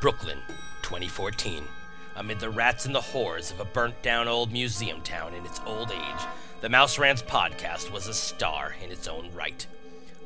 [0.00, 0.38] Brooklyn,
[0.82, 1.64] 2014.
[2.14, 5.60] Amid the rats and the whores of a burnt down old museum town in its
[5.66, 6.26] old age,
[6.60, 9.66] the Mouse Rants podcast was a star in its own right.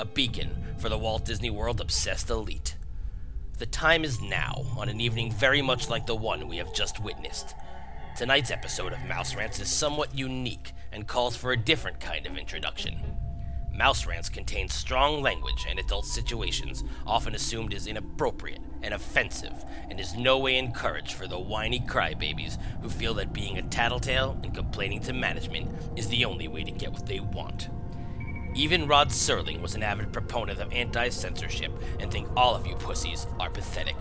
[0.00, 2.74] A beacon for the Walt Disney World obsessed elite.
[3.58, 7.04] The time is now, on an evening very much like the one we have just
[7.04, 7.54] witnessed.
[8.16, 12.38] Tonight's episode of Mouse Rants is somewhat unique and calls for a different kind of
[12.38, 12.98] introduction.
[13.74, 20.00] Mouse Rants contains strong language and adult situations, often assumed as inappropriate and offensive, and
[20.00, 24.54] is no way encouraged for the whiny crybabies who feel that being a tattletale and
[24.54, 27.68] complaining to management is the only way to get what they want.
[28.54, 32.74] Even Rod Serling was an avid proponent of anti censorship and think all of you
[32.74, 33.96] pussies are pathetic.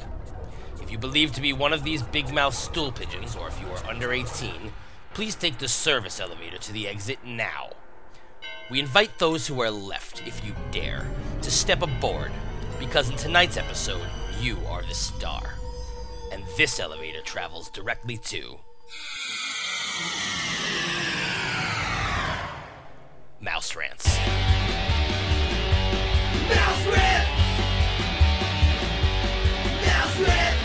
[0.82, 3.68] If you believe to be one of these big mouth stool pigeons, or if you
[3.68, 4.74] are under 18,
[5.14, 7.70] please take the service elevator to the exit now.
[8.72, 11.08] We invite those who are left, if you dare,
[11.42, 12.32] to step aboard,
[12.80, 14.08] because in tonight's episode,
[14.42, 15.56] you are the star.
[16.32, 18.58] And this elevator travels directly to.
[23.52, 24.06] Mouse Rants.
[26.50, 27.28] Mouse Rant!
[29.88, 30.59] Mouse Rant!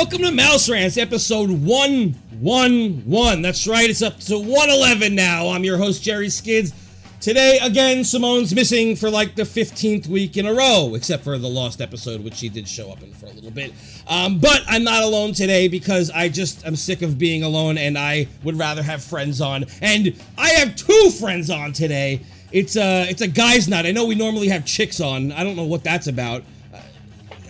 [0.00, 3.42] Welcome to Mouse Rants, episode 111.
[3.42, 5.50] That's right, it's up to 111 now.
[5.50, 6.72] I'm your host, Jerry Skids.
[7.20, 11.50] Today, again, Simone's missing for like the 15th week in a row, except for the
[11.50, 13.74] lost episode, which she did show up in for a little bit.
[14.08, 17.98] Um, but I'm not alone today because I just am sick of being alone and
[17.98, 19.66] I would rather have friends on.
[19.82, 22.22] And I have two friends on today.
[22.52, 23.84] It's a, it's a guy's night.
[23.84, 25.30] I know we normally have chicks on.
[25.30, 26.42] I don't know what that's about.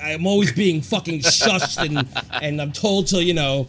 [0.03, 2.07] I'm always being fucking shushed and
[2.43, 3.67] and I'm told to you know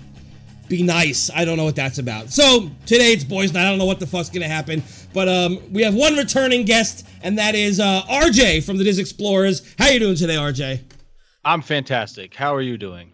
[0.69, 1.29] be nice.
[1.35, 2.29] I don't know what that's about.
[2.29, 3.65] So today it's boys' night.
[3.65, 4.81] I don't know what the fuck's gonna happen,
[5.13, 8.97] but um, we have one returning guest, and that is uh, RJ from the Diz
[8.97, 9.61] Explorers.
[9.77, 10.79] How you doing today, RJ?
[11.43, 12.35] I'm fantastic.
[12.35, 13.13] How are you doing?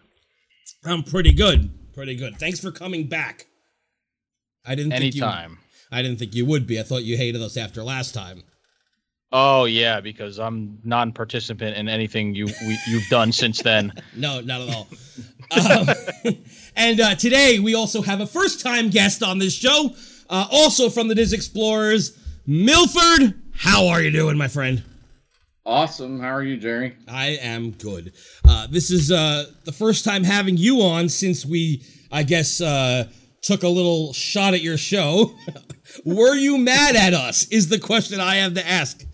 [0.84, 1.70] I'm pretty good.
[1.94, 2.36] Pretty good.
[2.38, 3.46] Thanks for coming back.
[4.64, 5.52] I didn't think Anytime.
[5.52, 5.56] you.
[5.90, 6.78] I didn't think you would be.
[6.78, 8.44] I thought you hated us after last time.
[9.30, 13.92] Oh yeah, because I'm non-participant in anything you we, you've done since then.
[14.16, 14.88] No, not at all.
[15.80, 16.36] um,
[16.76, 19.94] and uh, today we also have a first-time guest on this show,
[20.30, 23.34] uh, also from the Diz Explorers, Milford.
[23.54, 24.82] How are you doing, my friend?
[25.66, 26.18] Awesome.
[26.18, 26.96] How are you, Jerry?
[27.06, 28.14] I am good.
[28.48, 33.04] Uh, this is uh, the first time having you on since we, I guess, uh,
[33.42, 35.34] took a little shot at your show.
[36.06, 37.46] Were you mad at us?
[37.48, 39.04] Is the question I have to ask.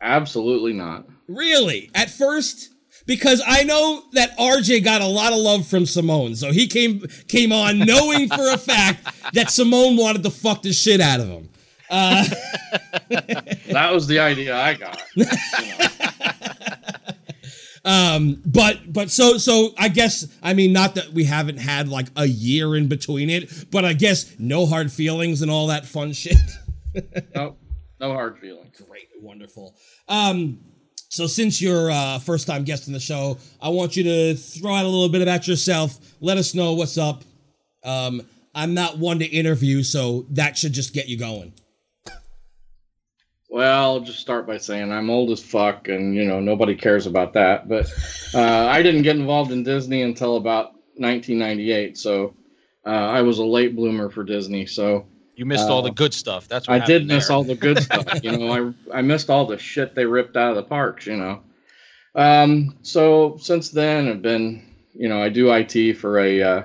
[0.00, 1.06] Absolutely not.
[1.28, 1.90] Really?
[1.94, 2.72] At first?
[3.06, 7.06] Because I know that RJ got a lot of love from Simone, so he came
[7.26, 11.28] came on knowing for a fact that Simone wanted to fuck the shit out of
[11.28, 11.48] him.
[11.90, 12.24] Uh,
[13.70, 15.02] That was the idea I got.
[15.16, 15.88] You know,
[17.84, 22.08] um, but but so so I guess I mean not that we haven't had like
[22.16, 26.12] a year in between it, but I guess no hard feelings and all that fun
[26.12, 26.36] shit.
[27.34, 27.56] no,
[28.00, 28.80] no hard feelings.
[28.88, 29.74] Great, wonderful.
[30.08, 30.60] Um,
[31.08, 34.74] so since you're uh, first time guest on the show, I want you to throw
[34.74, 35.98] out a little bit about yourself.
[36.20, 37.24] Let us know what's up.
[37.82, 38.22] Um,
[38.54, 41.52] I'm not one to interview, so that should just get you going.
[43.48, 47.06] Well, I'll just start by saying I'm old as fuck, and you know nobody cares
[47.06, 47.68] about that.
[47.68, 47.90] But
[48.34, 52.34] uh, I didn't get involved in Disney until about 1998, so
[52.84, 54.66] uh, I was a late bloomer for Disney.
[54.66, 55.06] So
[55.38, 56.48] You missed all the Uh, good stuff.
[56.48, 57.36] That's what I did happened miss there.
[57.36, 58.24] all the good stuff.
[58.24, 61.06] You know, I I missed all the shit they ripped out of the parks.
[61.06, 61.40] You know,
[62.16, 64.62] um, so since then I've been,
[64.94, 66.62] you know, I do IT for a uh,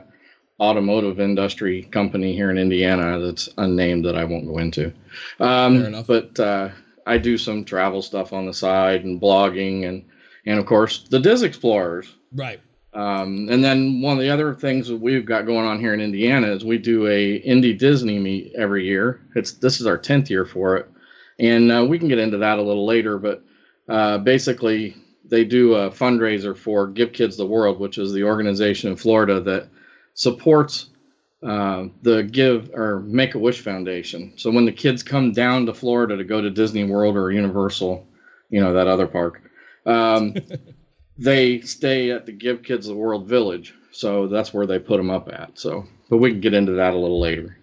[0.60, 4.92] automotive industry company here in Indiana that's unnamed that I won't go into.
[5.40, 6.08] Um, Fair enough.
[6.08, 6.70] But uh,
[7.06, 10.04] I do some travel stuff on the side and blogging and
[10.48, 12.08] and of course the Diz Explorers.
[12.34, 12.60] Right.
[12.94, 16.02] Um, and then one of the other things that we've got going on here in
[16.02, 19.22] Indiana is we do a Indie Disney meet every year.
[19.36, 20.90] It's this is our tenth year for it,
[21.40, 23.18] and uh, we can get into that a little later.
[23.18, 23.44] But
[23.90, 24.96] uh, basically,
[25.26, 29.42] they do a fundraiser for Give Kids the World, which is the organization in Florida
[29.42, 29.70] that
[30.14, 30.90] supports
[31.42, 34.34] uh, the Give or Make a Wish Foundation.
[34.38, 38.08] So when the kids come down to Florida to go to Disney World or Universal,
[38.50, 39.42] you know that other park,
[39.86, 40.36] um,
[41.18, 43.74] they stay at the Give Kids the World Village.
[43.92, 45.60] So that's where they put them up at.
[45.60, 47.58] So, but we can get into that a little later.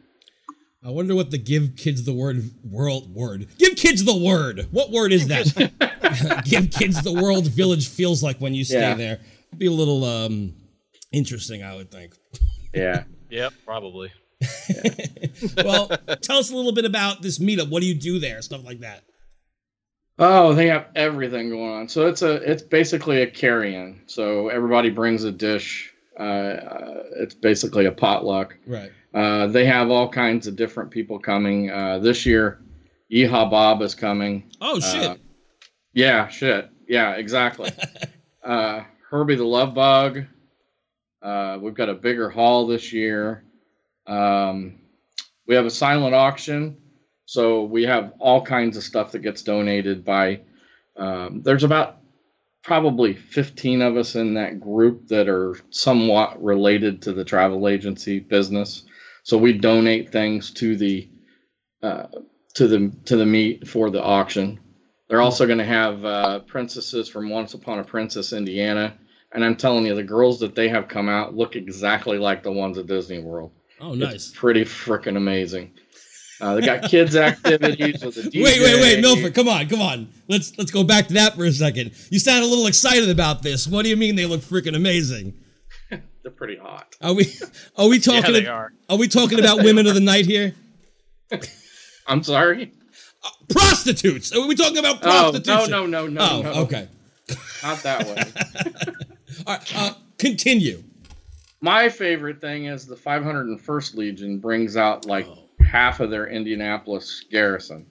[0.82, 3.48] I wonder what the give kids the word world word.
[3.58, 4.66] Give kids the word.
[4.70, 6.42] What word is that?
[6.46, 8.94] give kids the world village feels like when you stay Yeah.
[8.94, 9.18] there.
[9.58, 10.54] Be a little um
[11.12, 12.14] interesting, I would think.
[12.74, 13.04] Yeah.
[13.30, 14.10] Yep, probably.
[15.56, 15.88] Well,
[16.20, 17.70] tell us a little bit about this meetup.
[17.70, 18.42] What do you do there?
[18.42, 19.04] Stuff like that.
[20.22, 21.88] Oh, they have everything going on.
[21.88, 24.02] So it's a it's basically a carry-in.
[24.06, 25.92] So everybody brings a dish.
[26.18, 28.54] Uh, uh, it's basically a potluck.
[28.66, 28.90] Right.
[29.14, 31.70] Uh, they have all kinds of different people coming.
[31.70, 32.60] Uh, this year,
[33.10, 34.52] Yeehaw Bob is coming.
[34.60, 35.02] Oh shit.
[35.04, 35.16] Uh,
[35.94, 36.68] Yeah, shit.
[36.86, 37.70] Yeah, exactly.
[38.44, 40.24] uh, Herbie the Love Bug.
[41.22, 43.44] Uh, we've got a bigger haul this year.
[44.06, 44.80] Um,
[45.46, 46.76] we have a silent auction.
[47.30, 50.40] So we have all kinds of stuff that gets donated by.
[50.96, 51.98] Um, there's about
[52.64, 58.18] probably 15 of us in that group that are somewhat related to the travel agency
[58.18, 58.82] business.
[59.22, 61.08] So we donate things to the
[61.84, 62.06] uh,
[62.54, 64.58] to the to the meet for the auction.
[65.06, 68.98] They're also going to have uh, princesses from Once Upon a Princess, Indiana,
[69.30, 72.50] and I'm telling you, the girls that they have come out look exactly like the
[72.50, 73.52] ones at Disney World.
[73.80, 74.14] oh nice!
[74.14, 75.74] It's pretty freaking amazing.
[76.40, 78.42] Uh, they got kids activities with a DJ.
[78.42, 80.08] Wait, wait, wait, Milford, come on, come on.
[80.28, 81.92] Let's let's go back to that for a second.
[82.10, 83.66] You sound a little excited about this.
[83.66, 85.34] What do you mean they look freaking amazing?
[85.90, 86.96] They're pretty hot.
[87.02, 87.32] Are we
[87.76, 88.72] are we talking they are.
[88.88, 90.54] are we talking about women of the night here?
[92.06, 92.72] I'm sorry.
[93.50, 94.32] Prostitutes.
[94.34, 96.52] Are we talking about Oh no no no no Oh, no.
[96.62, 96.88] okay.
[97.62, 98.22] Not that way.
[99.46, 100.82] All right, uh, continue.
[101.60, 105.44] My favorite thing is the 501st Legion brings out like Oh.
[105.70, 107.86] Half of their Indianapolis garrison.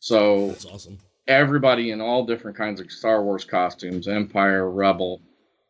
[0.00, 0.98] So That's awesome.
[1.28, 5.20] everybody in all different kinds of Star Wars costumes, Empire, Rebel,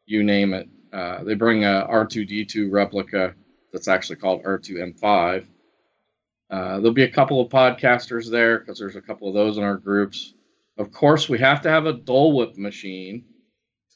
[0.06, 0.68] you name it.
[0.92, 3.34] Uh, they bring a R2D2 replica
[3.72, 5.44] that's actually called R2M5.
[6.50, 9.64] Uh, there'll be a couple of podcasters there because there's a couple of those in
[9.64, 10.34] our groups.
[10.78, 13.24] Of course, we have to have a Dole Whip machine.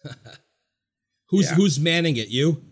[1.28, 1.54] Who's Yeah.
[1.56, 2.28] who's manning it?
[2.28, 2.62] You?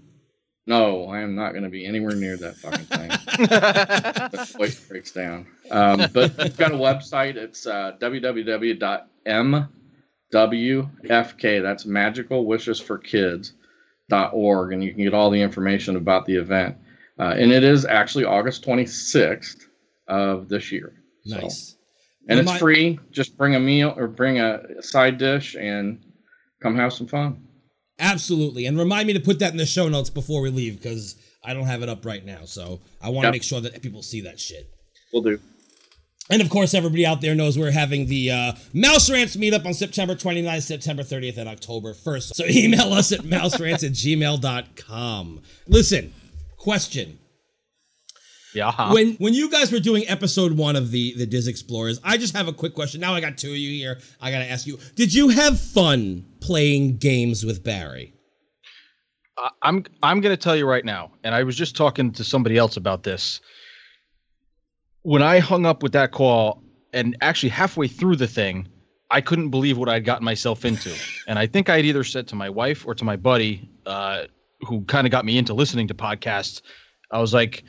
[0.67, 3.09] No, I am not going to be anywhere near that fucking thing.
[3.09, 5.47] the voice breaks down.
[5.71, 7.37] Um, but we've got a website.
[7.37, 9.69] It's uh, www.mwfk.
[11.63, 13.53] That's Magical Wishes for Kids.
[14.11, 16.77] Dot org, and you can get all the information about the event.
[17.19, 19.63] Uh, and it is actually August 26th
[20.09, 20.93] of this year.
[21.25, 21.77] So- Nice.
[22.29, 22.99] and it's free.
[23.11, 26.05] Just bring a meal or bring a side dish and
[26.63, 27.47] come have some fun.
[27.99, 28.67] Absolutely.
[28.67, 31.55] And remind me to put that in the show notes before we leave because I
[31.55, 32.45] don't have it up right now.
[32.45, 33.33] So I want to Yep.
[33.33, 34.69] make sure that people see that shit.
[35.13, 35.39] We'll do.
[36.31, 39.75] And of course, everybody out there knows we're having the uh, Mouse Rants meetup on
[39.75, 42.35] September 29th, September 30th, and October 1st.
[42.35, 45.43] So email us at mouserants at gmail.com.
[45.69, 46.15] Listen,
[46.57, 47.19] question.
[48.55, 48.93] Yeah.
[48.93, 52.35] When when you guys were doing episode one of the the Diz Explorers, I just
[52.37, 53.01] have a quick question.
[53.01, 53.99] Now I got two of you here.
[54.21, 58.15] I gotta ask you: Did you have fun playing games with Barry?
[59.37, 62.23] I- I'm I'm going to tell you right now, and I was just talking to
[62.25, 63.41] somebody else about this.
[65.03, 68.69] When I hung up with that call, and actually halfway through the thing,
[69.11, 70.95] I couldn't believe what I'd gotten myself into,
[71.27, 74.25] and I think I'd either said to my wife or to my buddy, uh,
[74.61, 76.63] who kind of got me into listening to podcasts.
[77.11, 77.65] I was like,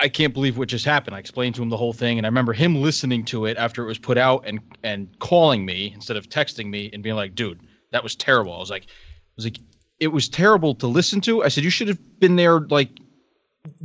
[0.00, 1.16] I- can't believe what just happened.
[1.16, 3.82] I explained to him the whole thing, and I remember him listening to it after
[3.82, 7.34] it was put out and and calling me instead of texting me and being like,
[7.34, 7.60] "Dude,
[7.92, 9.58] that was terrible." I was like, I was like,
[10.00, 11.42] it was terrible to listen to.
[11.42, 12.90] I said, you should have been there like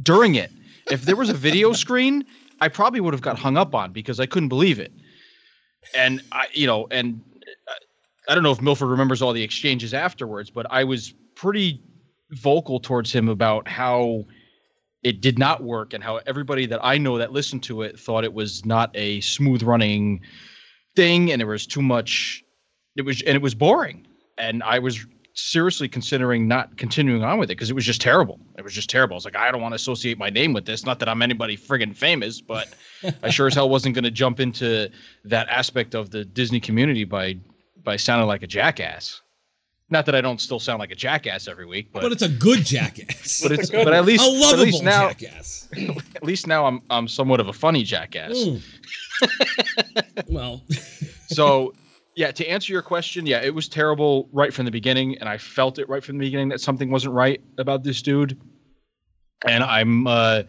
[0.02, 0.52] during it.
[0.90, 2.26] If there was a video screen,
[2.62, 4.92] I probably would have got hung up on because I couldn't believe it.
[5.96, 7.22] And I, you know, and
[7.68, 7.74] uh,
[8.30, 11.82] I don't know if Milford remembers all the exchanges afterwards, but I was pretty
[12.32, 14.26] vocal towards him about how
[15.04, 18.24] it did not work and how everybody that I know that listened to it thought
[18.24, 20.22] it was not a smooth running
[20.96, 22.44] thing and there was too much
[22.96, 24.08] it was and it was boring
[24.38, 25.06] and I was
[25.36, 28.40] seriously considering not continuing on with it because it was just terrible.
[28.58, 29.16] It was just terrible.
[29.16, 30.86] I was like, I don't want to associate my name with this.
[30.86, 32.74] Not that I'm anybody friggin' famous, but
[33.24, 34.90] I sure as hell wasn't going to jump into
[35.26, 37.38] that aspect of the Disney community by
[37.84, 39.22] by sounding like a jackass.
[39.90, 42.30] Not that I don't still sound like a jackass every week, but But it's a
[42.30, 43.42] good jackass.
[43.42, 45.70] but it's but at least a but lovable at least now jackass.
[46.16, 48.32] at least now I'm I'm somewhat of a funny jackass.
[48.34, 48.62] Mm.
[50.28, 50.64] well,
[51.28, 51.74] so
[52.16, 55.38] yeah, to answer your question, yeah, it was terrible right from the beginning, and I
[55.38, 58.40] felt it right from the beginning that something wasn't right about this dude.
[59.46, 60.44] And I'm uh,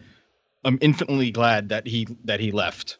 [0.63, 2.97] I'm infinitely glad that he that he left.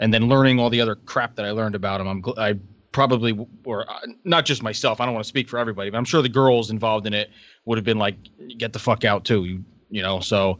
[0.00, 2.54] And then learning all the other crap that I learned about him, I'm gl- I
[2.94, 5.00] probably or uh, not just myself.
[5.00, 7.28] I don't want to speak for everybody, but I'm sure the girls involved in it
[7.66, 8.16] would have been like,
[8.56, 10.20] "Get the fuck out too," you you know.
[10.20, 10.58] So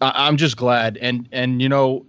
[0.00, 2.06] I I'm just glad, and and you know,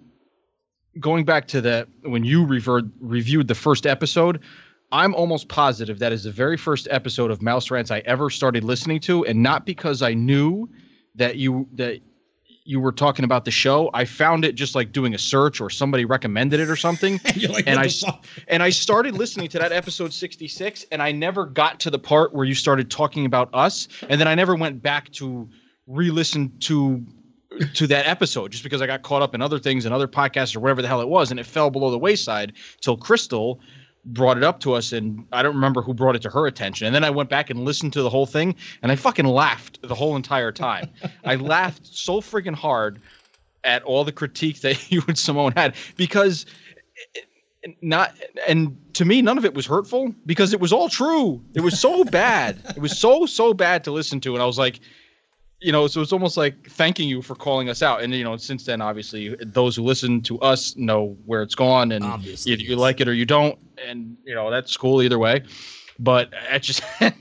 [0.99, 4.41] going back to the when you referred, reviewed the first episode,
[4.91, 8.63] I'm almost positive that is the very first episode of Mouse Rants I ever started
[8.63, 10.69] listening to, and not because I knew
[11.15, 12.01] that you that
[12.67, 13.89] you were talking about the show.
[13.93, 17.19] I found it just like doing a search or somebody recommended it or something.
[17.36, 17.89] You're like, and I
[18.50, 22.33] and I started listening to that episode 66 and I never got to the part
[22.33, 25.50] where you started talking about us and then I never went back to
[25.88, 27.03] re-listen to
[27.74, 30.55] to that episode just because I got caught up in other things and other podcasts
[30.55, 33.62] or whatever the hell it was and it fell below the wayside till Crystal
[34.07, 36.87] brought it up to us and I don't remember who brought it to her attention.
[36.87, 39.79] And then I went back and listened to the whole thing and I fucking laughed
[39.81, 40.89] the whole entire time.
[41.25, 42.99] I laughed so freaking hard
[43.63, 46.45] at all the critique that you and Simone had because
[47.81, 48.15] not
[48.47, 51.43] and to me none of it was hurtful because it was all true.
[51.53, 52.61] It was so bad.
[52.75, 54.79] It was so so bad to listen to and i was like
[55.59, 58.37] you know so it's almost like thanking you for calling us out and you know
[58.37, 62.61] since then obviously those who listen to us know where it's gone and Obviously, either
[62.63, 62.77] you yes.
[62.79, 65.43] like it or you don't and you know that's cool either way
[65.99, 66.83] but it just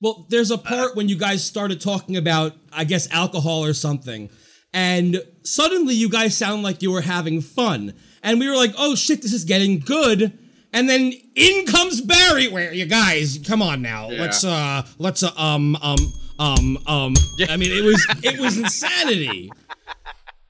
[0.00, 4.28] Well, there's a part when you guys started talking about, I guess, alcohol or something,
[4.74, 8.94] and suddenly you guys sound like you were having fun, and we were like, "Oh
[8.94, 10.38] shit, this is getting good."
[10.72, 12.48] And then in comes Barry.
[12.48, 13.40] Where you guys?
[13.46, 14.10] Come on now.
[14.10, 14.20] Yeah.
[14.20, 17.14] Let's uh, let's uh, um um um um.
[17.36, 17.46] Yeah.
[17.50, 19.50] I mean, it was it was insanity.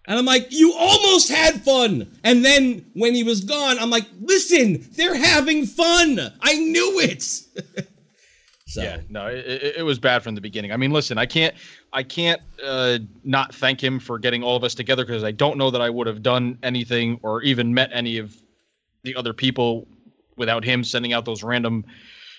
[0.08, 2.18] And I'm like, you almost had fun.
[2.22, 6.20] And then when he was gone, I'm like, listen, they're having fun.
[6.40, 7.22] I knew it.
[8.68, 10.70] so Yeah, no, it, it, was bad from the beginning.
[10.70, 11.56] I mean, listen, I can't,
[11.92, 15.58] I can't uh, not thank him for getting all of us together because I don't
[15.58, 18.36] know that I would have done anything or even met any of
[19.02, 19.88] the other people
[20.36, 21.84] without him sending out those random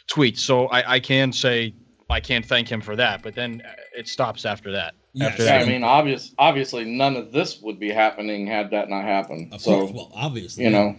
[0.09, 0.39] tweets.
[0.39, 1.73] So I, I can say
[2.09, 4.95] I can't thank him for that, but then uh, it stops after that.
[5.13, 5.31] Yes.
[5.31, 8.89] After Yeah, that, I mean, obvious, obviously, none of this would be happening had that
[8.89, 9.53] not happened.
[9.53, 10.95] Of so, course, well, obviously, you know,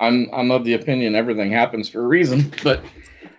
[0.00, 2.52] I'm I'm of the opinion everything happens for a reason.
[2.62, 2.84] But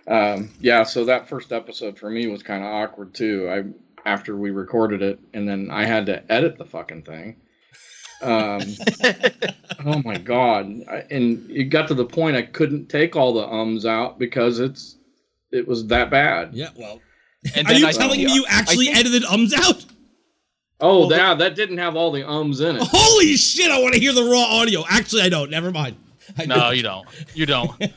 [0.08, 3.48] um, yeah, so that first episode for me was kind of awkward too.
[3.50, 7.36] I after we recorded it, and then I had to edit the fucking thing.
[8.22, 8.60] Um,
[9.84, 10.66] oh my god!
[10.88, 14.60] I, and it got to the point I couldn't take all the ums out because
[14.60, 14.96] it's
[15.50, 16.54] it was that bad.
[16.54, 17.00] Yeah, well,
[17.54, 19.84] and are you I- telling me you actually think- edited ums out?
[20.78, 22.82] Oh, Well, yeah, that didn't have all the ums in it.
[22.84, 23.70] Holy shit!
[23.70, 24.84] I want to hear the raw audio.
[24.88, 25.50] Actually, I don't.
[25.50, 25.96] Never mind.
[26.36, 26.76] I No, don't.
[26.76, 27.06] you don't.
[27.34, 27.72] You don't.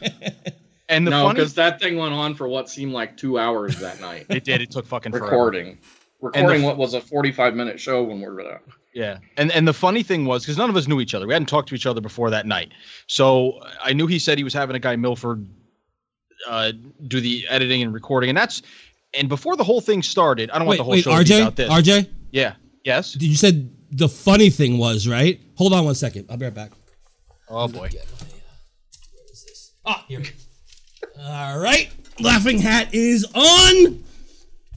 [0.91, 3.79] And the no, funny, because that thing went on for what seemed like two hours
[3.79, 4.25] that night.
[4.29, 4.59] it did.
[4.59, 5.25] It took fucking forever.
[5.27, 5.77] recording,
[6.19, 8.61] recording f- what was a forty-five minute show when we were there.
[8.95, 11.27] Yeah, and and the funny thing was because none of us knew each other.
[11.27, 12.71] We hadn't talked to each other before that night.
[13.05, 15.45] So I knew he said he was having a guy Milford
[16.49, 16.71] uh,
[17.07, 18.63] do the editing and recording, and that's
[19.13, 20.49] and before the whole thing started.
[20.51, 21.69] I don't want the whole wait, show to be RJ, about this.
[21.69, 22.53] RJ, Yeah.
[22.83, 23.15] Yes.
[23.19, 25.39] you said the funny thing was right.
[25.55, 26.25] Hold on one second.
[26.29, 26.71] I'll be right back.
[27.49, 27.89] Oh boy.
[29.85, 30.21] Ah, here.
[31.19, 31.89] All right,
[32.19, 34.03] laughing hat is on.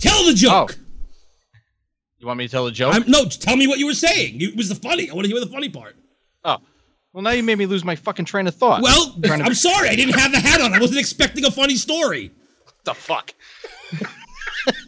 [0.01, 0.77] Tell the joke.
[0.79, 1.59] Oh.
[2.19, 2.95] You want me to tell a joke?
[2.95, 4.41] I'm, no, tell me what you were saying.
[4.41, 5.11] It was the funny.
[5.11, 5.97] I want to hear the funny part.
[6.45, 6.59] oh.
[7.13, 8.81] Well, now you made me lose my fucking train of thought.
[8.83, 9.91] Well, I'm sorry.
[9.91, 10.73] I didn't have the hat on.
[10.73, 12.31] I wasn't expecting a funny story.
[12.65, 13.35] What the fuck?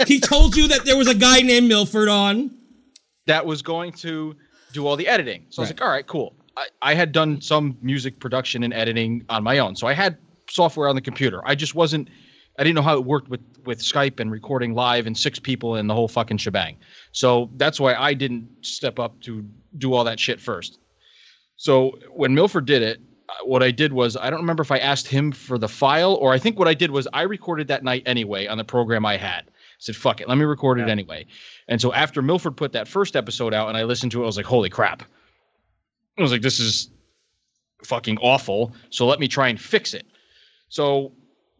[0.06, 2.50] He told you that there was a guy named Milford on.
[3.26, 4.35] that was going to
[4.73, 5.47] do all the editing.
[5.50, 6.35] So I was like, all right, cool.
[6.56, 9.75] I, I had done some music production and editing on my own.
[9.76, 10.18] So I had
[10.50, 11.40] software on the computer.
[11.44, 12.09] I just wasn't
[12.59, 15.75] I didn't know how it worked with with Skype and recording live and six people
[15.76, 16.76] and the whole fucking shebang.
[17.12, 19.44] So that's why I didn't step up to
[19.78, 20.78] do all that shit first.
[21.56, 24.78] So when Milford did it, uh, what I did was I don't remember if I
[24.78, 27.83] asked him for the file or I think what I did was I recorded that
[27.83, 29.50] night anyway on the program I had.
[29.84, 31.26] Said fuck it, let me record it anyway.
[31.68, 34.26] And so after Milford put that first episode out and I listened to it, I
[34.26, 35.02] was like, holy crap.
[36.18, 36.90] I was like, this is
[37.84, 38.72] fucking awful.
[38.90, 40.06] So let me try and fix it.
[40.68, 41.12] So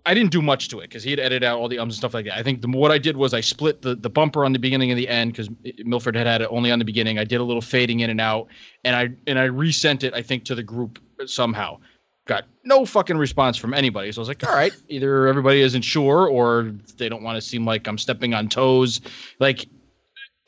[0.07, 1.99] I didn't do much to it because he had edited out all the ums and
[1.99, 2.37] stuff like that.
[2.37, 4.91] I think the, what I did was I split the, the bumper on the beginning
[4.91, 5.49] and the end because
[5.85, 7.19] Milford had had it only on the beginning.
[7.19, 8.49] I did a little fading in and out,
[8.85, 10.13] and I and I resent it.
[10.13, 11.79] I think to the group somehow.
[12.27, 14.11] Got no fucking response from anybody.
[14.11, 17.43] So I was like, all right, either everybody isn't sure or they don't want to
[17.43, 19.03] seem like I'm stepping on toes.
[19.41, 19.67] Like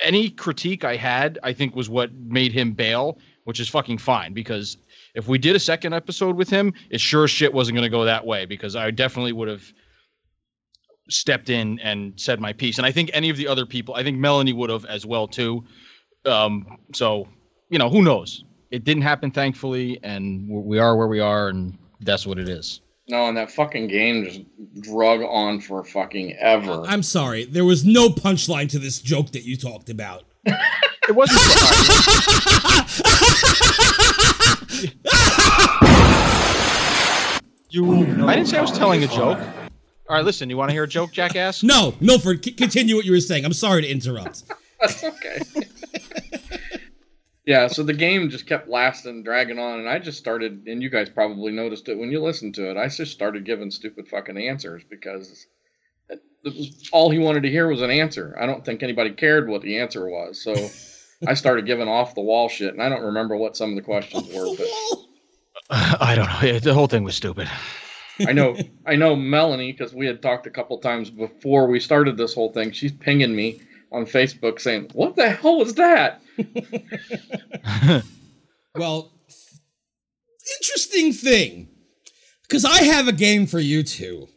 [0.00, 4.32] any critique I had, I think was what made him bail, which is fucking fine
[4.32, 4.78] because
[5.16, 7.90] If we did a second episode with him, it sure as shit wasn't going to
[7.90, 9.64] go that way because I definitely would have
[11.08, 12.76] stepped in and said my piece.
[12.76, 15.26] And I think any of the other people, I think Melanie would have as well
[15.26, 15.64] too.
[16.26, 17.26] Um, so
[17.70, 18.44] you know, who knows?
[18.76, 22.46] It didn't happen, thankfully, and we we are where we are, and that's what it
[22.46, 22.82] is.
[23.08, 24.42] No, and that fucking game just
[24.82, 26.82] drug on for fucking ever.
[26.86, 30.24] I'm sorry, there was no punchline to this joke that you talked about.
[31.08, 31.40] It wasn't.
[37.70, 38.26] you.
[38.26, 39.38] I didn't say I was telling a joke.
[40.08, 40.50] All right, listen.
[40.50, 41.62] You want to hear a joke, jackass?
[41.62, 43.44] No, Milford, c- continue what you were saying.
[43.44, 44.44] I'm sorry to interrupt.
[44.80, 45.38] That's okay.
[47.46, 50.90] yeah, so the game just kept lasting, dragging on, and I just started, and you
[50.90, 52.76] guys probably noticed it when you listened to it.
[52.76, 55.46] I just started giving stupid fucking answers because
[56.10, 58.36] it, was all he wanted to hear was an answer.
[58.40, 60.54] I don't think anybody cared what the answer was, so
[61.28, 63.82] I started giving off the wall shit, and I don't remember what some of the
[63.82, 64.68] questions were, but
[66.00, 66.58] I don't know.
[66.58, 67.48] The whole thing was stupid.
[68.26, 72.16] I know, I know Melanie because we had talked a couple times before we started
[72.16, 72.72] this whole thing.
[72.72, 73.60] She's pinging me
[73.92, 76.20] on Facebook saying, "What the hell was that?"
[78.76, 79.10] Well,
[80.60, 81.68] interesting thing,
[82.42, 84.28] because I have a game for you two.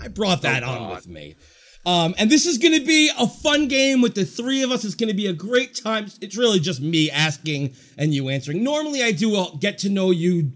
[0.00, 1.36] I brought that on with me.
[1.84, 4.84] Um, and this is going to be a fun game with the three of us.
[4.84, 6.06] It's going to be a great time.
[6.20, 8.64] It's really just me asking and you answering.
[8.64, 10.52] Normally, I do a get to know you,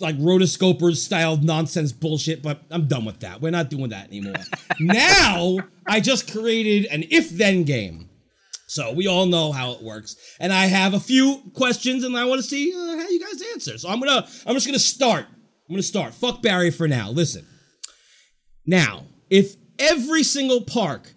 [0.00, 3.40] like rotoscopers style nonsense bullshit, but I'm done with that.
[3.40, 4.34] We're not doing that anymore.
[4.80, 8.10] now, I just created an if then game.
[8.68, 12.24] So we all know how it works, and I have a few questions, and I
[12.24, 13.78] want to see uh, how you guys answer.
[13.78, 15.24] So I'm gonna, I'm just gonna start.
[15.28, 16.14] I'm gonna start.
[16.14, 17.10] Fuck Barry for now.
[17.10, 17.46] Listen.
[18.66, 21.14] Now, if every single park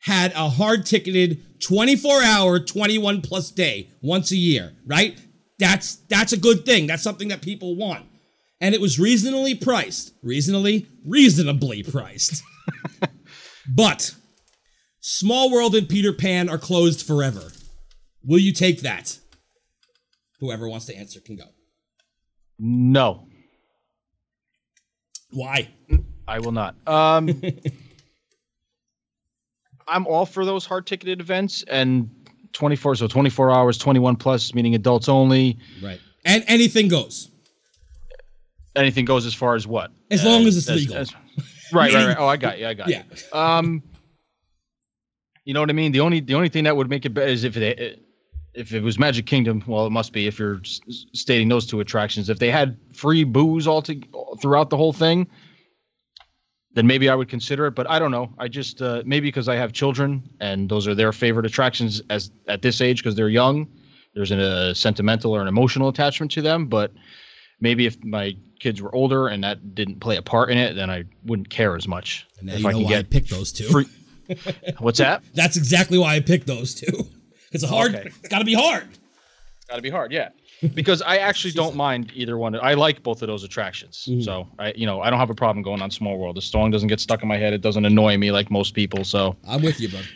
[0.00, 5.18] had a hard ticketed 24 hour, 21 plus day once a year, right?
[5.58, 6.86] That's that's a good thing.
[6.86, 8.06] That's something that people want.
[8.60, 10.12] And it was reasonably priced.
[10.22, 12.42] Reasonably, reasonably priced.
[13.68, 14.14] but
[15.00, 17.52] Small World and Peter Pan are closed forever.
[18.24, 19.18] Will you take that?
[20.40, 21.44] Whoever wants to answer can go.
[22.58, 23.28] No,
[25.30, 25.68] Why?
[26.26, 26.76] I will not.
[26.88, 27.28] Um,
[29.88, 32.10] I'm all for those hard ticketed events and
[32.56, 35.58] 24, so 24 hours, 21 plus, meaning adults only.
[35.82, 36.00] Right.
[36.24, 37.30] And anything goes.
[38.74, 39.90] Anything goes as far as what?
[40.10, 40.96] As long as it's legal.
[41.72, 42.16] right, right, right.
[42.18, 42.66] Oh, I got you.
[42.66, 43.02] I got Yeah.
[43.10, 43.38] you.
[43.38, 43.82] Um,
[45.44, 45.92] you know what I mean?
[45.92, 48.02] The only the only thing that would make it better is if it
[48.54, 49.62] if it was Magic Kingdom.
[49.66, 52.28] Well, it must be if you're stating those two attractions.
[52.28, 54.00] If they had free booze all to,
[54.40, 55.26] throughout the whole thing,
[56.76, 57.74] then maybe I would consider it.
[57.74, 58.32] But I don't know.
[58.38, 62.30] I just uh, maybe because I have children and those are their favorite attractions as
[62.46, 63.66] at this age because they're young.
[64.14, 66.66] There's an, a sentimental or an emotional attachment to them.
[66.66, 66.92] But
[67.60, 70.90] maybe if my kids were older and that didn't play a part in it, then
[70.90, 72.26] I wouldn't care as much.
[72.38, 73.68] And now if you I know can why I get picked those two.
[73.68, 73.86] free.
[74.78, 75.22] What's that?
[75.34, 77.08] That's exactly why I picked those two.
[77.52, 77.94] It's a hard.
[77.94, 78.08] Okay.
[78.08, 78.86] It's got to be hard.
[79.70, 80.30] Got to be hard, yeah.
[80.74, 82.54] Because I actually don't mind either one.
[82.58, 84.06] I like both of those attractions.
[84.08, 84.22] Mm-hmm.
[84.22, 86.36] So I, you know, I don't have a problem going on Small World.
[86.36, 87.52] The song doesn't get stuck in my head.
[87.52, 89.04] It doesn't annoy me like most people.
[89.04, 90.06] So I'm with you, bud.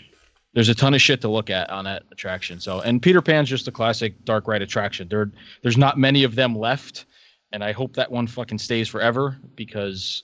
[0.55, 2.59] there's a ton of shit to look at on that attraction.
[2.59, 5.09] So and Peter Pan's just a classic dark ride attraction.
[5.09, 5.31] There,
[5.63, 7.05] there's not many of them left,
[7.53, 10.23] and I hope that one fucking stays forever because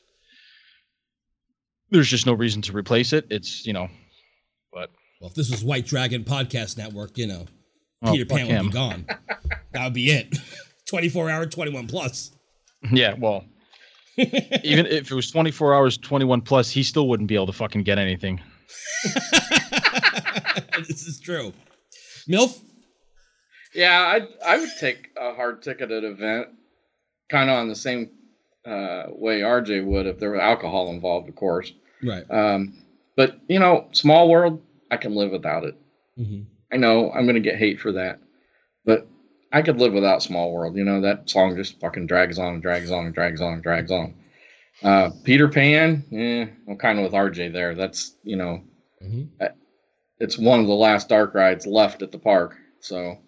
[1.90, 3.26] there's just no reason to replace it.
[3.31, 3.88] It's you know,
[4.72, 7.46] but Well, if this was White Dragon Podcast Network, you know,
[8.02, 9.06] Oh, Peter fuck Pan would be gone.
[9.72, 10.37] that would be it.
[10.87, 12.30] 24 hour, 21 plus.
[12.92, 13.44] Yeah, well,
[14.16, 17.82] even if it was 24 hours, 21 plus, he still wouldn't be able to fucking
[17.82, 18.40] get anything.
[20.87, 21.52] this is true.
[22.28, 22.61] MILF?
[23.74, 26.48] Yeah, I I would take a hard ticketed event,
[27.28, 28.11] kind of on the same
[28.64, 31.72] uh, way RJ would if there were alcohol involved, of course.
[32.02, 32.24] Right.
[32.30, 32.82] Um,
[33.16, 35.76] but you know, small world, I can live without it.
[36.16, 38.20] hmm I know I'm gonna get hate for that,
[38.85, 39.07] but
[39.52, 40.76] I could live without small world.
[40.76, 43.62] You know, that song just fucking drags on and drags on and drags on and
[43.62, 44.14] drags on.
[44.83, 47.74] Uh, Peter Pan, eh, I'm kind of with RJ there.
[47.74, 48.62] That's you know,
[49.00, 49.24] hmm
[50.18, 52.57] it's one of the last dark rides left at the park.
[52.81, 53.18] So,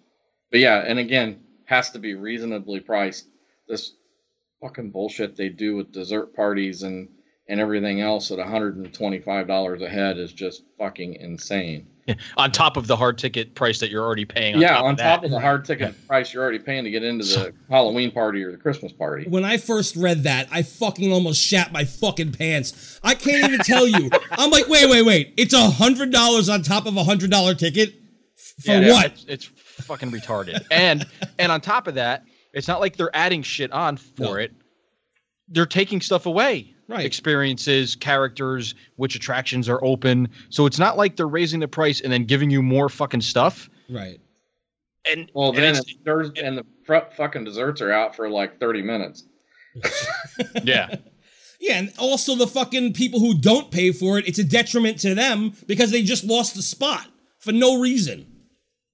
[0.51, 3.27] but yeah, and again, has to be reasonably priced.
[3.67, 3.93] This
[4.61, 7.09] fucking bullshit they do with dessert parties and
[7.47, 11.87] and everything else at $125 a head is just fucking insane.
[12.37, 14.55] On top of the hard ticket price that you're already paying.
[14.55, 15.25] On yeah, top on of top that.
[15.25, 18.51] of the hard ticket price you're already paying to get into the Halloween party or
[18.51, 19.25] the Christmas party.
[19.29, 22.99] When I first read that, I fucking almost shat my fucking pants.
[23.03, 24.09] I can't even tell you.
[24.31, 25.33] I'm like, wait, wait, wait.
[25.37, 27.93] It's a hundred dollars on top of a hundred dollar ticket
[28.63, 29.05] for Yeah, what?
[29.07, 29.45] It's, it's
[29.85, 30.65] fucking retarded.
[30.71, 31.05] and
[31.37, 34.33] and on top of that, It's not like they're adding shit on for No.
[34.35, 34.51] it.
[35.47, 36.73] They're taking stuff away.
[36.89, 37.05] Right.
[37.05, 40.27] Experiences, characters, which attractions are open.
[40.49, 43.69] So it's not like they're raising the price and then giving you more fucking stuff.
[43.89, 44.19] Right.
[45.09, 48.27] And Well, and then it's- it's Thursday, and the fr- fucking desserts are out for
[48.29, 49.23] like 30 minutes.
[50.63, 50.95] yeah.
[51.61, 55.13] Yeah, and also the fucking people who don't pay for it, it's a detriment to
[55.13, 57.05] them because they just lost the spot
[57.39, 58.25] for no reason.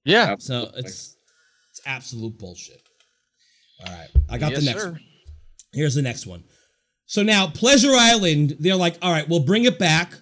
[0.04, 0.34] Yeah.
[0.38, 1.16] So it's
[1.70, 2.82] it's absolute bullshit.
[3.86, 4.90] All right, I got Yes, the next sir.
[4.92, 5.00] one.
[5.72, 6.42] Here's the next one.
[7.06, 10.12] So now Pleasure Island, they're like, all right, we'll bring it back.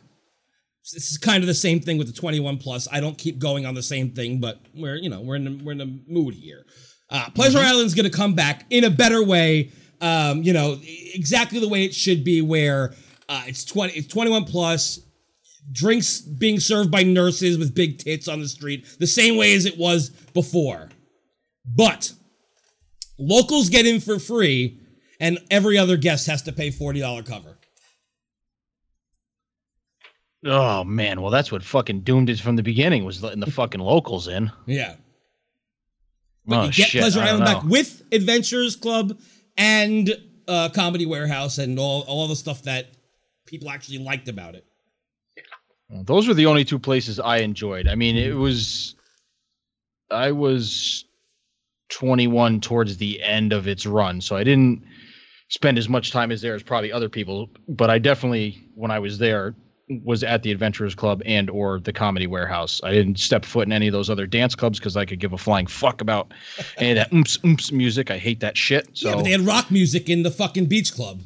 [0.93, 2.87] This is kind of the same thing with the 21 plus.
[2.93, 5.65] I don't keep going on the same thing, but we're you know we're in the,
[5.65, 6.67] we're in the mood here.
[7.09, 9.73] Uh, Pleasure Island's gonna come back in a better way.
[10.03, 10.79] Um, you know
[11.15, 12.93] exactly the way it should be, where
[13.31, 15.01] uh, it's 20 it's 21 plus.
[15.73, 19.65] Drinks being served by nurses with big tits on the street, the same way as
[19.65, 20.91] it was before.
[21.65, 22.13] But
[23.19, 24.84] locals get in for free,
[25.21, 27.57] and every other guest has to pay $40 cover.
[30.47, 33.81] Oh man, well that's what fucking doomed it from the beginning was letting the fucking
[33.81, 34.53] locals in.
[34.67, 34.97] Yeah.
[36.51, 37.01] oh you get shit!
[37.01, 39.19] Pleasure Island back with Adventurers Club
[39.57, 40.15] and
[40.47, 42.89] uh, Comedy Warehouse and all, all the stuff that
[43.47, 44.67] people actually liked about it.
[45.89, 47.89] Those were the only two places I enjoyed.
[47.89, 48.97] I mean, it was
[50.11, 51.05] I was
[51.91, 54.83] 21 towards the end of its run, so I didn't
[55.49, 58.99] spend as much time as there as probably other people, but I definitely when I
[58.99, 59.55] was there
[60.03, 62.81] was at the Adventurers Club and or the Comedy Warehouse.
[62.83, 65.33] I didn't step foot in any of those other dance clubs because I could give
[65.33, 66.33] a flying fuck about
[66.79, 68.11] any of that oomph oomph music.
[68.11, 68.89] I hate that shit.
[68.95, 71.21] So yeah, but they had rock music in the fucking beach club.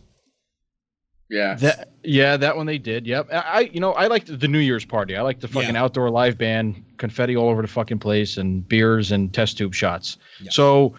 [1.31, 1.55] Yeah.
[1.57, 3.07] That yeah, that one they did.
[3.07, 3.29] Yep.
[3.33, 5.14] I I- you know I liked the New Year's party.
[5.17, 5.83] I liked the fucking Yeah.
[5.83, 10.17] outdoor live band, confetti all over the fucking place, and beers and test tube shots.
[10.41, 10.51] Yeah.
[10.51, 10.95] So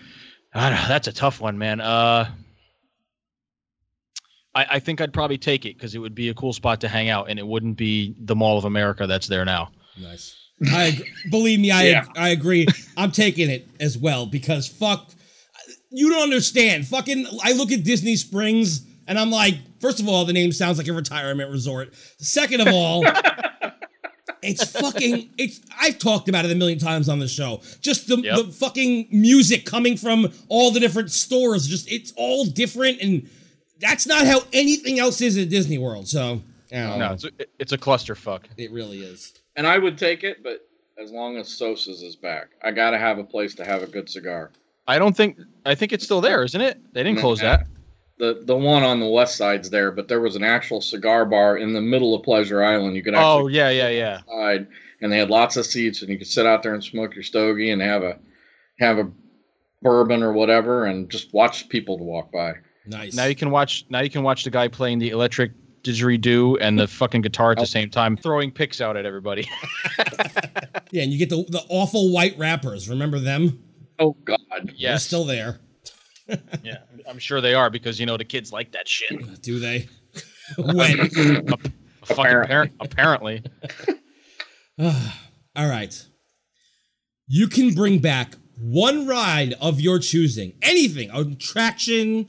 [0.54, 1.82] I don't know, that's a tough one, man.
[1.82, 2.30] Uh,
[4.56, 6.88] I, I think I'd probably take it because it would be a cool spot to
[6.88, 9.72] hang out, and it wouldn't be the Mall of America that's there now.
[10.00, 10.36] Nice.
[10.74, 12.06] I ag- believe me, I Yeah.
[12.16, 12.68] I agree.
[12.98, 15.12] I'm taking it as well because fuck,
[15.92, 16.88] you don't understand.
[16.88, 20.78] Fucking, I look at Disney Springs and I'm like, first of all, the name sounds
[20.78, 21.94] like a retirement resort.
[22.18, 23.04] Second of all,
[24.42, 25.30] it's fucking.
[25.38, 27.62] It's I've talked about it a million times on the show.
[27.82, 28.36] Just the Yep.
[28.38, 31.68] the fucking music coming from all the different stores.
[31.68, 33.30] Just it's all different and.
[33.82, 36.06] That's not how anything else is at Disney World.
[36.06, 37.14] So, I don't No, know.
[37.14, 38.42] it's a, it's a clusterfuck.
[38.58, 39.34] it really is.
[39.56, 40.68] And I would take it, but
[41.02, 43.88] as long as Sosa's is back, I got to have a place to have a
[43.88, 44.52] good cigar.
[44.86, 46.78] I don't think I think it's still there, isn't it?
[46.94, 47.68] They didn't close that.
[48.20, 51.58] The the one on the west side's there, but there was an actual cigar bar
[51.58, 52.96] in the middle of Pleasure Island.
[52.96, 54.20] You could Oh yeah, yeah, yeah.
[54.28, 54.68] outside,
[55.02, 57.24] and they had lots of seats, and you could sit out there and smoke your
[57.24, 58.20] stogie and have a
[58.80, 59.10] have a
[59.82, 62.54] bourbon or whatever, and just watch people to walk by.
[62.86, 63.16] Nice.
[63.16, 63.86] Now you can watch.
[63.90, 65.54] Now you can watch the guy playing the electric
[65.84, 67.66] didgeridoo and the fucking guitar at the oh.
[67.66, 69.50] same time, throwing picks out at everybody.
[70.92, 72.90] Yeah, and you get the the awful white rappers.
[72.90, 73.64] Remember them?
[74.00, 74.74] Oh God!
[74.80, 75.60] They're still there.
[76.64, 79.42] Yeah, I'm sure they are because you know the kids like that shit.
[79.42, 79.88] Do they?
[80.58, 81.10] when?
[81.10, 81.54] Fucking
[82.10, 82.48] Apparently.
[82.48, 83.44] parent, apparently.
[84.80, 86.08] All right.
[87.28, 90.54] You can bring back one ride of your choosing.
[90.62, 92.28] Anything, an attraction,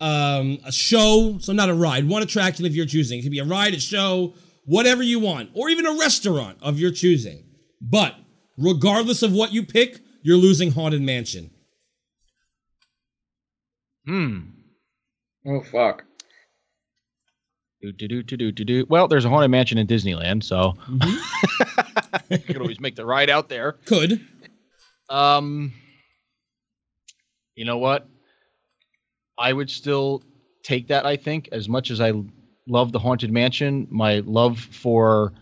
[0.00, 1.38] um, a show.
[1.40, 3.18] So not a ride, one attraction of your choosing.
[3.18, 4.34] It could be a ride, a show,
[4.64, 7.44] whatever you want, or even a restaurant of your choosing.
[7.80, 8.14] But
[8.56, 11.50] regardless of what you pick, you're losing Haunted Mansion.
[14.08, 14.38] Hmm.
[15.46, 16.02] Oh fuck!
[17.82, 18.86] Do do do do do do do.
[18.88, 20.72] Well, there's a haunted mansion in Disneyland, so
[22.30, 23.72] you could always make the ride out there.
[23.84, 24.26] Could.
[25.10, 25.74] Um,
[27.54, 28.08] you know what?
[29.36, 30.22] I would still
[30.62, 31.04] take that.
[31.04, 32.14] I think as much as I
[32.66, 35.34] love the haunted mansion, my love for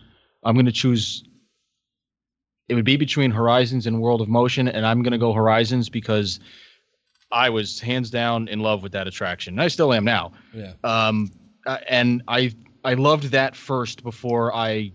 [0.42, 1.22] I'm going to choose.
[2.68, 5.88] It would be between Horizons and World of Motion, and I'm going to go Horizons
[5.88, 6.40] because
[7.36, 9.54] I was hands down in love with that attraction.
[9.54, 10.32] And I still am now.
[10.54, 10.72] Yeah.
[10.84, 11.30] Um,
[11.66, 12.52] uh, and I
[12.84, 14.92] I loved that first before I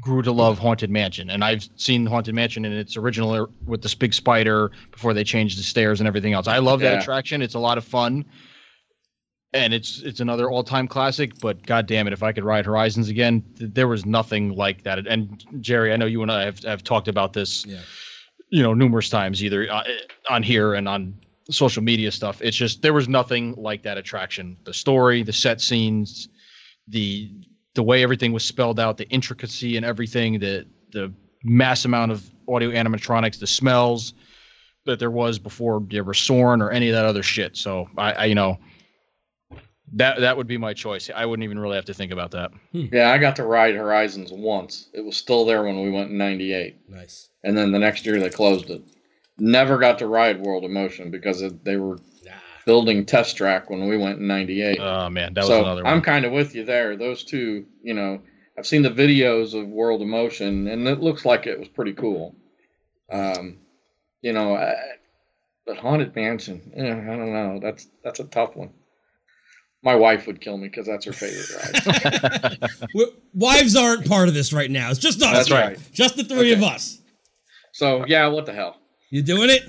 [0.00, 1.28] grew to love Haunted Mansion.
[1.30, 5.24] And I've seen Haunted Mansion in its original er- with this big spider before they
[5.24, 6.46] changed the stairs and everything else.
[6.48, 7.00] I love that Yeah.
[7.00, 7.42] attraction.
[7.42, 8.24] It's a lot of fun.
[9.54, 12.66] And it's it's another all time classic, but god damn it, if I could ride
[12.66, 15.06] Horizons again, th- there was nothing like that.
[15.06, 17.80] And Jerry, I know you and I have, have talked about this, Yeah.
[18.50, 19.84] you know, numerous times, either uh,
[20.28, 21.14] on here and on
[21.50, 22.40] social media stuff.
[22.42, 24.56] It's just there was nothing like that attraction.
[24.64, 26.28] The story, the set scenes,
[26.88, 27.30] the
[27.74, 31.12] the way everything was spelled out, the intricacy and everything, the the
[31.44, 34.14] mass amount of audio animatronics, the smells.
[34.86, 37.56] that there was before you ever Soarin' or any of that other shit.
[37.56, 38.58] So I, I you know
[39.94, 41.08] that that would be my choice.
[41.14, 42.50] I wouldn't even really have to think about that.
[42.72, 42.86] Hmm.
[42.92, 44.88] Yeah, I got to ride Horizons once.
[44.92, 47.30] It was still there when we went in '98, Nice.
[47.44, 48.82] and then the next year they closed it.
[49.38, 52.32] Never got to ride World of Motion because it, they were Nah.
[52.66, 54.78] building Test Track when we went in '98.
[54.80, 55.92] Oh man, that was so another one.
[55.92, 56.96] I'm kind of with you there.
[56.96, 58.20] Those two, you know,
[58.58, 61.92] I've seen the videos of World of Motion, and it looks like it was pretty
[61.92, 62.34] cool.
[63.12, 63.58] Um,
[64.22, 64.74] you know, I,
[65.66, 67.60] but Haunted Mansion, eh, I don't know.
[67.62, 68.70] That's that's a tough one.
[69.84, 72.70] My wife would kill me because that's her favorite ride.
[73.34, 74.90] Wives aren't part of this right now.
[74.90, 75.32] It's just us.
[75.32, 75.78] That's right.
[75.92, 77.00] Just the three of us.
[77.72, 78.76] so yeah, what the hell?
[79.10, 79.62] You doing it?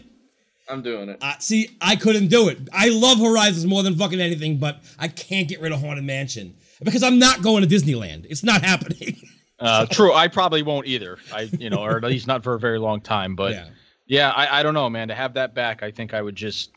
[0.70, 1.18] I'm doing it.
[1.22, 2.58] Uh, see, I couldn't do it.
[2.72, 6.56] I love Horizons more than fucking anything, but I can't get rid of Haunted Mansion
[6.84, 8.26] because I'm not going to Disneyland.
[8.30, 9.20] It's not happening.
[9.60, 10.14] uh, true.
[10.14, 11.18] I probably won't either.
[11.34, 13.36] I you know, or at least not for a very long time.
[13.36, 13.68] But yeah.
[14.06, 15.08] yeah, I, I don't know, man.
[15.08, 16.72] To have that back, I think I would just,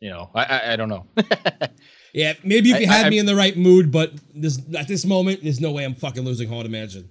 [0.00, 1.06] you know, I I, I don't know.
[2.14, 4.88] Yeah, maybe if you I- had I- me in the right mood, but this at
[4.88, 7.08] this moment, there's no way I'm fucking losing Haunted Mansion.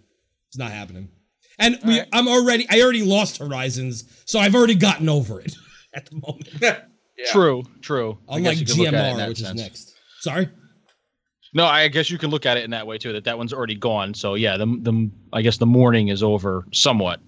[0.50, 1.08] It's not happening.
[1.60, 2.08] And we, right.
[2.14, 5.56] I'm already, I already lost Horizons, so I've already gotten over it
[5.94, 6.50] at the moment.
[7.20, 7.32] Yeah.
[7.32, 8.20] True, true.
[8.30, 9.60] I Unlike guess you could look at it in GMR, which sense.
[9.60, 9.94] is next.
[10.20, 10.50] Sorry.
[11.52, 13.12] No, I guess you can look at it in that way too.
[13.14, 14.14] That that one's already gone.
[14.14, 17.20] So yeah, the the I guess the mourning is over somewhat.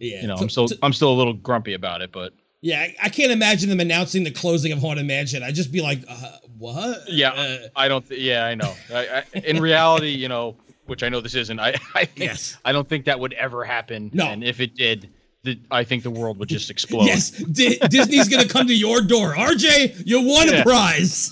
[0.00, 0.22] Yeah.
[0.22, 2.80] You know, To- I'm still to- I'm still a little grumpy about it, but yeah,
[2.80, 5.44] I, I can't imagine them announcing the closing of Haunted Mansion.
[5.44, 7.04] I'd just be like, uh, what?
[7.08, 8.04] yeah, Uh, I don't.
[8.08, 8.74] Th- yeah, I know.
[8.92, 10.56] I, I, in reality, you know,
[10.88, 11.60] which I know this isn't.
[11.60, 12.56] I I, think, Yes.
[12.64, 14.10] I don't think that would ever happen.
[14.12, 14.26] No.
[14.26, 15.10] and if it did,
[15.44, 17.04] the, I think the world would just explode.
[17.06, 19.34] yes, Di- Disney's gonna come to your door.
[19.34, 21.30] RJ, you won a prize.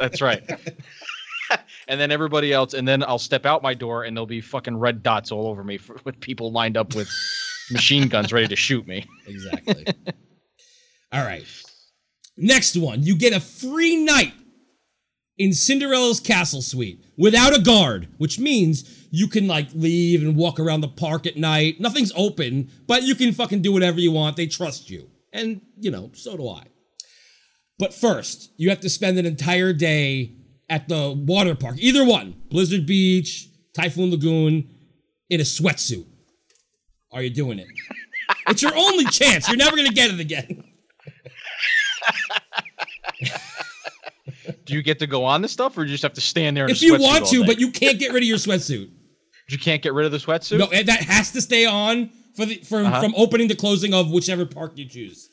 [0.00, 0.42] That's right.
[1.88, 4.76] and then everybody else, and then I'll step out my door, and there'll be fucking
[4.76, 7.08] red dots all over me for, with people lined up with
[7.72, 9.04] machine guns ready to shoot me.
[9.26, 9.84] Exactly.
[11.12, 11.44] All right.
[12.36, 14.32] Next one, you get a free night
[15.38, 20.58] in Cinderella's castle suite without a guard, which means you can like leave and walk
[20.58, 21.78] around the park at night.
[21.78, 24.36] Nothing's open, but you can fucking do whatever you want.
[24.36, 25.08] They trust you.
[25.32, 26.64] And, you know, so do I.
[27.78, 30.32] But first, you have to spend an entire day
[30.68, 34.68] at the water park, either one, Blizzard Beach, Typhoon Lagoon,
[35.28, 36.06] in a sweatsuit.
[37.12, 37.66] Are you doing it?
[38.48, 39.48] It's your only chance.
[39.48, 40.64] You're never gonna get it again.
[44.70, 46.56] Do you get to go on this stuff, or do you just have to stand
[46.56, 46.64] there?
[46.66, 48.88] In If you want to, but you can't get rid of your sweatsuit.
[49.48, 50.58] you can't get rid of the sweatsuit.
[50.60, 53.00] No, that has to stay on for the from Uh-huh.
[53.00, 55.28] from opening to closing of whichever park you choose.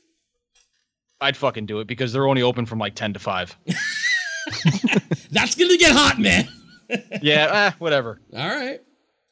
[1.21, 3.55] I'd fucking do it because they're only open from like ten to five.
[5.31, 6.47] That's gonna get hot, man.
[7.21, 8.19] yeah, eh, whatever.
[8.35, 8.79] All right.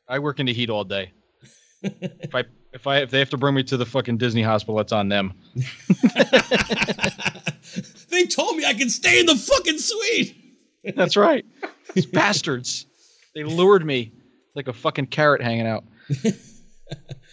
[0.08, 1.13] I work in the heat all day.
[1.82, 4.80] if I if I if they have to bring me to the fucking Disney hospital,
[4.82, 5.34] it's on them.
[8.15, 10.36] They told me I can stay in the fucking suite.
[10.95, 11.45] That's right.
[11.93, 12.86] These bastards.
[13.34, 14.12] They lured me
[14.56, 15.84] like a fucking carrot hanging out.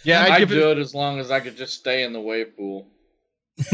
[0.03, 2.19] Yeah, I'd I'd do it, it as long as I could just stay in the
[2.19, 2.87] wave pool.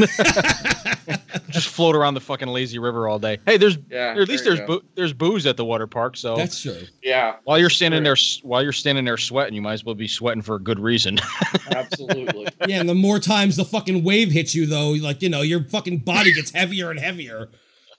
[1.49, 3.37] just float around the fucking lazy river all day.
[3.45, 4.79] Hey, there's Yeah, or at least there there's go.
[4.79, 6.17] boo- there's booze at the water park.
[6.17, 6.81] So That's true.
[7.01, 8.15] Yeah, while you're standing true.
[8.15, 10.79] there, while you're standing there sweating, you might as well be sweating for a good
[10.79, 11.17] reason.
[11.71, 12.47] absolutely.
[12.67, 15.63] Yeah, and the more times the fucking wave hits you, though, like you know, your
[15.63, 17.49] fucking body gets heavier and heavier.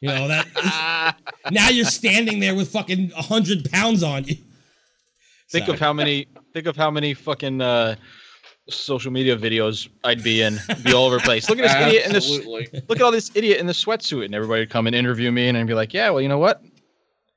[0.00, 1.16] You know that.
[1.50, 4.36] now you're standing there with fucking hundred pounds on you.
[5.50, 5.74] think Sorry.
[5.74, 7.96] of how many think of how many fucking uh,
[8.74, 11.48] social media videos I'd be in, be all over the place.
[11.48, 12.28] Look at this idiot in this.
[12.88, 15.48] Look at all this idiot in the sweatsuit, and everybody would come and interview me,
[15.48, 16.62] and I'd be like, "Yeah, well, you know what?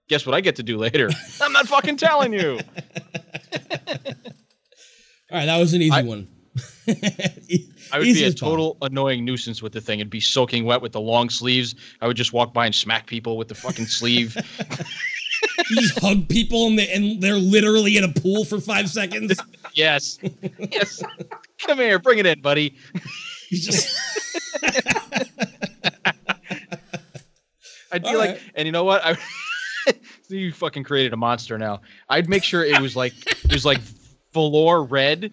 [0.09, 1.09] Guess what I get to do later?
[1.41, 2.59] I'm not fucking telling you."
[5.31, 6.27] All right, that was an easy I- one.
[6.87, 9.99] I would be a total annoying nuisance with the thing.
[9.99, 11.75] It'd be soaking wet with the long sleeves.
[12.01, 14.35] I would just walk by and smack people with the fucking sleeve.
[15.69, 19.38] You just hug people and, they, and they're literally in a pool for five seconds.
[19.73, 20.17] yes,
[20.71, 21.03] yes.
[21.60, 22.75] Come here, bring it in, buddy.
[23.49, 23.95] You just
[27.91, 28.41] I'd be All like, right.
[28.56, 29.01] and you know what?
[29.06, 29.17] I
[30.29, 31.82] you fucking created a monster now.
[32.10, 33.79] I'd make sure it was like it was like
[34.34, 35.32] velour red,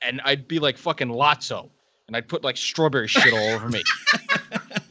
[0.00, 1.68] and I'd be like fucking Lotso,
[2.06, 3.82] and I'd put like strawberry shit all over me.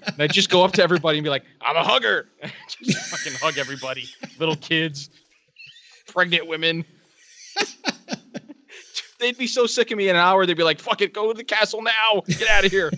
[0.06, 2.30] And I'd just go up to everybody and be like, "I'm a hugger,"
[2.84, 4.06] just fucking hug everybody,
[4.40, 5.10] little kids,
[6.08, 6.86] pregnant women.
[9.20, 10.46] They'd be so sick of me in an hour.
[10.48, 12.24] They'd be like, "Fuck it, go to the castle now.
[12.28, 12.92] Get out of here."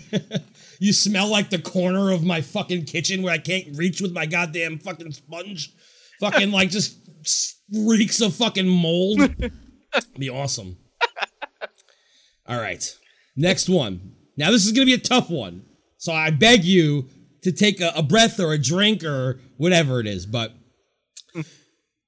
[0.78, 4.24] you smell like the corner of my fucking kitchen where I can't reach with my
[4.24, 5.72] goddamn fucking sponge.
[6.20, 6.96] Fucking like just
[7.72, 9.20] reeks of fucking mold.
[10.18, 10.78] Be awesome.
[12.46, 12.96] All right.
[13.36, 14.14] Next one.
[14.36, 15.64] Now this is gonna be a tough one.
[16.04, 17.08] So I beg you
[17.44, 20.26] to take a, a breath or a drink or whatever it is.
[20.26, 20.52] But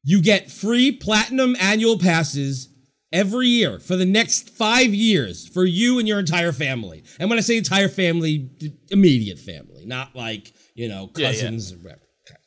[0.04, 2.68] you get free platinum annual passes
[3.10, 7.04] every year for the next five years for you and your entire family.
[7.18, 8.50] And when I say entire family,
[8.90, 11.32] immediate family, not like, you know, Yeah, yeah.
[11.32, 12.02] cousins or whatever.
[12.30, 12.38] Okay.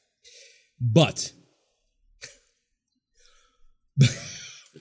[0.80, 1.34] But,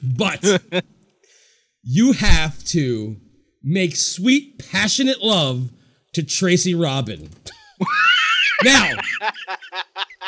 [0.02, 0.84] but
[1.82, 3.16] you have to
[3.62, 5.70] make sweet, passionate love
[6.14, 7.28] to Tracy Robin.
[8.64, 8.90] now,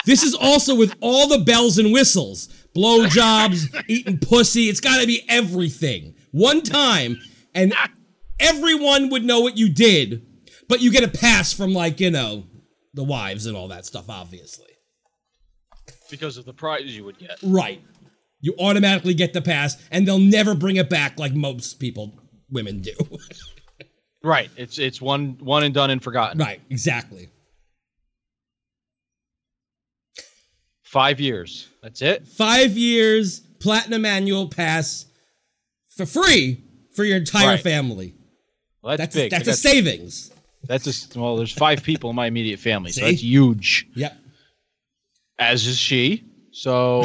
[0.04, 4.68] this is also with all the bells and whistles blowjobs, eating pussy.
[4.68, 6.14] It's got to be everything.
[6.32, 7.18] One time,
[7.54, 7.74] and
[8.38, 10.26] everyone would know what you did,
[10.68, 12.44] but you get a pass from, like, you know,
[12.94, 14.66] the wives and all that stuff, obviously.
[16.10, 17.38] Because of the prize you would get.
[17.42, 17.82] Right.
[18.40, 22.18] You automatically get the pass, and they'll never bring it back like most people,
[22.50, 22.92] women do.
[24.22, 24.50] Right.
[24.56, 26.38] It's it's one one and done and forgotten.
[26.38, 27.28] right, exactly.
[30.82, 31.68] Five years.
[31.82, 32.26] That's it.
[32.26, 35.06] Five years, platinum annual pass
[35.88, 36.62] for free
[36.94, 37.60] for your entire Right.
[37.60, 38.14] family.
[38.82, 39.30] Well, that's, That's big.
[39.30, 40.32] that's I a savings.
[40.64, 41.36] That's a well.
[41.36, 43.86] There's five people in my immediate family, so that's huge.
[43.94, 44.16] Yep.
[45.38, 46.24] As is she.
[46.52, 47.02] So.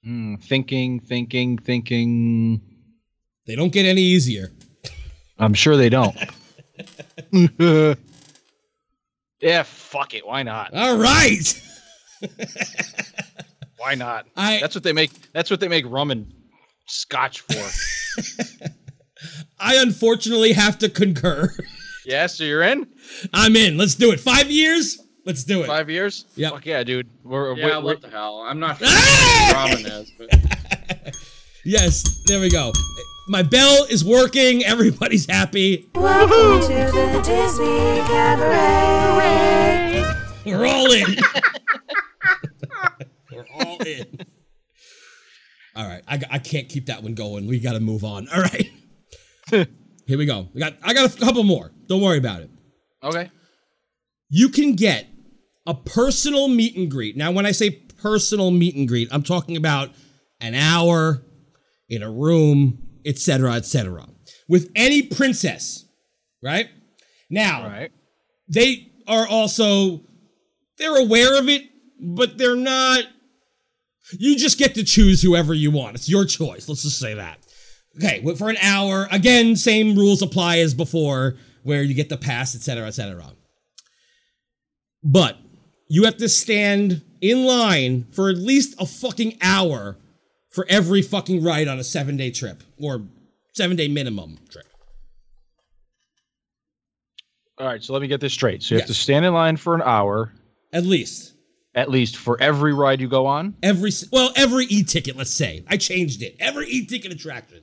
[0.03, 2.61] Hmm, thinking, thinking, thinking.
[3.47, 4.51] They don't get any easier.
[5.37, 6.15] I'm sure they don't.
[9.41, 10.25] yeah, fuck it.
[10.25, 10.73] Why not?
[10.73, 11.61] All right.
[13.77, 14.25] Why not?
[14.35, 15.31] I- That's what they make.
[15.33, 16.31] That's what they make rum and
[16.87, 18.67] scotch for.
[19.59, 21.53] I unfortunately have to concur.
[22.05, 22.27] yeah.
[22.27, 22.87] So you're in
[23.33, 23.77] I'm in.
[23.77, 24.19] Let's do it.
[24.19, 24.99] Five years?
[25.25, 25.67] Let's do it.
[25.67, 26.25] five years.
[26.35, 26.49] Yeah.
[26.51, 27.09] Fuck yeah, dude.
[27.23, 28.41] We're, Yeah, we're, what the hell?
[28.47, 31.15] I'm not sure what ramen is, but
[31.63, 32.71] Yes, there we go.
[33.27, 34.63] My bell is working.
[34.63, 35.89] Everybody's happy.
[35.95, 40.03] Welcome to the Disney Cabaret.
[40.45, 41.17] We're all in.
[43.31, 44.05] We're all in.
[45.75, 47.47] All right, I, I can't keep that one going.
[47.47, 48.27] We got to move on.
[48.29, 48.69] All right,
[49.49, 50.47] here we go.
[50.53, 51.71] We got I got a couple more.
[51.87, 52.51] Don't worry about it.
[53.03, 53.31] okay.
[54.29, 55.07] You can get
[55.65, 57.17] a personal meet and greet.
[57.17, 59.89] Now, when I say personal meet and greet, I'm talking about
[60.39, 61.23] an hour
[61.89, 64.07] in a room, etc., etc.,
[64.47, 65.85] with any princess.
[66.43, 66.69] Right
[67.29, 67.91] now, right.
[68.47, 70.01] they are also
[70.77, 71.63] they're aware of it,
[71.99, 73.05] but they're not.
[74.11, 75.95] You just get to choose whoever you want.
[75.95, 76.69] It's your choice.
[76.69, 77.39] Let's just say that.
[77.97, 82.55] Okay, for an hour, again, same rules apply as before, where you get the pass,
[82.55, 83.31] etc., etc.
[85.01, 85.37] But
[85.87, 89.97] you have to stand in line for at least a fucking hour
[90.55, 93.03] for every fucking ride on a seven day trip or
[93.53, 94.65] seven day minimum trip.
[97.57, 97.83] All right.
[97.83, 98.63] So let me get this straight.
[98.63, 100.33] So you have to stand in line for an hour
[100.73, 101.33] At least.
[101.73, 103.55] at least for every ride you go on.
[103.63, 105.15] Every well, every e-ticket.
[105.15, 106.35] Let's say I changed it.
[106.39, 107.61] Every e-ticket attraction.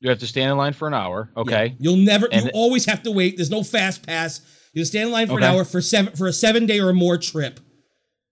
[0.00, 1.30] You have to stand in line for an hour.
[1.36, 1.66] Okay.
[1.68, 1.74] Yeah.
[1.78, 2.28] You'll never.
[2.30, 3.36] And- you always have to wait.
[3.36, 4.40] There's no fast pass.
[4.72, 5.46] You stand in line for Okay.
[5.46, 7.60] an hour for seven for a seven day or more trip,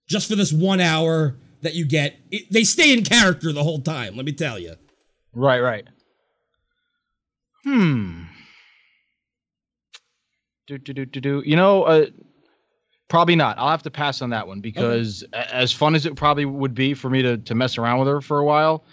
[0.09, 2.17] just for this one hour that you get.
[2.31, 4.17] It, they stay in character the whole time.
[4.17, 4.75] Let me tell you.
[5.33, 5.61] Right.
[5.61, 5.85] Right.
[7.65, 8.25] Hmm.
[10.67, 11.43] Do do do do do.
[11.45, 12.07] You know, uh,
[13.09, 13.59] probably not.
[13.59, 16.75] I'll have to pass on that one because a- as fun as it probably would
[16.75, 18.85] be for me to to mess around with her for a while,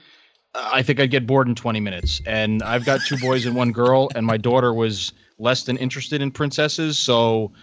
[0.55, 2.21] uh, I think I'd get bored in 20 minutes.
[2.25, 6.21] And I've got two boys and one girl, and my daughter was less than interested
[6.21, 7.53] in princesses, so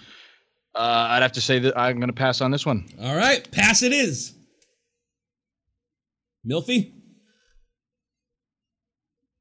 [0.75, 2.89] uh, I'd have to say that I'm going to pass on this one.
[3.03, 4.33] All right, pass it is.
[6.49, 6.93] Milfy.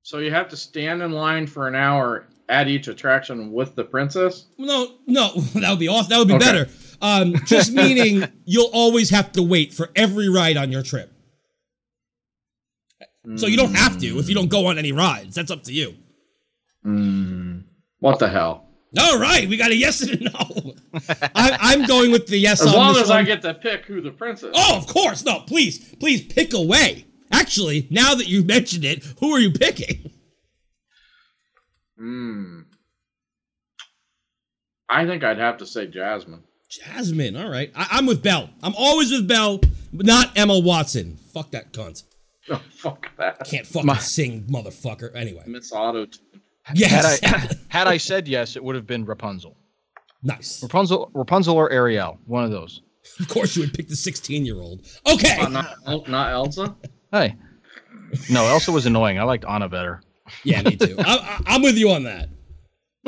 [0.03, 3.83] so you have to stand in line for an hour at each attraction with the
[3.83, 4.45] princess.
[4.57, 6.09] No, no, that would be awesome.
[6.09, 6.45] That would be Okay.
[6.45, 6.69] better.
[7.01, 11.11] Um, just meaning you'll always have to wait for every ride on your trip.
[13.37, 15.33] So you don't have to if you don't go on any rides.
[15.35, 15.95] That's up to you.
[16.83, 17.61] Hmm.
[17.97, 18.64] What the hell?
[18.97, 20.75] All right, we got a yes and a no.
[21.35, 24.01] I, I'm going with the yes As on long as I get to pick who
[24.01, 24.51] the princess.
[24.53, 25.25] Oh, of course.
[25.25, 27.05] No, please, please pick away.
[27.31, 30.11] Actually, now that you mentioned it, who are you picking?
[31.97, 32.61] Hmm.
[34.89, 36.43] I think I'd have to say Jasmine.
[36.69, 37.35] Jasmine.
[37.35, 37.71] All right.
[37.75, 38.49] I, I'm with Belle.
[38.61, 39.59] I'm always with Belle,
[39.93, 41.17] but not Emma Watson.
[41.33, 42.03] Fuck that cunt.
[42.49, 43.43] Oh, fuck that.
[43.45, 45.15] Can't fucking sing, motherfucker.
[45.15, 45.43] Anyway.
[45.47, 46.07] Miss Auto.
[46.73, 47.19] Yes.
[47.21, 49.55] Had I had I said yes, it would have been Rapunzel.
[50.23, 50.61] nice.
[50.63, 52.81] Rapunzel, Rapunzel or Ariel, one of those.
[53.19, 54.81] Of course, you would pick the 16 year old.
[55.07, 55.37] Okay.
[55.39, 56.75] Oh, not, not Elsa?
[57.11, 57.35] Hey,
[58.31, 59.19] no, Elsa was annoying.
[59.19, 60.01] I liked Anna better.
[60.43, 60.95] Yeah, me too.
[60.99, 62.29] I, I, I'm with you on that.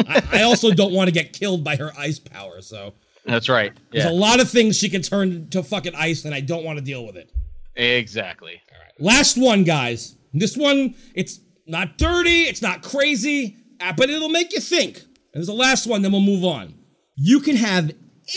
[0.08, 2.62] I, I also don't want to get killed by her ice power.
[2.62, 2.93] So
[3.26, 3.74] That's right.
[3.91, 6.78] there's a lot of things she can turn to fucking ice, and I don't want
[6.78, 7.32] to deal with it.
[7.76, 8.62] Exactly.
[8.72, 8.91] All right.
[8.99, 10.16] Last one, guys.
[10.34, 14.97] This one, it's not dirty, it's not crazy, uh, but it'll make you think.
[14.97, 16.74] And there's the last one, then we'll move on.
[17.15, 17.91] You can have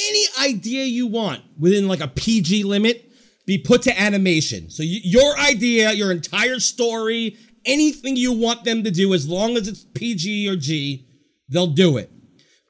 [0.09, 3.11] any idea you want within like a PG limit
[3.47, 4.71] be put to animation.
[4.71, 9.67] So your idea, your entire story, anything you want them to do, as long as
[9.67, 11.07] it's PG or G,
[11.49, 12.11] they'll do it.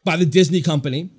[0.04, 1.11] By the Disney company.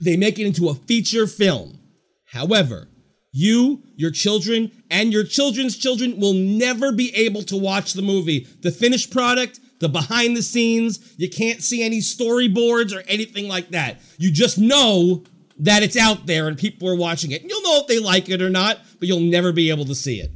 [0.00, 1.78] They make it into a feature film.
[2.26, 2.88] However,
[3.36, 8.46] you, your children, and your children's children will never be able to watch the movie.
[8.62, 13.68] The finished product, the behind the scenes, you can't see any storyboards or anything like
[13.70, 14.00] that.
[14.16, 15.22] You just know
[15.58, 17.42] that it's out there and people are watching it.
[17.42, 19.94] And you'll know if they like it or not, but you'll never be able to
[19.94, 20.30] see it.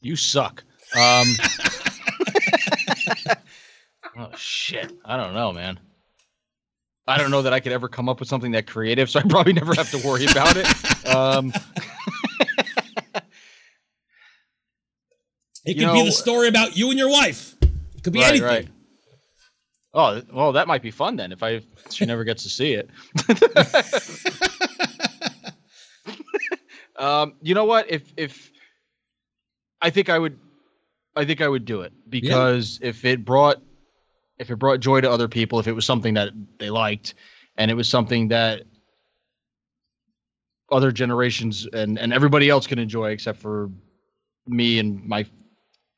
[0.00, 0.62] You suck.
[0.96, 1.26] Um,
[4.16, 4.92] oh shit!
[5.04, 5.80] I don't know, man.
[7.08, 9.22] I don't know that I could ever come up with something that creative, so I
[9.22, 11.14] probably never have to worry about it.
[11.14, 11.52] Um,
[15.66, 17.56] It You could be the story about you and your wife.
[17.60, 18.46] It could be right, anything.
[18.46, 18.68] right.
[19.92, 21.32] Oh well, that might be fun then.
[21.32, 22.88] If I she never gets to see it.
[26.96, 27.90] um, you know what?
[27.90, 28.52] If if
[29.82, 30.38] I think I would,
[31.16, 33.60] I think I would do it because if it brought
[34.38, 37.14] if it brought joy to other people, if it was something that they liked,
[37.56, 38.62] and it was something that
[40.70, 43.70] other generations and and everybody else can enjoy except for
[44.46, 45.24] me and my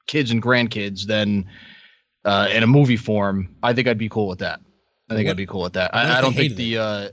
[0.07, 1.47] kids and grandkids, then
[2.25, 4.61] uh, in a movie form, I think I'd be cool with that.
[5.11, 5.95] I think What- I'd be cool with that.
[5.95, 7.09] I, I don't think the uh,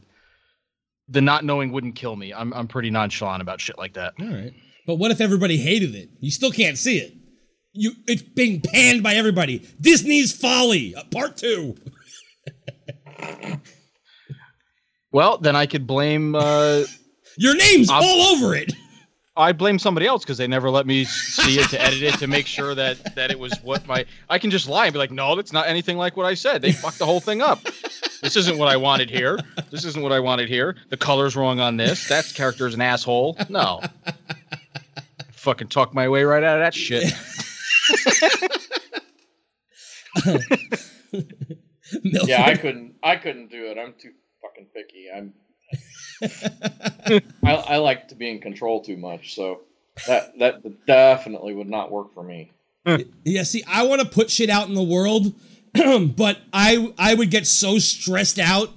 [1.08, 2.34] the not knowing wouldn't kill me.
[2.34, 4.14] I'm I'm pretty nonchalant about shit like that.
[4.20, 4.54] All right.
[4.86, 6.10] But what if everybody hated it?
[6.20, 7.14] You still can't see it.
[7.78, 9.68] You it's being panned by everybody.
[9.82, 11.76] Disney's Folly, uh, part 2.
[15.12, 16.84] Well, then I could blame uh,
[17.38, 18.74] Your name's I'll- all over it.
[19.38, 22.28] I blame somebody else because they never let me see it to edit it to
[22.28, 25.12] make sure that that it was what my I can just lie and be like,
[25.12, 26.62] no, that's not anything like what I said.
[26.62, 27.62] They fucked the whole thing up.
[28.22, 29.38] This isn't what I wanted here.
[29.72, 30.78] This isn't what I wanted here.
[30.90, 32.08] The color's wrong on this.
[32.08, 33.38] That character's an asshole.
[33.50, 33.82] No.
[35.34, 37.04] Fucking talk my way right out of that shit.
[40.26, 40.62] Milford.
[42.04, 42.96] Yeah, I couldn't.
[43.04, 43.78] I couldn't do it.
[43.78, 44.12] I'm too
[44.42, 45.08] fucking picky.
[45.16, 45.34] I'm.
[47.46, 49.62] I, I like to be in control too much, so
[50.08, 52.52] that that definitely would not work for me.
[52.86, 53.02] Hmm.
[53.24, 55.34] Yeah, see, I want to put shit out in the world,
[55.74, 58.72] but I I would get so stressed out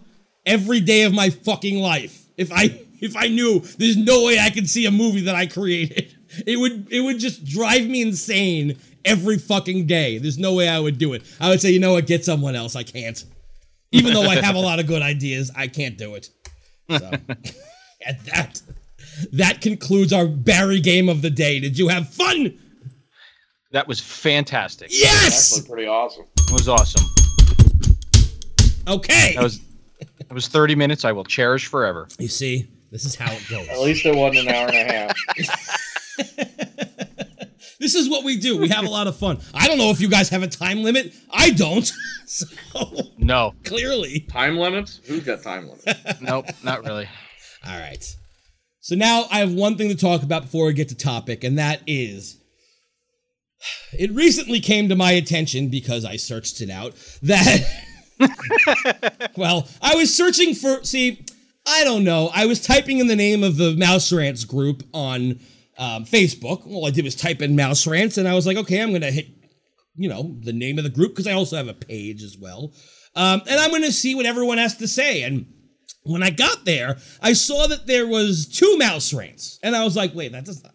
[0.45, 4.51] every day of my fucking life if I if I knew there's no way I
[4.51, 6.15] could see a movie that I created.
[6.47, 8.77] It would it would just drive me insane
[9.09, 10.19] every fucking day.
[10.19, 11.23] There's no way I would do it.
[11.41, 12.77] I would say, you know what, get someone else.
[12.77, 13.25] I can't.
[13.91, 16.29] Even though I have a lot of good ideas, I can't do it.
[16.91, 17.11] So,
[18.07, 18.63] and that
[19.33, 21.59] that concludes our Barry game of the day.
[21.61, 22.59] Did you have fun?
[23.73, 24.89] That was fantastic.
[24.91, 25.57] Yes.
[25.57, 26.25] Actually, pretty awesome.
[26.37, 27.05] It was awesome.
[28.87, 29.35] Okay.
[29.35, 29.61] That was
[30.19, 32.09] that was 30 minutes I will cherish forever.
[32.19, 33.69] You see, this is how it goes.
[33.69, 35.17] At least it wasn't an hour and a half.
[37.81, 38.59] This is what we do.
[38.59, 39.39] We have a lot of fun.
[39.55, 41.13] I don't know if you guys have a time limit.
[41.31, 41.91] I don't.
[42.31, 42.45] So
[43.17, 43.55] No.
[43.65, 44.21] clearly.
[44.31, 45.01] Time limits?
[45.07, 45.87] Who's got time limits?
[46.21, 47.09] Nope, not really.
[47.67, 48.05] All right.
[48.81, 51.59] So now I have one thing to talk about before we get to topic, and
[51.59, 52.37] that is
[53.95, 57.61] it recently came to my attention because I searched it out that
[59.37, 61.25] well, I was searching for see,
[61.67, 62.31] I don't know.
[62.35, 65.41] I was typing in the name of the Mouse Rants group on
[65.79, 66.67] um, Facebook.
[66.67, 69.11] All I did was type in Mouse Rants, and I was like, okay, I'm gonna
[69.11, 69.29] hit,
[69.97, 72.73] you know, the name of the group because I also have a page as well,
[73.15, 75.23] um, and I'm gonna see what everyone has to say.
[75.23, 75.47] And
[76.03, 79.97] when I got there, I saw that there was two Mouse Rants, and I was
[79.97, 80.75] like, wait, that does not.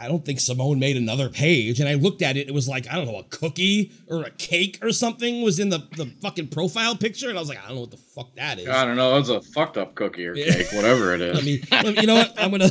[0.00, 1.78] I don't think Simone made another page.
[1.78, 4.30] And I looked at it, it was like, I don't know, a cookie or a
[4.30, 7.28] cake or something was in the, the fucking profile picture.
[7.28, 8.66] And I was like, I don't know what the fuck that is.
[8.66, 9.18] I don't know.
[9.18, 11.34] It's a fucked up cookie or cake, whatever it is.
[11.36, 12.32] Let me, let me- you know what?
[12.38, 12.70] I'm gonna,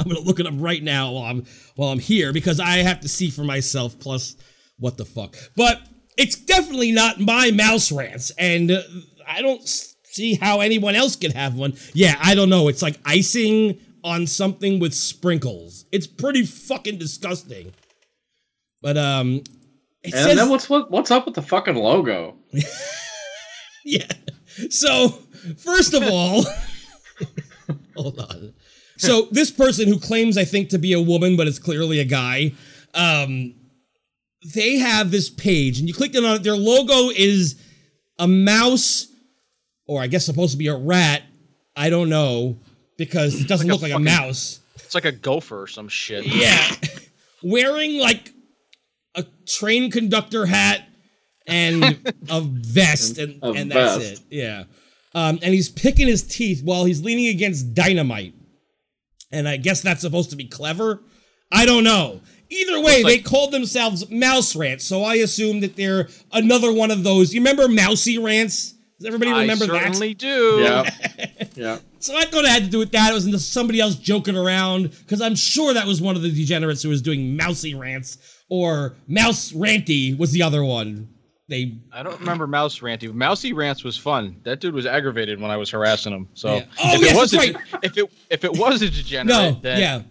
[0.00, 1.44] I'm gonna look it up right now while I'm,
[1.76, 3.98] while I'm here because I have to see for myself.
[3.98, 4.36] Plus,
[4.78, 5.36] what the fuck?
[5.56, 5.80] But
[6.16, 8.82] it's definitely not my mouse rants, and uh,
[9.28, 9.62] I don't
[10.04, 11.74] see how anyone else could have one.
[11.92, 12.68] Yeah, I don't know.
[12.68, 15.84] It's like icing on something with sprinkles.
[15.92, 17.72] It's pretty fucking disgusting.
[18.82, 19.42] But um,
[20.02, 22.36] and says then what's what, what's up with the fucking logo?
[23.84, 24.06] Yeah.
[24.68, 25.08] So,
[25.58, 26.44] first of all,
[27.96, 28.52] hold on.
[29.00, 32.04] So, this person who claims, I think, to be a woman, but is clearly a
[32.04, 32.52] guy,
[32.94, 33.54] um,
[34.54, 36.42] they have this page, and you click on it.
[36.42, 37.60] Their logo is
[38.18, 39.06] a mouse,
[39.86, 41.22] or I guess supposed to be a rat.
[41.76, 42.58] I don't know
[42.96, 44.60] because it doesn't Like a look like a mouse.
[44.76, 46.26] It's like a gopher or some shit.
[46.26, 46.70] Yeah,
[47.42, 48.32] wearing like
[49.14, 50.86] a train conductor hat
[51.46, 51.84] and
[52.28, 54.22] a vest, and, A and that's vest.
[54.30, 54.36] it.
[54.36, 54.64] Yeah,
[55.14, 58.34] um, and he's picking his teeth while he's leaning against dynamite,
[59.32, 61.00] and I guess that's supposed to be clever.
[61.52, 62.20] I don't know.
[62.48, 66.90] Either way, like- they called themselves Mouse Rants, so I assume that they're another one
[66.90, 67.32] of those.
[67.32, 68.74] You remember Mousy Rants?
[68.98, 69.74] Does everybody remember that?
[69.76, 69.84] I that?
[69.86, 70.60] certainly do.
[70.60, 70.90] Yeah.
[71.54, 71.78] yeah.
[72.00, 73.10] So I thought it had to do with that.
[73.10, 76.30] It was into somebody else joking around because I'm sure that was one of the
[76.30, 78.18] degenerates who was doing mousy rants
[78.50, 81.08] or mouse ranty was the other one.
[81.50, 83.12] They I don't remember Mouse Ranty.
[83.12, 84.36] Mousy Rants was fun.
[84.44, 86.28] That dude was aggravated when I was harassing him.
[86.34, 86.64] So Yeah.
[86.82, 89.60] Oh, if yes, it was that's a, if it if it was a degenerate, no,
[89.60, 90.02] then yeah.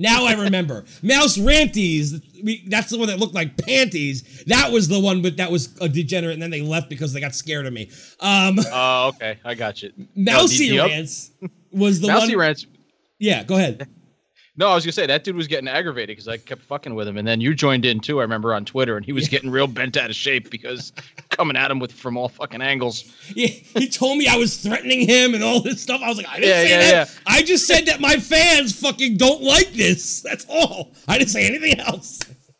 [0.00, 2.20] Now I remember mouse ranties.
[2.68, 4.44] That's the one that looked like panties.
[4.46, 7.20] That was the one, but that was a degenerate, and then they left because they
[7.20, 7.90] got scared of me.
[8.20, 9.92] Um, Oh, okay, I got you.
[10.14, 11.30] mousy oth- rants
[11.72, 12.44] was the Mousy one.
[12.46, 12.66] Rants.
[13.18, 13.88] Yeah, go ahead.
[14.58, 17.06] No, I was gonna say that dude was getting aggravated because I kept fucking with
[17.06, 18.18] him, and then you joined in too.
[18.18, 20.92] I remember on Twitter, and he was getting real bent out of shape because
[21.30, 23.02] coming at him with from all fucking angles.
[23.34, 26.00] He, he told me I was threatening him and all this stuff.
[26.02, 27.08] I was like, I didn't Yeah, say yeah, that.
[27.08, 27.20] yeah.
[27.26, 30.22] I just said that my fans fucking don't like this.
[30.22, 30.90] That's all.
[31.06, 32.18] I didn't say anything else.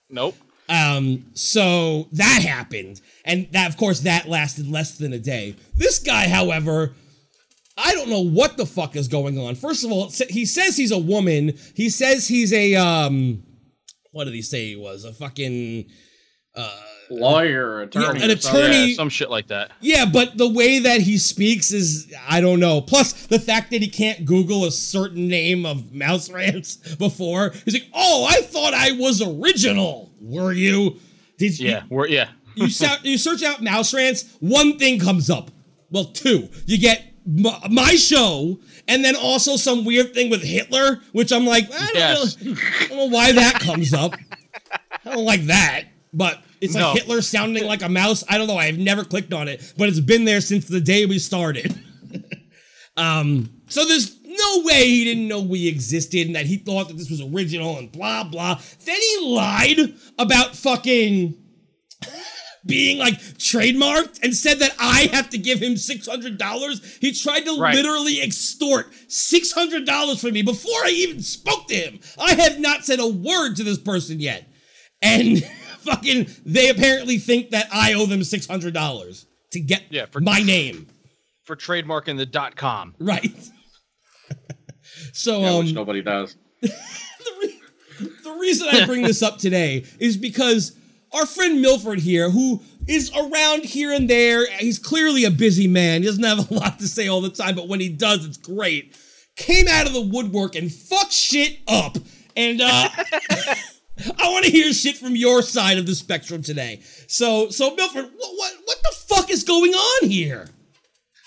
[0.09, 0.37] Nope.
[0.69, 5.57] Um, so that happened, and that, of course, that lasted less than a day.
[5.75, 6.93] This guy, however,
[7.79, 9.55] I don't know what the fuck is going on.
[9.55, 11.57] First of all, he says he's a woman.
[11.74, 13.43] He says he's a um,
[14.12, 15.05] what did he say he was?
[15.05, 15.87] A fucking
[16.57, 18.22] uh, Lawyer, attorney.
[18.22, 19.70] an attorney- Yeah, some shit like that.
[19.81, 22.81] Yeah, but the way that he speaks is I don't know.
[22.81, 27.51] Plus the fact that he can't Google a certain name of mouse rants before.
[27.64, 30.12] He's like, "Oh, I thought I was original.
[30.20, 30.97] Were you?
[31.39, 31.70] Did you?
[31.70, 32.29] Yeah, we're yeah.
[32.57, 34.24] You, sou- you search out mouse rants.
[34.41, 35.53] One thing comes up.
[35.91, 36.49] Well, two.
[36.66, 41.45] You get m- my show, and then also some weird thing with Hitler, which I'm
[41.45, 42.43] like, I don't, Yes.
[42.43, 44.14] know, I don't know why that comes up.
[45.05, 45.85] I don't like that.
[46.12, 46.93] But it's like No.
[46.95, 48.24] Hitler sounding like a mouse.
[48.29, 48.57] I don't know.
[48.57, 51.79] I've never clicked on it, but it's been there since the day we started.
[52.97, 56.97] um, so there's no way he didn't know we existed and that he thought that
[56.97, 58.59] this was original and blah blah.
[58.85, 61.37] Then he lied about fucking
[62.67, 66.99] being like trademarked and said that I have to give him $600.
[67.01, 67.75] He tried to Right.
[67.75, 72.01] literally extort $600 from me before I even spoke to him.
[72.19, 74.47] I have not said a word to this person yet.
[75.01, 75.43] And
[75.81, 80.89] fucking, they apparently think that I owe them $600 to get Yeah, for- my name.
[81.45, 82.95] For trademarking the dot com.
[82.99, 83.33] Right.
[85.15, 86.37] so, Yeah, um, which nobody does.
[86.61, 90.77] the reason I bring this up today is because
[91.13, 96.03] our friend Milford here, who is around here and there, he's clearly a busy man.
[96.03, 98.37] He doesn't have a lot to say all the time, but when he does, it's
[98.37, 98.97] great.
[99.37, 101.97] Came out of the woodwork and fucked shit up.
[102.37, 102.89] And uh,
[104.19, 106.81] I want to hear shit from your side of the spectrum today.
[107.07, 110.49] So, so Milford, what, what, what the fuck is going on here?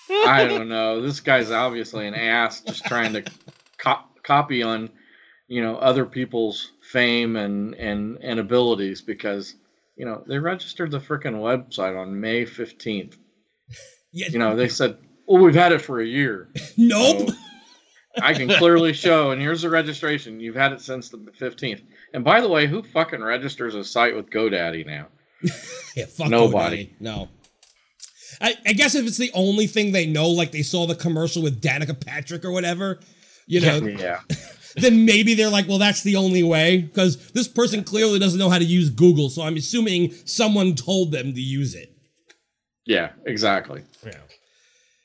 [0.09, 1.01] I don't know.
[1.01, 3.23] This guy's obviously an ass, just trying to
[3.77, 4.89] co- copy on,
[5.47, 9.55] you know, other people's fame and and and abilities because
[10.01, 13.15] you know they registered the freaking website on May fifteenth.
[14.13, 17.29] Yeah, You know, they said, "Well, we've had it for a year." nope.
[17.29, 17.35] So
[18.21, 20.41] I can clearly show, and here's the registration.
[20.41, 21.81] You've had it since the fifteenth.
[22.13, 25.07] And by the way, who fucking registers a site with GoDaddy now?
[25.95, 26.87] Yeah, fuck Nobody.
[26.87, 27.01] GoDaddy.
[27.01, 27.29] No.
[28.41, 31.41] I, I guess if it's the only thing they know, like they saw the commercial
[31.43, 32.99] with Danica Patrick or whatever,
[33.45, 34.19] you know, Yeah.
[34.75, 36.77] Then maybe they're like, well, that's the only way.
[36.77, 41.11] Because this person clearly doesn't know how to use Google, so I'm assuming someone told
[41.11, 41.95] them to use it.
[42.85, 43.83] Yeah, exactly.
[44.05, 44.11] Yeah.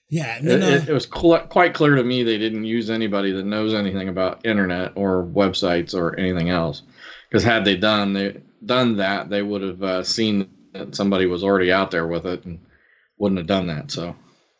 [0.08, 0.36] Yeah.
[0.38, 2.90] And It, then, uh, it, it was cl- quite clear to me they didn't use
[2.90, 6.82] anybody that knows anything about internet or websites or anything else.
[7.28, 11.42] Because had they done they done that, they would have uh, seen that somebody was
[11.42, 12.60] already out there with it and
[13.18, 13.90] wouldn't have done that.
[13.90, 14.14] So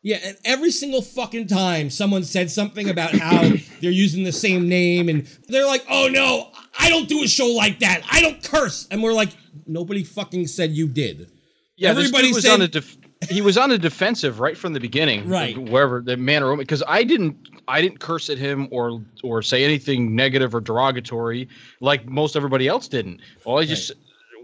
[0.06, 3.42] Yeah, and every single fucking time someone said something about how
[3.80, 7.48] they're using the same name and they're like, oh no, I don't do a show
[7.48, 8.02] like that.
[8.08, 8.86] I don't curse.
[8.92, 9.30] And we're like,
[9.66, 11.32] nobody fucking said you did.
[11.76, 12.96] Yeah, Everybody was said- on the def-
[13.28, 15.58] he was on the defensive right from the beginning, Right.
[15.58, 17.36] Wherever the man or woman, because I didn't,
[17.66, 21.48] I didn't curse at him or or say anything negative or derogatory
[21.80, 23.22] like most everybody else didn't.
[23.44, 23.90] All I just,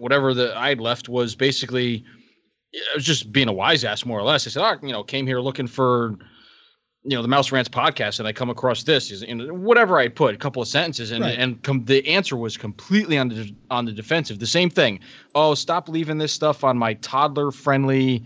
[0.01, 2.05] whatever the I left was basically,
[2.75, 4.47] I was just being a wise ass more or less.
[4.47, 6.17] I said, oh, you know, came here looking for,
[7.03, 10.35] you know, the Mouse Rants podcast, and I come across this, know, whatever I put,
[10.35, 11.39] a couple of sentences, and Right.
[11.39, 14.39] and com- the answer was completely on the on the defensive.
[14.39, 15.01] The same thing.
[15.35, 18.25] Oh, stop leaving this stuff on my toddler friendly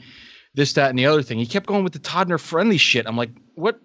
[0.55, 1.39] this, that, and the other thing.
[1.39, 3.07] He kept going with the toddler friendly shit.
[3.07, 3.81] I'm like, what?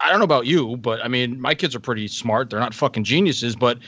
[0.00, 2.48] I don't know about you, but I mean, my kids are pretty smart.
[2.50, 3.78] They're not fucking geniuses, but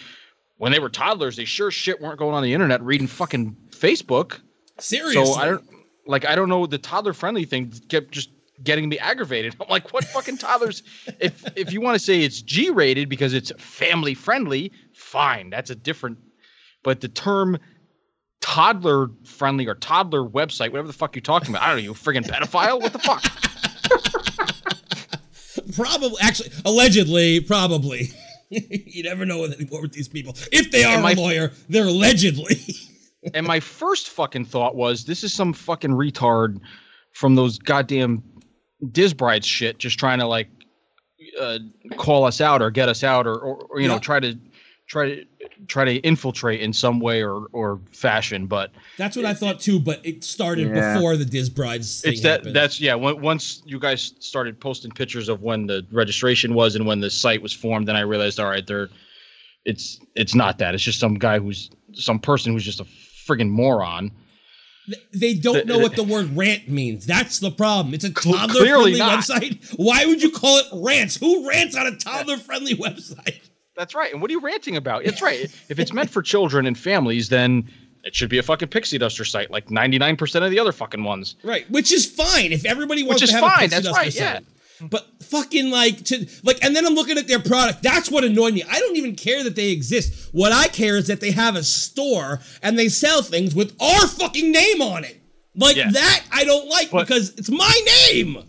[0.57, 4.41] when they were toddlers, they sure shit weren't going on the internet reading fucking Facebook.
[4.81, 5.25] Seriously.
[5.25, 5.65] So I don't
[6.09, 8.31] like I don't know the toddler friendly thing kept just
[8.63, 9.55] getting me aggravated.
[9.61, 10.83] I'm like, what fucking toddlers?
[11.21, 15.71] if if you want to say it's G rated because it's family friendly, fine, that's
[15.71, 16.19] a different.
[16.83, 17.59] But the term
[18.41, 21.93] toddler friendly or toddler website, whatever the fuck you're talking about, I don't know, you
[21.93, 22.81] friggin' pedophile?
[22.81, 23.25] What the fuck?
[25.75, 28.11] Probably, actually, allegedly, probably.
[28.49, 30.35] you never know with anymore with these people.
[30.51, 32.57] If they are a lawyer, they're allegedly.
[33.35, 36.61] And my first fucking thought was, this is some fucking retard
[37.13, 38.23] from those goddamn
[38.85, 40.49] Disbrides shit, just trying to like
[41.41, 41.59] uh,
[41.97, 44.39] call us out or get us out or, or, or, you know try to
[44.87, 45.25] try to
[45.67, 48.47] try to infiltrate in some way or or fashion.
[48.47, 50.95] But That's what I thought too, but it started Yeah.
[50.95, 52.57] before the Diz Brides thing it's that happened.
[52.57, 52.95] that's yeah.
[52.95, 57.11] When, once you guys started posting pictures of when the registration was and when the
[57.11, 58.89] site was formed, then I realized, all right, they're
[59.65, 60.75] it's it's not that.
[60.75, 62.87] It's just some guy who's some person who's just a
[63.29, 64.11] friggin' moron.
[65.13, 67.05] they don't know what the word rant means.
[67.07, 67.95] That's the problem.
[67.95, 69.75] It's a toddler friendly website.
[69.77, 71.17] Why would you call it rants?
[71.17, 73.49] Who rants on a toddler friendly website?
[73.77, 74.13] That's right.
[74.13, 75.05] And what are you ranting about?
[75.05, 75.45] It's right.
[75.69, 77.69] if it's meant for children and families, then
[78.05, 81.37] it should be a fucking pixie duster site, like 99% of the other fucking ones.
[81.45, 84.01] Right, which is fine if everybody wants is to have a fine, Pixie that's Duster
[84.01, 84.41] right, yeah.
[84.89, 87.83] But fucking like to like, and then I'm looking at their product.
[87.83, 88.63] That's what annoyed me.
[88.69, 90.31] I don't even care that they exist.
[90.33, 94.07] What I care is that they have a store and they sell things with our
[94.07, 95.21] fucking name on it.
[95.55, 97.81] Like that, I don't like But- because it's my
[98.13, 98.45] name.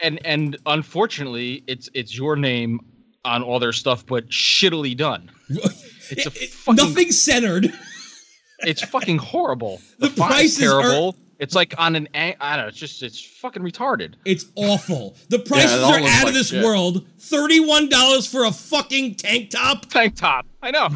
[0.00, 2.80] And and unfortunately, it's it's your name
[3.24, 5.30] on all their stuff, but shittily done.
[6.10, 7.72] It's a fucking- nothing centered.
[8.60, 9.80] It's fucking horrible.
[9.98, 11.16] The, The prices are- terrible.
[11.38, 12.68] It's like on an I don't know.
[12.68, 14.14] It's just it's fucking retarded.
[14.24, 15.16] It's awful.
[15.30, 16.62] The prices all are looks out of this shit.
[16.64, 17.06] world.
[17.18, 19.86] Thirty-one dollars for a fucking tank top.
[19.86, 20.46] Tank top.
[20.62, 20.88] I know.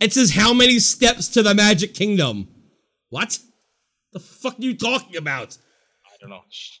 [0.00, 2.48] It says how many steps to the Magic Kingdom.
[3.10, 3.38] What?
[4.12, 5.56] The fuck are you talking about?
[6.06, 6.42] I don't know.
[6.50, 6.78] Sh-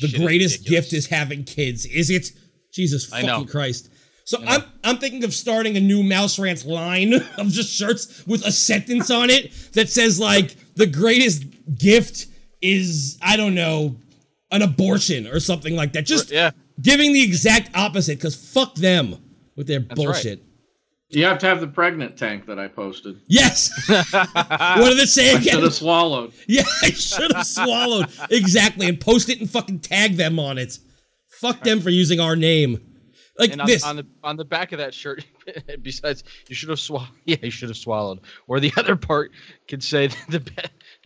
[0.00, 2.30] The shit is greatest gift is having kids, is it?
[2.72, 3.44] Jesus I fucking know.
[3.44, 3.90] Christ.
[4.24, 8.44] So I'm I'm thinking of starting a new Mouse Rants line of just shirts with
[8.44, 11.45] a sentence on it that says like the greatest
[11.78, 12.26] gift
[12.62, 13.96] is I don't know
[14.50, 16.06] an abortion or something like that.
[16.06, 16.50] Just Yeah.
[16.80, 19.16] giving the exact opposite because fuck them
[19.56, 19.88] with their right.
[19.94, 20.42] bullshit.
[21.08, 23.20] You have to have the pregnant tank that I posted.
[23.28, 23.70] Yes.
[23.88, 25.40] what did it say again?
[25.48, 26.32] I Should have swallowed.
[26.48, 28.08] Yeah, I should have swallowed.
[28.30, 28.88] Exactly.
[28.88, 30.78] And post it and fucking tag them on it.
[31.28, 32.80] Fuck them for using our name.
[33.38, 33.84] Like And on, this.
[33.84, 35.24] on the on the back of that shirt,
[35.82, 37.08] besides you should have swallowed.
[37.24, 38.20] Yeah, you should have swallowed.
[38.48, 39.30] Or the other part
[39.68, 40.52] could say the be-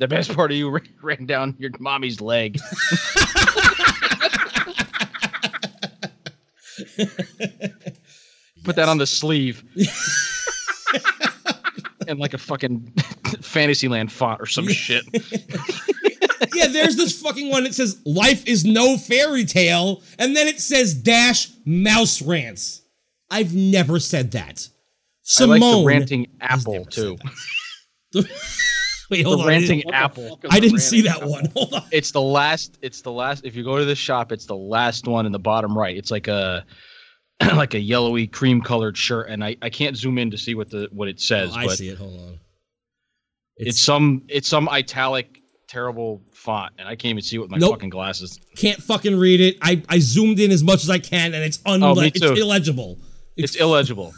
[0.01, 2.59] the best part of you ran, ran down your mommy's leg.
[8.64, 9.62] Put that on the sleeve.
[12.09, 12.92] and like a fucking
[13.42, 15.05] Fantasyland font or some shit.
[16.55, 20.61] yeah, there's this fucking one that says life is no fairy tale, and then it
[20.61, 22.82] says dash mouse rants.
[23.30, 24.68] I've never said that.
[24.68, 24.72] I
[25.22, 25.61] Simone.
[25.61, 27.16] like the ranting apple too.
[29.18, 29.40] Said Wait, The on.
[29.40, 30.28] I ranting didn't, apple.
[30.30, 31.44] Fuck is I a didn't see ranting that one.
[31.54, 31.82] Hold on.
[31.92, 32.78] It's the last.
[32.82, 33.44] It's the last.
[33.44, 35.96] If you go to the shop, it's the last one in the bottom right.
[35.96, 36.64] It's like a
[37.54, 40.70] like a yellowy cream colored shirt, and I, I can't zoom in to see what
[40.70, 41.98] the what it oh, says, Oh, I but see it.
[41.98, 42.38] Hold on.
[43.56, 45.38] it's some it's some italic
[45.68, 47.72] terrible font, and I can't even see it with my Nope.
[47.74, 48.40] fucking glasses.
[48.56, 49.56] can't fucking read it.
[49.62, 52.20] I, I zoomed in as much as I can, and it's unle- Oh, me it's
[52.20, 52.32] too.
[52.34, 52.98] illegible.
[53.36, 54.12] It's illegible.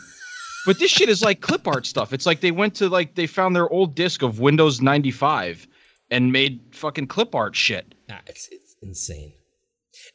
[0.66, 2.12] But this shit is like clip art stuff.
[2.12, 5.66] It's like they went to like they found their old disc of Windows 95
[6.10, 7.94] and made fucking clip art shit.
[8.10, 9.32] Ah, it's, it's insane.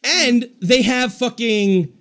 [0.04, 1.92] And they have fucking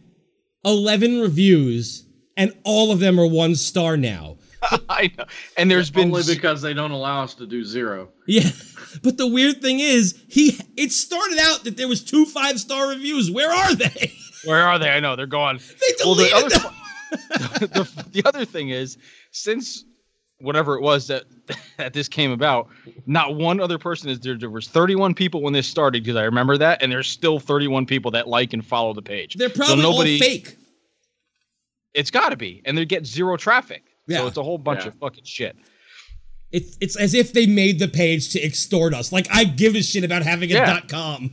[0.64, 2.05] 11 reviews,
[2.36, 4.36] and all of them are one star now.
[4.88, 5.24] I know.
[5.57, 8.11] And there's been Only because they don't allow us to do zero.
[8.26, 8.51] Yeah.
[9.03, 12.88] But the weird thing is, he it started out that there was two five star
[12.88, 13.30] reviews.
[13.30, 14.11] Where are they?
[14.47, 14.88] where are they?
[14.88, 15.59] I know they're gone.
[15.59, 16.74] They Well, the deleted other them.
[17.31, 18.99] the, the other thing is
[19.33, 19.85] since
[20.41, 21.25] whatever it was that
[21.79, 22.69] that this came about
[23.07, 26.25] not one other person is there there was 31 people when this started because i
[26.25, 29.55] remember that and there's still 31 people that like and follow the page They're So
[29.65, 30.57] probably nobody all fake.
[31.95, 34.19] it's got to be and they get zero traffic Yeah.
[34.19, 34.89] so it's a whole bunch Yeah.
[34.89, 35.57] of fucking shit
[36.53, 39.13] It's it's as if they made the page to extort us.
[39.13, 40.67] Like I give a shit about having a Yeah.
[40.67, 41.31] dot com.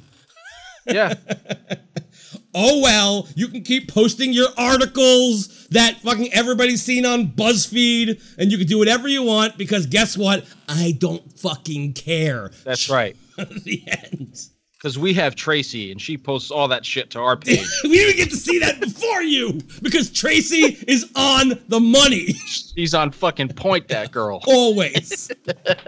[0.88, 1.14] yeah
[2.56, 8.52] Oh well, you can keep posting your articles that fucking everybody's seen on BuzzFeed, and
[8.52, 10.46] you can do whatever you want because guess what?
[10.70, 12.52] I don't fucking care.
[12.64, 14.40] that's right the end.
[14.74, 17.66] because we have Tracy and she posts all that shit to our page.
[17.84, 22.34] we didn't get to see that before you because Tracy is on the money
[22.76, 24.42] She's on fucking point, that girl.
[24.46, 25.32] always.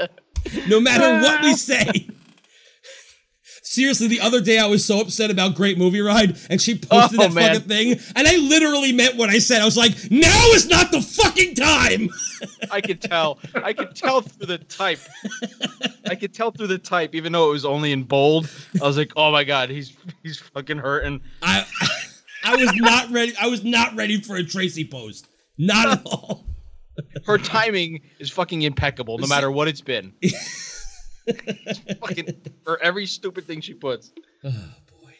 [0.68, 2.08] no matter what we say.
[3.76, 7.20] Seriously, the other day I was so upset about Great Movie Ride, and she posted
[7.20, 7.54] Oh, that man.
[7.56, 9.62] fucking thing, and I literally meant what I said.
[9.62, 12.10] I was like, "Now is not the fucking time."
[12.72, 13.38] I could tell.
[13.54, 15.00] I could tell through the type.
[16.10, 18.50] I could tell through the type, even though it was only in bold.
[18.82, 19.92] I was like, "Oh my god, he's
[20.24, 21.66] he's fucking hurting." I,
[22.46, 23.34] I was not ready.
[23.42, 25.28] I was not ready for a Tracy post.
[25.58, 26.46] Not at all.
[27.26, 30.14] Her timing is fucking impeccable, no matter what it's been.
[32.02, 34.12] Fucking for every stupid thing she puts.
[34.44, 34.50] Oh
[35.02, 35.14] boy.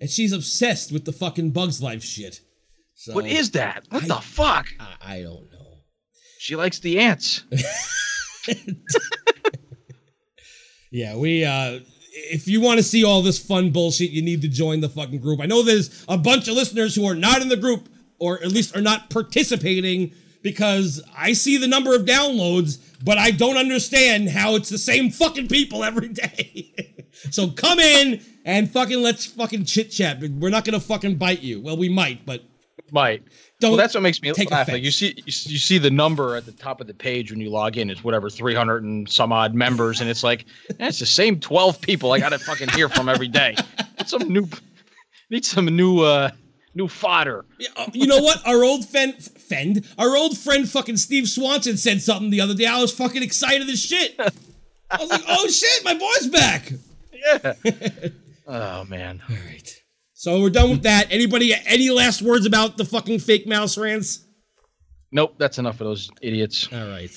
[0.00, 2.40] And she's obsessed with the fucking Bugs Life shit.
[2.94, 3.84] So, What is that?
[3.90, 4.68] What I- the fuck?
[4.80, 5.78] I, I don't know.
[6.38, 7.44] She likes the ants.
[10.90, 11.80] Yeah, we uh
[12.12, 15.20] if you want to see all this fun bullshit, you need to join the fucking
[15.20, 15.40] group.
[15.40, 17.88] I know there's a bunch of listeners who are not in the group
[18.18, 20.12] or at least are not participating
[20.46, 25.10] because I see the number of downloads, but I don't understand how it's the same
[25.10, 26.72] fucking people every day.
[27.32, 30.20] so come in and fucking let's fucking chit chat.
[30.20, 31.60] We're not gonna fucking bite you.
[31.60, 32.44] Well, we might, but
[32.92, 33.24] Might.
[33.58, 33.72] don't.
[33.72, 34.68] Well, that's what makes me laugh.
[34.68, 37.40] Like you see, you you see the number at the top of the page when
[37.40, 37.90] you log in.
[37.90, 40.44] It's whatever, three hundred and some odd members, and it's like
[40.78, 43.56] that's the same twelve people I gotta fucking hear from every day.
[43.98, 44.48] Need some new,
[45.30, 46.30] need some new, uh,
[46.76, 47.44] new fodder.
[47.58, 48.46] Yeah, uh, you know what?
[48.46, 52.66] Our old friend, fend, our old friend, fucking Steve Swanson said something the other day.
[52.66, 54.14] I was fucking excited as shit.
[54.18, 56.72] I was like, "Oh shit, my boy's back!"
[57.12, 57.54] Yeah.
[58.46, 59.22] oh man.
[59.28, 61.08] All right, so we're done with that.
[61.10, 64.24] Anybody, any last words about the fucking fake mouse rants?
[65.10, 65.34] Nope.
[65.38, 66.68] That's enough of those idiots.
[66.72, 67.10] All right,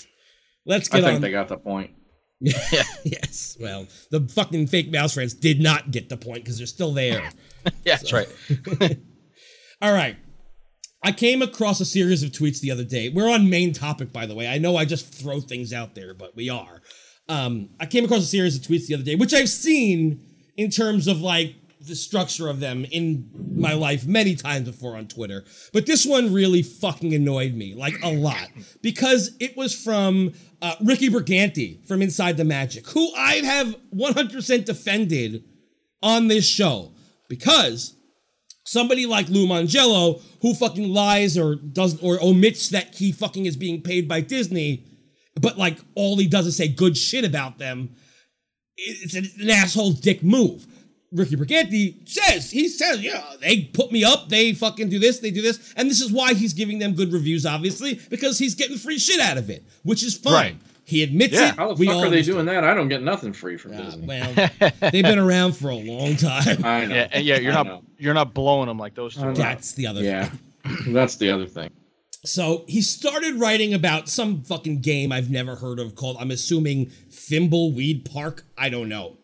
[0.66, 1.22] let's get I think on.
[1.22, 1.91] they got the point.
[2.39, 2.53] Yeah.
[3.03, 6.93] yes, well, the fucking fake mouse rants did not get the point because they're still
[6.93, 7.30] there.
[7.84, 8.30] Yeah, that's right.
[9.82, 10.17] All right.
[11.01, 13.09] I came across a series of tweets the other day.
[13.09, 14.47] We're on main topic, by the way.
[14.47, 16.82] I know I just throw things out there, but we are.
[17.30, 20.21] Um, I came across a series of tweets the other day, which I've seen
[20.57, 25.07] in terms of like the structure of them in my life many times before on
[25.07, 25.45] Twitter.
[25.71, 28.49] But this one really fucking annoyed me, like a lot,
[28.82, 34.65] because it was from uh, Ricky Brigante from Inside the Magic, who I have 100%
[34.65, 35.45] defended
[36.03, 36.91] on this show
[37.30, 37.95] because
[38.70, 43.57] somebody like Lou Mongello who fucking lies or does or omits that he fucking is
[43.57, 44.86] being paid by Disney,
[45.39, 47.95] but like all he does is say good shit about them.
[48.78, 50.67] It's an, an asshole dick move.
[51.11, 55.32] Ricky Brigante says he says yeah they put me up they fucking do this they
[55.32, 58.78] do this and this is why he's giving them good reviews obviously because he's getting
[58.78, 60.55] free shit out of it which is fine Right.
[60.89, 61.49] He admits Yeah.
[61.49, 62.35] it How the we fuck all are they understand.
[62.35, 62.63] doing that?
[62.63, 64.05] I don't get nothing free from Uh, Disney.
[64.07, 64.33] well
[64.91, 66.95] they've been around for a long time I know.
[66.95, 67.37] Yeah, yeah.
[67.39, 67.83] You're I not know.
[67.97, 69.21] you're not blowing them like those two.
[69.21, 69.29] I know.
[69.31, 69.33] are.
[69.35, 70.29] that's the other Yeah,
[70.87, 71.69] that's the other thing.
[72.25, 76.87] So he started writing about some fucking game I've never heard of called, I'm assuming,
[77.09, 78.43] Thimbleweed Park.
[78.57, 79.17] I don't know.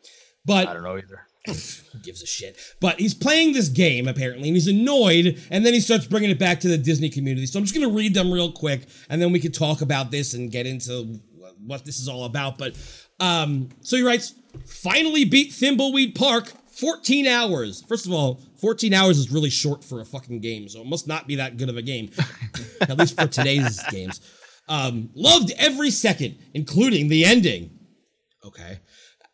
[0.46, 1.28] But I don't know either.
[1.46, 1.54] who
[2.04, 2.58] gives a shit?
[2.80, 6.40] But he's playing this game apparently, and he's annoyed, and then he starts bringing it
[6.40, 7.48] back to the Disney community.
[7.48, 10.34] So I'm just gonna read them real quick, and then we can talk about this
[10.34, 11.20] and get into
[11.66, 12.58] what this is all about.
[12.58, 12.76] But
[13.20, 14.34] um, so he writes,
[14.66, 16.52] finally beat Thimbleweed Park.
[16.76, 17.86] 14 hours.
[17.88, 21.08] First of all, 14 hours is really short for a fucking game, so it must
[21.08, 22.12] not be that good of a game.
[22.82, 24.20] At least for today's games.
[24.68, 27.80] Um, loved every second, including the ending.
[28.44, 28.82] Okay.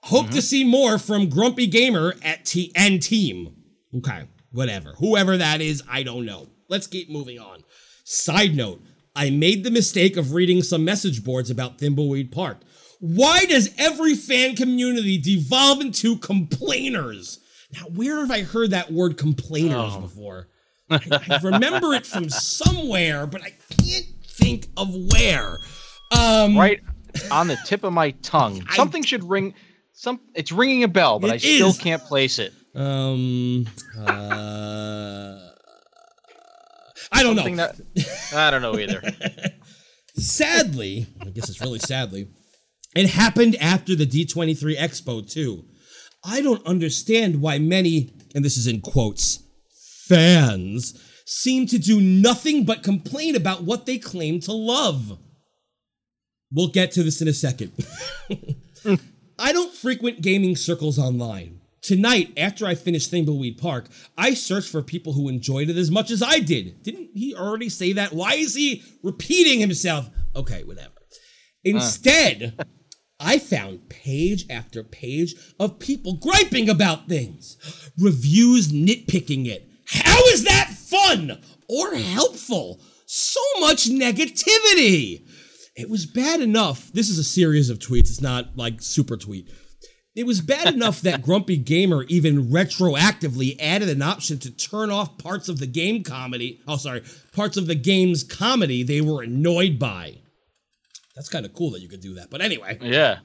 [0.03, 3.55] Hope to see more from Grumpy Gamer at T and Team.
[3.95, 4.93] Okay, whatever.
[4.97, 6.47] Whoever that is, I don't know.
[6.69, 7.63] Let's keep moving on.
[8.03, 8.81] Side note,
[9.15, 12.59] I made the mistake of reading some message boards about Thimbleweed Park.
[12.99, 17.39] Why does every fan community devolve into complainers?
[17.73, 20.47] Now, where have I heard that word complainers before?
[20.89, 20.99] I,
[21.29, 25.57] I remember it from somewhere, but I can't think of where.
[26.17, 26.81] Um, Right
[27.31, 28.63] on the tip of my tongue.
[28.69, 29.53] I- Something should ring.
[29.93, 31.77] Some it's ringing a bell, but I still is.
[31.77, 32.53] can't place it.
[32.75, 33.67] Um.
[33.99, 35.39] Uh,
[37.11, 37.71] I don't Something know.
[37.95, 39.01] that I don't know either.
[40.17, 42.27] sadly, I guess it's really sadly,
[42.95, 45.65] it happened after the D23 Expo too.
[46.23, 49.43] I don't understand why many, and this is in quotes,
[50.07, 50.93] fans
[51.25, 55.17] seem to do nothing but complain about what they claim to love.
[56.51, 57.71] We'll get to this in a second.
[59.39, 61.60] I don't frequent gaming circles online.
[61.81, 66.11] Tonight, after I finished Thimbleweed Park, I searched for people who enjoyed it as much
[66.11, 66.83] as I did.
[66.83, 68.13] Didn't he already say that?
[68.13, 70.07] Why is he repeating himself?
[70.35, 70.93] Okay, whatever.
[70.95, 71.17] Ah.
[71.63, 72.65] Instead,
[73.19, 77.57] I found page after page of people griping about things,
[77.97, 79.67] reviews nitpicking it.
[79.87, 82.79] How is that fun or helpful?
[83.07, 85.27] So much negativity.
[85.75, 86.91] It was bad enough.
[86.93, 89.49] This is a series of tweets, it's not like super tweet.
[90.13, 95.17] It was bad enough that Grumpy Gamer even retroactively added an option to turn off
[95.17, 96.59] parts of the game comedy.
[96.67, 97.03] Oh, sorry,
[97.33, 100.17] parts of the game's comedy they were annoyed by.
[101.15, 102.29] That's kind of cool that you could do that.
[102.29, 103.19] But anyway, Yeah.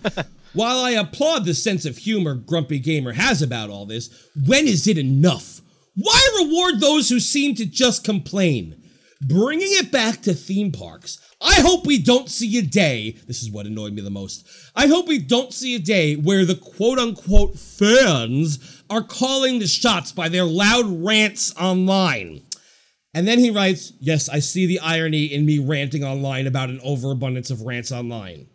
[0.54, 4.08] while I applaud the sense of humor Grumpy Gamer has about all this,
[4.46, 5.60] when is it enough?
[5.94, 8.79] Why reward those who seem to just complain?
[9.22, 13.18] Bringing it back to theme parks, I hope we don't see a day.
[13.26, 14.48] This is what annoyed me the most.
[14.74, 19.66] I hope we don't see a day where the quote unquote fans are calling the
[19.66, 22.42] shots by their loud rants online.
[23.12, 26.80] And then he writes, Yes, I see the irony in me ranting online about an
[26.82, 28.46] overabundance of rants online.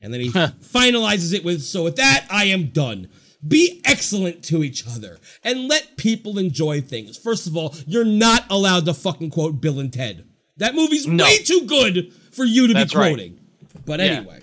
[0.00, 3.08] And then he finalizes it with, So with that, I am done.
[3.46, 7.16] Be excellent to each other and let people enjoy things.
[7.16, 10.24] First of all, you're not allowed to fucking quote Bill and Ted.
[10.58, 11.24] That movie's No.
[11.24, 13.08] way too good for you to That's be right.
[13.10, 13.40] quoting.
[13.84, 14.06] But Yeah.
[14.06, 14.40] anyway.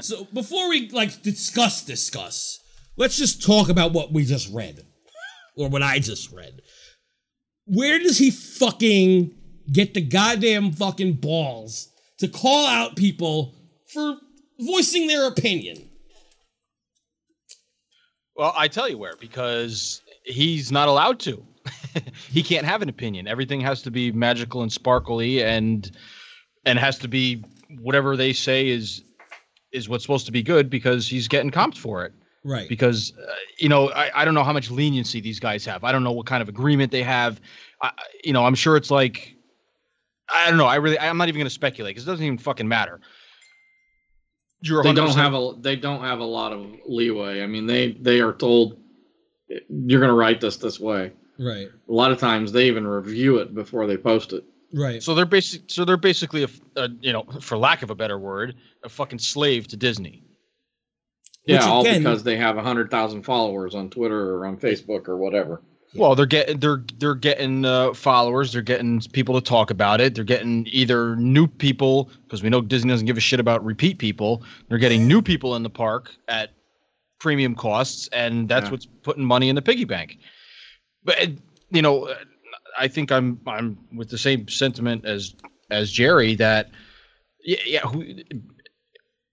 [0.00, 2.58] So before we like discuss discuss,
[2.96, 4.84] let's just talk about what we just read.
[5.56, 6.60] Or what I just read.
[7.66, 9.34] Where does he fucking
[9.72, 11.88] get the goddamn fucking balls
[12.20, 13.54] to call out people
[13.92, 14.16] for
[14.60, 15.87] voicing their opinion?
[18.38, 21.44] Well, I tell you where, because he's not allowed to.
[22.30, 23.26] he can't have an opinion.
[23.26, 25.90] Everything has to be magical and sparkly and
[26.64, 27.44] and has to be
[27.80, 29.02] whatever they say is
[29.72, 32.12] is what's supposed to be good because he's getting comped for it.
[32.44, 32.68] Right.
[32.68, 35.82] Because uh, you know, I, I don't know how much leniency these guys have.
[35.82, 37.40] I don't know what kind of agreement they have.
[37.82, 37.90] I,
[38.22, 39.34] you know, I'm sure it's like
[40.32, 40.66] I don't know.
[40.66, 43.00] I really I'm not even going to speculate because it doesn't even fucking matter.
[44.60, 47.42] You're They don't have a they don't have a lot of leeway.
[47.42, 48.78] I mean, they they are told
[49.48, 51.12] you're going to write this this way.
[51.38, 51.68] Right.
[51.88, 54.44] A lot of times they even review it before they post it.
[54.72, 55.02] Right.
[55.02, 55.62] So they're basic.
[55.68, 56.44] So they're basically
[56.76, 56.88] a.
[57.00, 60.24] you know, for lack of a better word, a fucking slave to Disney.
[61.46, 64.56] Yeah, Which all again- because they have a hundred thousand followers on Twitter or on
[64.58, 65.62] Facebook or whatever.
[65.94, 68.52] Well, they're getting they're they're getting uh, followers.
[68.52, 70.14] They're getting people to talk about it.
[70.14, 73.98] They're getting either new people because we know Disney doesn't give a shit about repeat
[73.98, 74.42] people.
[74.68, 76.50] They're getting new people in the park at
[77.20, 78.72] premium costs, and that's Yeah.
[78.72, 80.18] what's putting money in the piggy bank.
[81.04, 81.26] But uh,
[81.70, 82.14] you know,
[82.78, 85.34] I think I'm I'm with the same sentiment as
[85.70, 86.68] as Jerry that
[87.44, 88.02] yeah, yeah who,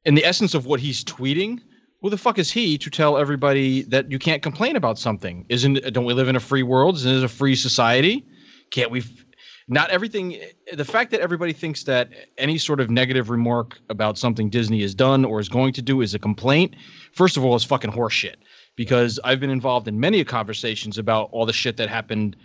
[0.05, 1.59] in the essence of what he's tweeting
[2.01, 5.45] who the fuck is he to tell everybody that you can't complain about something?
[5.49, 6.95] Isn't don't we live in a free world?
[6.95, 8.25] Isn't it a free society?
[8.71, 9.25] Can't we f-
[9.67, 10.37] not everything
[10.73, 14.93] the fact that everybody thinks that any sort of negative remark about something disney has
[14.93, 16.75] done or is going to do is a complaint
[17.13, 18.35] first of all is fucking horseshit.
[18.75, 22.35] Because i've been involved in many conversations about all the shit that happened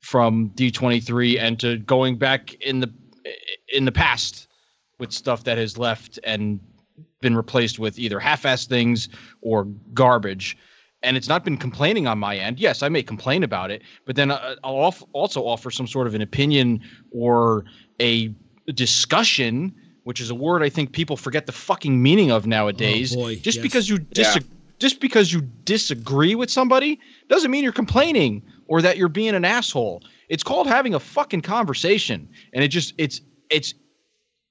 [0.00, 2.92] from d23 and to going back in the
[3.72, 4.48] in the past
[4.98, 6.60] with stuff that has left and
[7.20, 9.08] been replaced with either half-assed things
[9.42, 9.64] or
[9.94, 10.56] garbage.
[11.02, 12.58] And it's not been complaining on my end.
[12.58, 16.14] Yes i may complain about it but then uh, i'll also offer some sort of
[16.14, 17.64] an opinion or
[18.00, 18.34] a
[18.74, 23.14] discussion which is a word i think people forget the fucking meaning of nowadays.
[23.14, 23.62] Oh, boy, just yes.
[23.62, 24.42] because you dis- Yeah.
[24.78, 26.98] just because you disagree with somebody
[27.28, 30.02] doesn't mean you're complaining or that you're being an asshole.
[30.28, 33.72] It's called having a fucking conversation and it just it's it's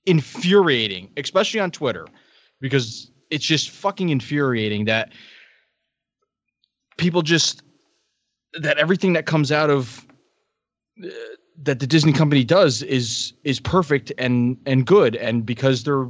[0.06, 2.08] infuriating especially on twitter
[2.62, 5.12] because it's just fucking infuriating that
[6.98, 7.62] people just
[8.54, 10.06] that everything that comes out of
[11.04, 11.08] uh,
[11.62, 16.08] that the Disney company does is is perfect and and good and because they're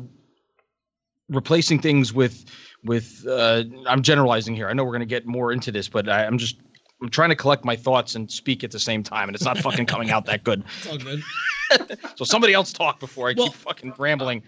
[1.30, 2.46] replacing things with
[2.84, 4.70] with uh, I'm generalizing here.
[4.70, 6.58] I know we're going to get more into this, but I, I'm just
[7.02, 9.58] I'm trying to collect my thoughts and speak at the same time, and it's not
[9.58, 10.64] fucking coming out that good.
[10.78, 11.22] It's all good.
[12.16, 14.42] So somebody else talk before I Well- keep fucking rambling.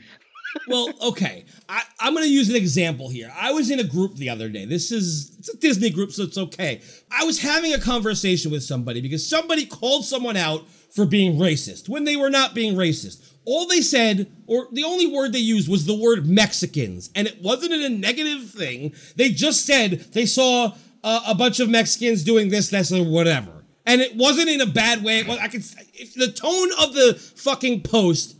[0.68, 1.45] Well, okay.
[1.70, 3.32] I, I'm going to use an example here.
[3.36, 4.66] I was in a group the other day.
[4.66, 6.82] This is it's a Disney group, so it's okay.
[7.12, 11.88] I was having a conversation with somebody because somebody called someone out for being racist
[11.89, 13.28] when they were not being racist.
[13.45, 17.41] All they said, or the only word they used, was the word Mexicans, and it
[17.41, 18.93] wasn't in a negative thing.
[19.16, 20.74] They just said they saw
[21.04, 25.04] a bunch of Mexicans doing this, this, or whatever, and it wasn't in a bad
[25.04, 25.24] way.
[25.24, 25.64] Well, I could.
[25.64, 28.36] The tone of the fucking post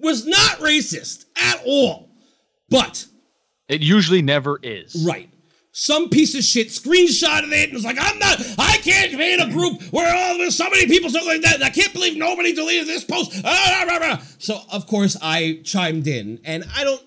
[0.00, 2.08] was not racist at all.
[2.68, 3.06] But,
[3.68, 5.04] It usually never is.
[5.06, 5.28] right.
[5.72, 9.40] Some piece of shit screenshotted it and was like, I'm not, I can't be in
[9.40, 11.54] a group where all there's so many people something like that.
[11.56, 13.40] and I can't believe nobody deleted this post.
[13.44, 14.18] Ah, rah, rah, rah.
[14.38, 17.00] So, of course, I chimed in and I don't,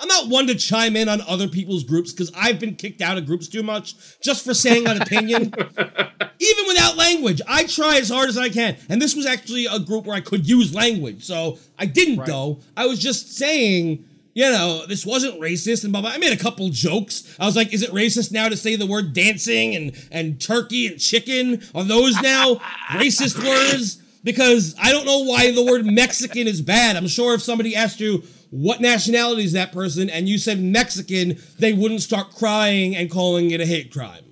[0.00, 3.18] I'm not one to chime in on other people's groups because I've been kicked out
[3.18, 5.52] of groups too much just for saying an opinion.
[6.40, 8.76] Even without language, I try as hard as I can.
[8.88, 11.24] And this was actually a group where I could use language.
[11.24, 12.60] So I didn't go.
[12.76, 16.10] I was just saying, you know, this wasn't racist and blah blah.
[16.10, 17.34] I made a couple jokes.
[17.40, 20.86] I was like, is it racist now to say the word dancing and and turkey
[20.86, 21.60] and chicken?
[21.74, 22.54] Are those now
[22.90, 24.00] racist words?
[24.22, 26.94] Because I don't know why the word Mexican is bad.
[26.94, 31.38] I'm sure if somebody asked you what nationality is that person and you said Mexican,
[31.58, 34.24] they wouldn't start crying and calling it a hate crime.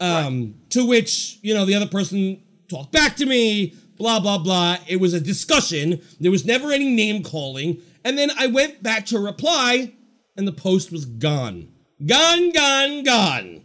[0.00, 4.78] Um, To which, you know, the other person talked back to me, blah, blah, blah.
[4.86, 6.00] It was a discussion.
[6.20, 7.82] There was never any name calling.
[8.04, 9.92] And then I went back to reply,
[10.36, 11.68] and the post was gone.
[12.04, 13.62] Gone, gone, gone.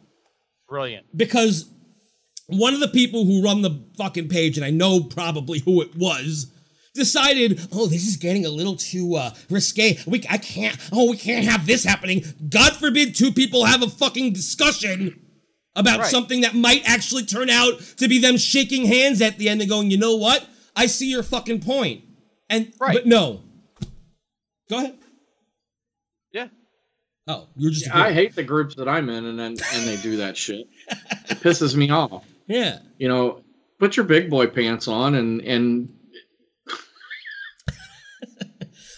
[0.68, 1.06] Brilliant.
[1.16, 1.70] Because
[2.48, 5.96] one of the people who run the fucking page, and I know probably who it
[5.96, 6.52] was,
[6.94, 9.98] decided, oh, this is getting a little too uh, risque.
[10.06, 10.78] We, I can't.
[10.92, 12.24] Oh, we can't have this happening.
[12.50, 15.20] God forbid two people have a fucking discussion
[15.76, 16.12] about Right.
[16.12, 19.70] something that might actually turn out to be them shaking hands at the end and
[19.70, 20.48] going, you know what?
[20.76, 22.04] I see your fucking point.
[22.50, 22.94] And Right.
[22.94, 23.42] but no.
[24.70, 24.98] Go ahead.
[26.32, 26.48] Yeah.
[27.28, 27.90] Oh, you're just.
[27.94, 30.68] I hate the groups that I'm in, and then and they do that shit.
[31.30, 32.26] It pisses me off.
[32.46, 32.80] Yeah.
[32.98, 33.42] You know,
[33.80, 35.88] put your big boy pants on, and and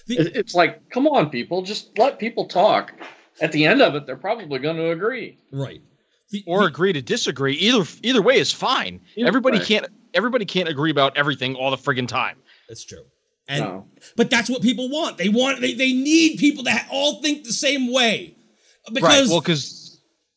[0.07, 2.93] The- it's like, come on, people, just let people talk.
[3.41, 5.37] At the end of it, they're probably going to agree.
[5.51, 5.81] Right.
[6.31, 7.53] The- Or the- agree to disagree.
[7.55, 9.01] Either either way is fine.
[9.17, 9.65] Everybody way.
[9.65, 12.37] can't everybody can't agree about everything all the friggin' time.
[12.69, 13.03] That's true.
[13.47, 13.87] And No.
[14.15, 15.17] but that's what people want.
[15.17, 18.37] They want they, they need people that all think the same way.
[18.91, 19.29] Because right.
[19.29, 19.84] Well, because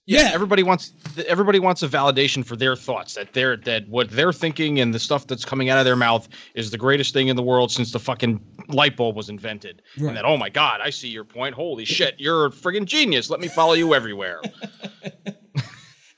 [0.09, 0.95] yeah, everybody wants
[1.27, 4.99] everybody wants a validation for their thoughts that they're that what they're thinking and the
[4.99, 7.93] stuff that's coming out of their mouth is the greatest thing in the world since
[7.93, 9.83] the fucking light bulb was invented.
[9.99, 10.09] Right.
[10.09, 11.55] And that oh my god, I see your point.
[11.55, 13.29] Holy shit, you're a friggin' genius.
[13.29, 14.41] Let me follow you everywhere.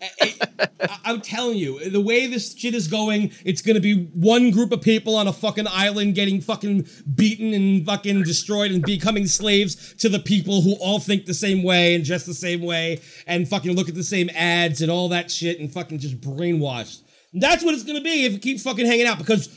[0.61, 4.72] I, I'm telling you, the way this shit is going, it's gonna be one group
[4.72, 9.94] of people on a fucking island getting fucking beaten and fucking destroyed and becoming slaves
[9.94, 13.48] to the people who all think the same way and dress the same way and
[13.48, 17.02] fucking look at the same ads and all that shit and fucking just brainwashed.
[17.32, 19.48] That's what it's gonna be if it keeps fucking hanging out because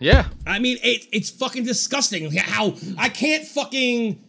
[0.00, 0.26] yeah.
[0.46, 4.20] I mean, it, it's fucking disgusting how I can't fucking.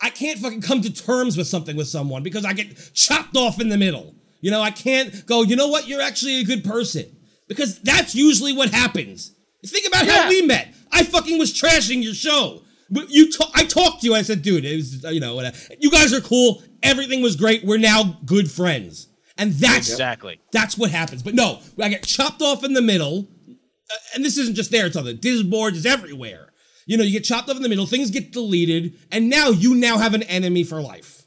[0.00, 3.60] I can't fucking come to terms with something with someone because I get chopped off
[3.60, 4.14] in the middle.
[4.40, 7.04] You know, I can't go, you know what, you're actually a good person.
[7.48, 9.32] Because that's usually what happens.
[9.66, 10.74] Think about how we met.
[10.92, 12.62] I fucking was trashing your show.
[12.90, 14.14] But You ta- I talked to you.
[14.14, 15.56] I said, dude, it was, uh, you know, whatever.
[15.80, 16.62] you guys are cool.
[16.82, 17.64] Everything was great.
[17.64, 19.08] We're now good friends.
[19.36, 20.40] And that's Exactly.
[20.52, 21.22] that's what happens.
[21.22, 24.86] But no, I get chopped off in the middle, uh, and this isn't just there.
[24.86, 25.76] It's on the Disboard.
[25.76, 26.52] It's everywhere.
[26.86, 27.86] You know, you get chopped off in the middle.
[27.86, 31.22] Things get deleted, and now you now have an enemy for life.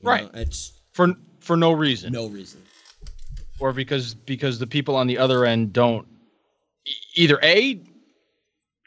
[0.00, 0.32] You Right.
[0.34, 1.14] know, it's For
[1.46, 2.12] for no reason.
[2.12, 2.60] no reason.
[3.60, 6.06] or because because the people on the other end don't
[7.14, 7.80] either a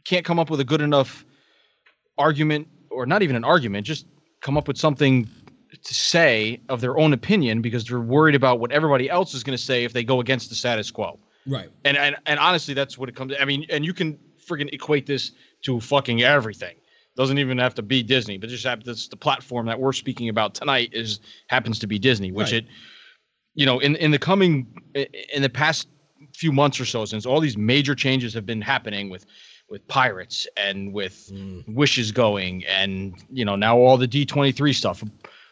[0.06, 1.26] can't come up with a good enough
[2.18, 4.06] argument or not even an argument just
[4.42, 5.28] come up with something
[5.84, 9.58] to say of their own opinion because they're worried about what everybody else is going
[9.58, 11.70] to say if they go against the status quo Right.
[11.86, 13.42] and, and and honestly that's what it comes To.
[13.42, 15.32] i mean and you can friggin' equate this
[15.64, 16.76] to fucking everything
[17.20, 20.30] doesn't even have to be disney but just have this the platform that we're speaking
[20.30, 22.64] about tonight is happens to be disney which Right.
[22.64, 22.66] it
[23.54, 24.66] you know in in the coming
[25.34, 25.88] in the past
[26.34, 29.26] few months or so since all these major changes have been happening with
[29.70, 31.64] with pirates and with mm.
[31.68, 35.04] wishes going and you know now all the d23 stuff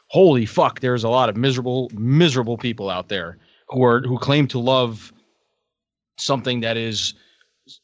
[0.08, 3.38] holy fuck there's a lot of miserable miserable people out there
[3.68, 5.12] who are who claim to love
[6.18, 7.14] something that is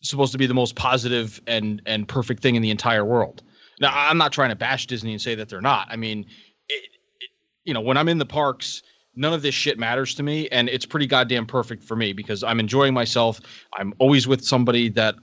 [0.01, 3.43] supposed to be the most positive and and perfect thing in the entire world.
[3.83, 5.87] Now, I'm not trying to bash Disney and say that they're not.
[5.91, 6.25] I mean,
[6.69, 6.83] it,
[7.19, 7.29] it,
[7.65, 8.81] you know, when I'm in the parks,
[9.15, 12.43] none of this shit matters to me, and it's pretty goddamn perfect for me because
[12.43, 13.41] I'm enjoying myself.
[13.73, 15.15] I'm always with somebody that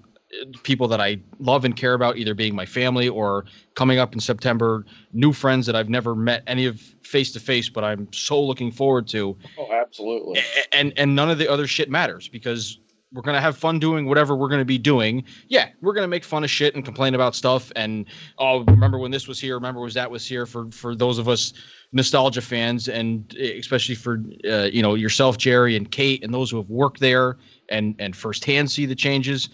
[0.62, 4.20] people that I love and care about, either being my family or coming up in
[4.20, 8.40] September, new friends that I've never met any of face to face, but I'm so
[8.40, 10.40] looking forward to Oh, absolutely.
[10.70, 12.78] and and none of the other shit matters because
[13.12, 15.24] we're gonna have fun doing whatever we're gonna be doing.
[15.48, 17.72] Yeah, we're gonna make fun of shit and complain about stuff.
[17.74, 18.06] And
[18.38, 19.54] oh, remember when this was here?
[19.56, 20.46] Remember was that was here?
[20.46, 21.52] For for those of us
[21.92, 26.56] nostalgia fans, and especially for uh, you know yourself, Jerry, and Kate, and those who
[26.58, 27.36] have worked there
[27.68, 29.48] and and firsthand see the changes.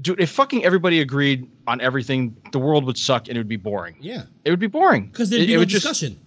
[0.00, 3.56] Dude, if fucking everybody agreed on everything, the world would suck and it would be
[3.56, 3.96] boring.
[4.00, 4.22] Yeah.
[4.44, 6.18] It would be boring Because there'd It- be it no would just- discussion.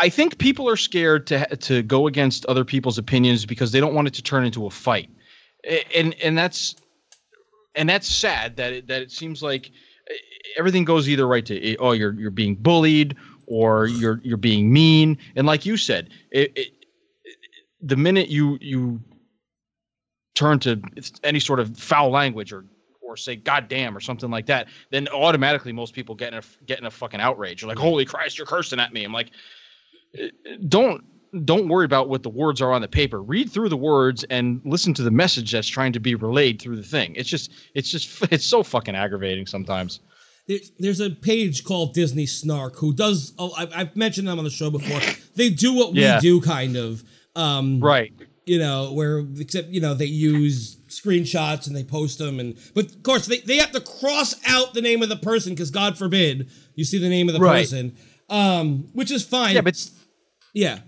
[0.00, 3.94] I think people are scared to to go against other people's opinions because they don't
[3.94, 5.10] want it to turn into a fight,
[5.94, 6.74] and and that's
[7.74, 9.70] and that's sad that it, that it seems like
[10.56, 15.18] everything goes either right to oh you're you're being bullied or you're you're being mean,
[15.36, 16.68] and like you said, it, it,
[17.80, 19.00] the minute you you
[20.34, 20.80] turn to
[21.22, 22.64] any sort of foul language or
[23.12, 26.42] or say "God damn" or something like that, then automatically most people get in a
[26.66, 27.62] get in a fucking outrage.
[27.62, 29.30] You're like, "Holy Christ, you're cursing at me!" I'm like,
[30.18, 30.28] eh,
[30.68, 31.04] don't
[31.44, 33.22] don't worry about what the words are on the paper.
[33.22, 36.76] Read through the words and listen to the message that's trying to be relayed through
[36.76, 37.14] the thing.
[37.16, 40.00] It's just it's just it's so fucking aggravating sometimes.
[40.78, 43.32] There's, a page called Disney Snark who does.
[43.38, 45.00] Oh, I've, I've mentioned them on the show before.
[45.36, 46.16] They do what Yeah.
[46.16, 47.02] we do, kind of.
[47.36, 48.12] Um, Right.
[48.44, 52.86] you know, where except you know they use screenshots and they post them, and but
[52.86, 55.96] of course they, they have to cross out the name of the person because God
[55.98, 57.62] forbid you see the name of the Right.
[57.62, 57.96] person,
[58.28, 59.54] um, which is fine.
[59.54, 59.90] Yeah, but
[60.54, 60.78] yeah,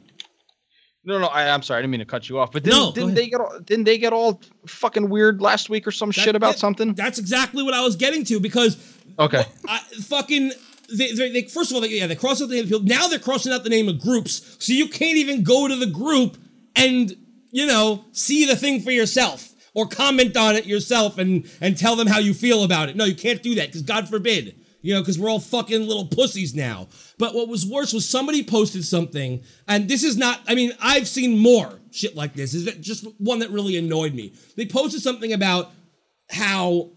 [1.05, 2.51] no, no, I, I'm sorry, I didn't mean to cut you off.
[2.53, 5.87] But didn't, No, didn't they get all, didn't they get all fucking weird last week
[5.87, 6.95] or some That- shit about that- something?
[6.95, 8.77] That's exactly what I was getting to because
[9.19, 9.45] Okay.
[9.69, 10.53] I, fucking.
[10.95, 12.85] They, they, they, first of all, they, yeah, they cross out the name of people.
[12.85, 15.87] Now they're crossing out the name of groups, so you can't even go to the
[15.87, 16.37] group
[16.77, 17.17] and
[17.51, 21.97] you know see the thing for yourself or comment on it yourself and and tell
[21.97, 22.97] them how you feel about it.
[22.97, 26.07] No, you can't do that because God forbid, you know, because we're all fucking little
[26.07, 26.89] pussies now.
[27.19, 30.41] But what was worse was somebody posted something, and this is not.
[30.47, 32.55] I mean, I've seen more shit like this.
[32.55, 34.35] Is just one that really annoyed me.
[34.57, 35.73] They posted something about
[36.31, 36.91] how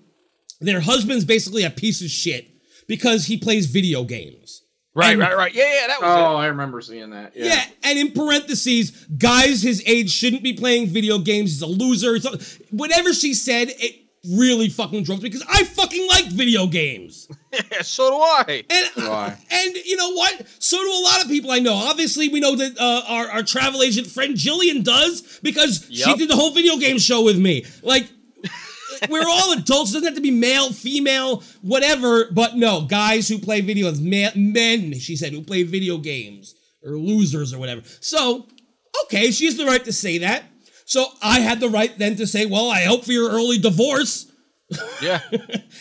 [0.59, 2.47] their husband's basically a piece of shit
[2.87, 4.63] because he plays video games.
[4.97, 5.53] Right, And- right, right.
[5.53, 6.41] Yeah, yeah, that was Oh, it.
[6.41, 7.33] I remember seeing that.
[7.35, 7.45] Yeah.
[7.45, 7.63] Yeah.
[7.83, 11.51] and in parentheses, guys his age shouldn't be playing video games.
[11.51, 12.15] He's a loser.
[12.15, 12.39] A-
[12.71, 13.95] Whatever she said, it
[14.35, 17.27] really fucking drove me because I fucking like video games.
[17.53, 18.63] Yeah, so do I.
[18.69, 19.37] And Why?
[19.51, 20.45] and you know what?
[20.59, 21.75] So do a lot of people I know.
[21.75, 26.27] Obviously, we know that uh, our our travel agent friend Jillian does because she did
[26.29, 27.65] the whole video game show with me.
[27.83, 28.09] Like.
[29.09, 29.91] We're all adults.
[29.91, 32.31] It doesn't have to be male, female, whatever.
[32.31, 36.55] But no, guys who play video games, ma- men, she said, who play video games
[36.83, 37.81] or losers or whatever.
[38.01, 38.47] So,
[39.05, 40.43] okay, she has the right to say that.
[40.85, 44.31] So I had the right then to say, well, I hope for your early divorce.
[45.01, 45.19] Yeah.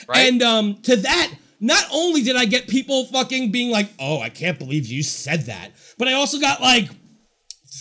[0.08, 0.28] Right.
[0.28, 4.28] And um, to that, not only did I get people fucking being like, "Oh, I
[4.28, 6.88] can't believe you said that," but I also got like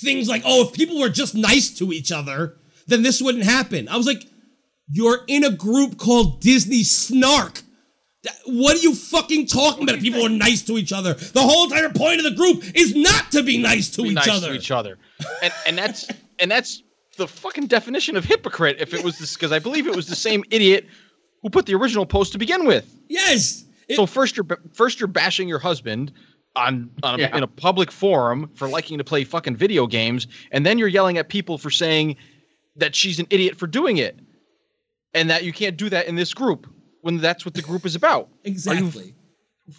[0.01, 2.55] things like, "Oh, if people were just nice to each other,
[2.87, 4.25] then this wouldn't happen." I was like,
[4.89, 7.61] "You're in a group called Disney Snark."
[8.47, 9.99] What are you fucking talking about?
[9.99, 13.31] People are nice to each other, the whole entire point of the group is not
[13.31, 14.47] to be nice to be each nice other.
[14.49, 14.97] to each other.
[15.43, 16.07] And and that's
[16.39, 16.81] and that's
[17.17, 18.77] the fucking definition of hypocrite.
[18.79, 20.87] If it was this, because I believe it was the same idiot
[21.43, 22.97] who put the original post to begin with.
[23.09, 23.63] Yes.
[23.87, 26.11] It- So first you're first you're bashing your husband
[26.55, 27.37] on, on a, Yeah.
[27.37, 31.17] in a public forum for liking to play fucking video games, and then you're yelling
[31.19, 32.15] at people for saying
[32.77, 34.17] that she's an idiot for doing it,
[35.15, 36.67] and that you can't do that in this group
[37.01, 38.25] when that's what the group is about.
[38.45, 39.15] Are you- exactly.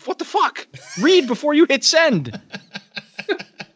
[0.04, 0.66] what the fuck?
[1.00, 2.40] Read before you hit send.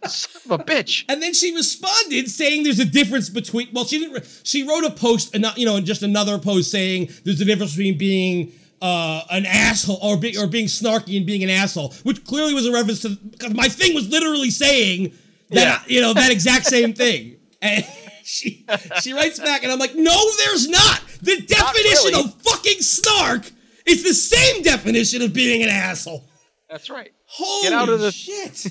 [0.07, 1.05] Son of a bitch.
[1.09, 4.85] And then she responded saying there's a difference between well she didn't re- she wrote
[4.85, 7.99] a post and not you know and just another post saying there's a difference between
[7.99, 12.55] being uh, an asshole or being or being snarky and being an asshole which clearly
[12.55, 15.13] was a reference to because my thing was literally saying
[15.51, 17.85] that you know that exact same thing and
[18.25, 18.65] she
[19.03, 22.25] she writes back and I'm like no there's not the definition really.
[22.25, 23.51] of fucking snark
[23.87, 26.25] is the same definition of being an asshole
[26.69, 27.13] That's right.
[27.27, 28.67] holy Get out of the- shit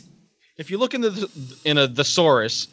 [0.57, 1.29] If you look in the
[1.65, 2.67] in a thesaurus,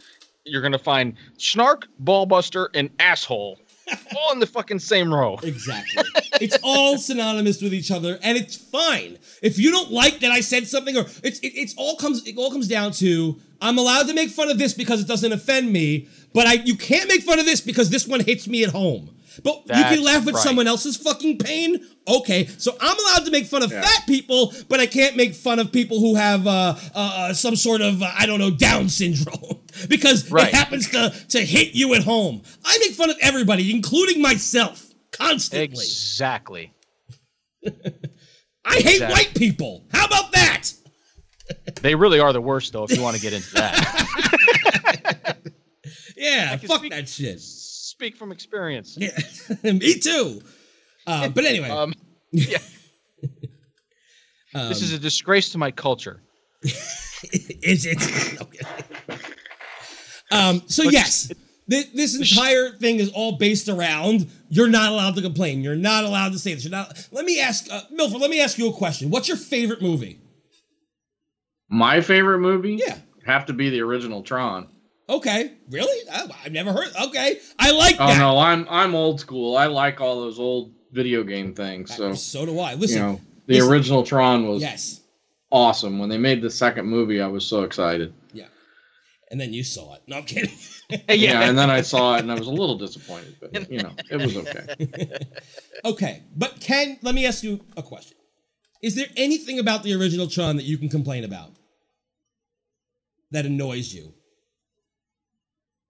[0.44, 3.58] you're gonna find snark, ballbuster, and asshole,
[4.16, 5.38] all in the fucking same row.
[5.42, 6.02] Exactly.
[6.40, 9.18] it's all synonymous with each other, and it's fine.
[9.42, 12.36] If you don't like that I said something, or it's it, it's all comes it
[12.36, 15.72] all comes down to I'm allowed to make fun of this because it doesn't offend
[15.72, 18.70] me, but I you can't make fun of this because this one hits me at
[18.70, 19.10] home.
[19.42, 20.42] But you can laugh at right.
[20.42, 21.84] someone else's fucking pain.
[22.08, 23.82] Okay, so I'm allowed to make fun of Yeah.
[23.82, 27.80] fat people, but I can't make fun of people who have uh, uh, some sort
[27.80, 30.48] of uh, I don't know Down syndrome because Right.
[30.48, 32.42] it happens to to hit you at home.
[32.64, 35.84] I make fun of everybody, including myself, constantly.
[35.84, 36.72] Exactly.
[38.64, 39.06] I hate Exactly.
[39.14, 39.84] white people.
[39.92, 40.72] How about that?
[41.82, 42.82] They really are the worst, though.
[42.84, 45.36] If you want to get into that,
[46.16, 47.40] Yeah, can fuck speak- that shit.
[47.96, 48.94] Speak from experience.
[49.00, 49.18] Yeah,
[49.72, 50.42] me too.
[51.06, 51.94] Uh, but anyway, Um,
[52.30, 52.58] yeah.
[54.52, 56.20] this is a disgrace to my culture.
[56.62, 58.42] is it?
[58.42, 58.60] Okay.
[60.30, 61.32] Um, so yes,
[61.70, 65.62] thi- this entire thing is all based around you're not allowed to complain.
[65.62, 66.64] You're not allowed to say this.
[66.64, 67.08] You're not.
[67.12, 68.20] Let me ask, uh, Milford.
[68.20, 69.08] Let me ask you a question.
[69.08, 70.20] What's your favorite movie?
[71.70, 72.74] My favorite movie?
[72.86, 72.98] Yeah.
[73.24, 74.68] Have to be the original Tron.
[75.08, 76.08] Okay, really?
[76.10, 76.88] I, I've never heard.
[77.08, 78.04] Okay, I like that.
[78.04, 78.18] Oh that.
[78.18, 79.56] no, I'm I'm old school.
[79.56, 81.94] I like all those old video game things.
[81.94, 82.74] So uh, So do I.
[82.74, 85.00] Listen, you know, The Listen- original Tron was Yes.
[85.50, 85.98] awesome.
[86.00, 88.14] When they made the second movie, I was so excited.
[88.32, 88.46] Yeah,
[89.30, 90.02] and then you saw it.
[90.08, 90.50] No, I'm kidding.
[91.08, 93.90] Yeah, and then I saw it and I was a little disappointed, but you know,
[94.08, 95.18] it was okay.
[95.84, 98.16] okay, but Ken, let me ask you a question.
[98.84, 101.50] Is there anything about the original Tron that you can complain about
[103.32, 104.14] that annoys you?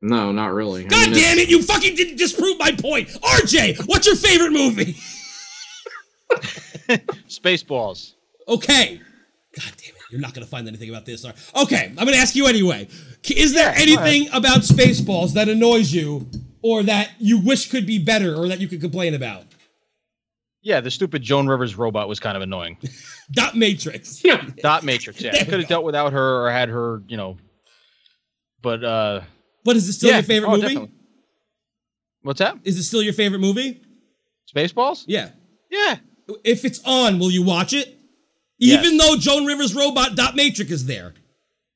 [0.02, 0.84] No, not really.
[0.84, 3.08] I God mean, damn it, you fucking didn't disprove my point.
[3.08, 4.96] RJ, what's your favorite movie?
[7.28, 8.12] Spaceballs.
[8.48, 9.00] Okay.
[9.58, 11.24] God damn it, you're not going to find anything about this.
[11.24, 12.88] are- Okay, I'm going to ask you anyway.
[13.34, 16.28] Is there Yeah, anything about Spaceballs that annoys you
[16.62, 19.44] or that you wish could be better or that you could complain about?
[20.62, 22.76] Yeah, the stupid Joan Rivers robot was kind of annoying.
[23.32, 24.22] Dot Matrix.
[24.24, 24.44] Yeah.
[24.62, 25.20] Dot Matrix.
[25.22, 27.36] Yeah, I could have dealt without her or had her, you know.
[28.62, 29.20] But uh,
[29.66, 30.62] But is it still yeah, your favorite oh, movie?
[30.62, 30.92] definitely.
[32.22, 32.56] What's that?
[32.64, 33.82] Is it still your favorite movie?
[34.52, 35.04] Spaceballs?
[35.06, 35.30] Yeah.
[35.70, 35.96] Yeah.
[36.44, 37.98] If it's on, will you watch it?
[38.58, 38.84] Yes.
[38.84, 41.14] Even though Joan Rivers' robot Dot Matrix is there,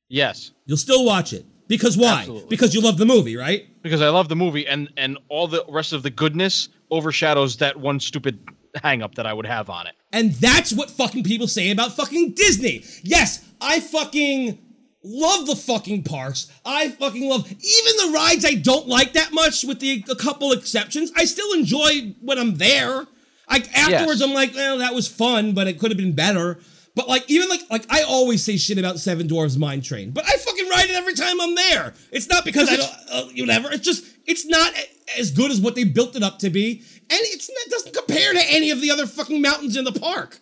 [0.09, 0.51] Yes.
[0.65, 1.45] you'll still watch it.
[1.67, 2.19] Because why?
[2.19, 2.49] Absolutely.
[2.49, 3.65] Because you love the movie, right?
[3.81, 7.77] Because I love the movie and and all the rest of the goodness overshadows that
[7.77, 8.39] one stupid
[8.83, 9.93] hang up that I would have on it.
[10.11, 12.83] And that's what fucking people say about fucking Disney.
[13.03, 14.59] Yes, I fucking
[15.03, 16.51] love the fucking parks.
[16.65, 17.57] I fucking love even
[17.97, 21.11] the rides I don't like that much, with the a couple exceptions.
[21.15, 23.07] I still enjoy when I'm there.
[23.49, 24.29] Like afterwards, Yes.
[24.29, 26.59] I'm like, well, that was fun, but it could have been better.
[26.95, 30.25] But like even like like I always say shit about Seven Dwarfs Mine Train, but
[30.25, 31.93] I fucking ride it every time I'm there.
[32.11, 33.71] It's not because I don't uh, whatever.
[33.71, 34.73] It's just it's not
[35.17, 37.93] as good as what they built it up to be, and it's not, it doesn't
[37.93, 40.40] compare to any of the other fucking mountains in the park.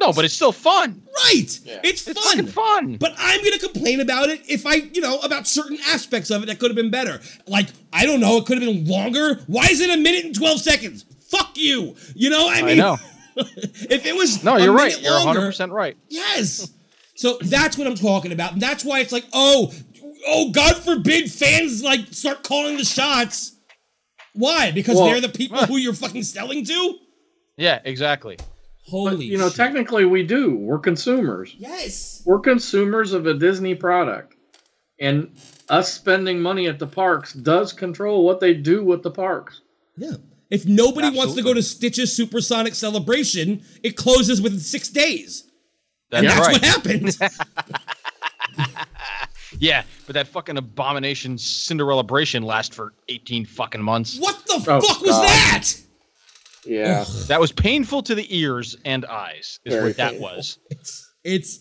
[0.00, 1.02] No, but it's still fun.
[1.26, 1.42] Right.
[1.84, 2.46] It's It's fun.
[2.46, 2.96] fun.
[2.96, 6.46] But I'm gonna complain about it if I, you know, about certain aspects of it
[6.46, 7.20] that could have been better.
[7.46, 9.34] Like, I don't know, it could have been longer.
[9.46, 11.04] Why is it a minute and 12 seconds?
[11.28, 11.94] Fuck you.
[12.14, 12.96] You know, I mean, I know.
[13.36, 14.90] if it was No, a you're right.
[14.96, 15.96] minute You're 100% right.
[16.08, 16.70] Yes.
[17.14, 18.52] So that's what I'm talking about.
[18.54, 19.72] And that's why it's like, oh,
[20.26, 23.52] oh, God forbid fans like start calling the shots.
[24.32, 24.70] Why?
[24.70, 26.94] Because Well- they're the people who you're fucking selling to?
[27.56, 28.38] Yeah, exactly.
[28.90, 29.56] Holy But, you know, shit.
[29.56, 30.56] technically we do.
[30.56, 31.54] We're consumers.
[31.58, 32.22] Yes.
[32.26, 34.34] We're consumers of a Disney product.
[34.98, 35.34] And
[35.68, 39.62] us spending money at the parks does control what they do with the parks.
[39.96, 40.14] Yeah.
[40.50, 45.44] If nobody wants to go to Stitch's Supersonic Celebration, it closes within six days.
[46.10, 46.52] That's And that's right.
[46.54, 47.16] what happened.
[49.58, 54.18] Yeah, but that fucking abomination Cinderellabration lasts for 18 fucking months.
[54.18, 55.24] what the Oh, fuck was God.
[55.24, 55.72] that?
[56.64, 57.04] Yeah.
[57.28, 60.28] That was painful to the ears and eyes, is Very what that painful.
[60.36, 60.58] was.
[60.70, 61.58] It's it's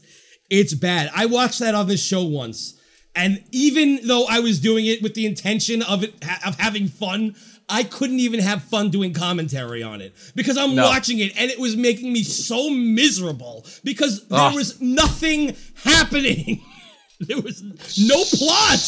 [0.50, 1.10] it's bad.
[1.16, 2.80] I watched that on this show once,
[3.16, 6.88] and even though I was doing it with the intention of it ha- of having
[6.88, 7.36] fun,
[7.70, 10.86] I couldn't even have fun doing commentary on it because I'm No.
[10.86, 16.62] watching it and it was making me so miserable because there was nothing happening.
[17.22, 17.62] there was
[18.00, 18.80] no plot.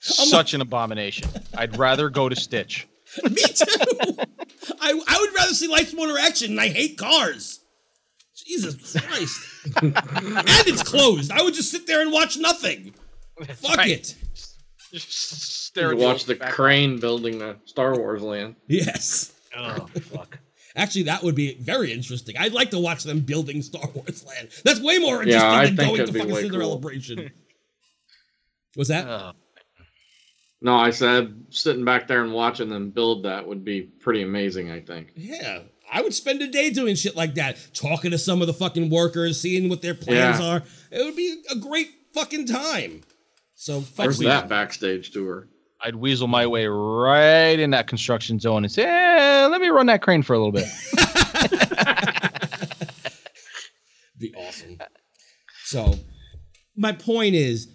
[0.00, 1.28] Such an abomination.
[1.56, 2.86] I'd rather go to Stitch.
[3.24, 4.16] Me too.
[4.80, 7.60] I, I would rather see Lights Motor Action, and I hate cars.
[8.46, 9.40] Jesus Christ.
[9.82, 9.94] and
[10.66, 11.30] it's closed.
[11.30, 12.94] I would just sit there and watch nothing.
[13.56, 13.90] Fuck right.
[13.90, 14.14] it.
[14.92, 15.12] Just
[15.66, 18.56] stare You watch the crane building the Star Wars land.
[18.66, 19.32] Yes.
[19.56, 20.38] Oh, fuck.
[20.76, 22.36] Actually, that would be very interesting.
[22.38, 24.48] I'd like to watch them building Star Wars land.
[24.64, 26.90] That's way more interesting I than going to be fucking way Cinderella cool.
[26.90, 27.30] Bration.
[28.76, 29.06] Was that?
[29.06, 29.32] Oh,
[30.60, 34.70] No, I said sitting back there and watching them build that would be pretty amazing,
[34.70, 35.12] I think.
[35.14, 35.60] Yeah.
[35.90, 38.90] I would spend a day doing shit like that, talking to some of the fucking
[38.90, 40.46] workers, seeing what their plans Yeah.
[40.46, 40.62] are.
[40.90, 43.02] It would be a great fucking time.
[43.54, 44.28] So fuck Where's you.
[44.28, 45.48] that backstage tour?
[45.80, 49.86] I'd weasel my way right in that construction zone and say, eh, let me run
[49.86, 50.66] that crane for a little bit.
[54.18, 54.78] be awesome.
[55.64, 55.94] So,
[56.76, 57.68] my point is,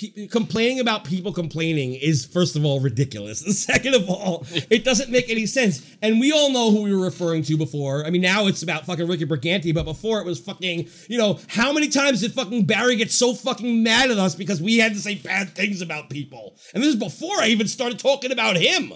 [0.00, 4.84] pe- complaining about people complaining is first of all ridiculous, and second of all, it
[4.84, 5.86] doesn't make any sense.
[6.02, 8.06] And we all know who we were referring to before.
[8.06, 11.38] I mean, now it's about fucking Ricky Brigante, but before it was fucking, you know,
[11.48, 14.94] how many times did fucking Barry get so fucking mad at us because we had
[14.94, 16.56] to say bad things about people?
[16.74, 18.92] And this is before I even started talking about him.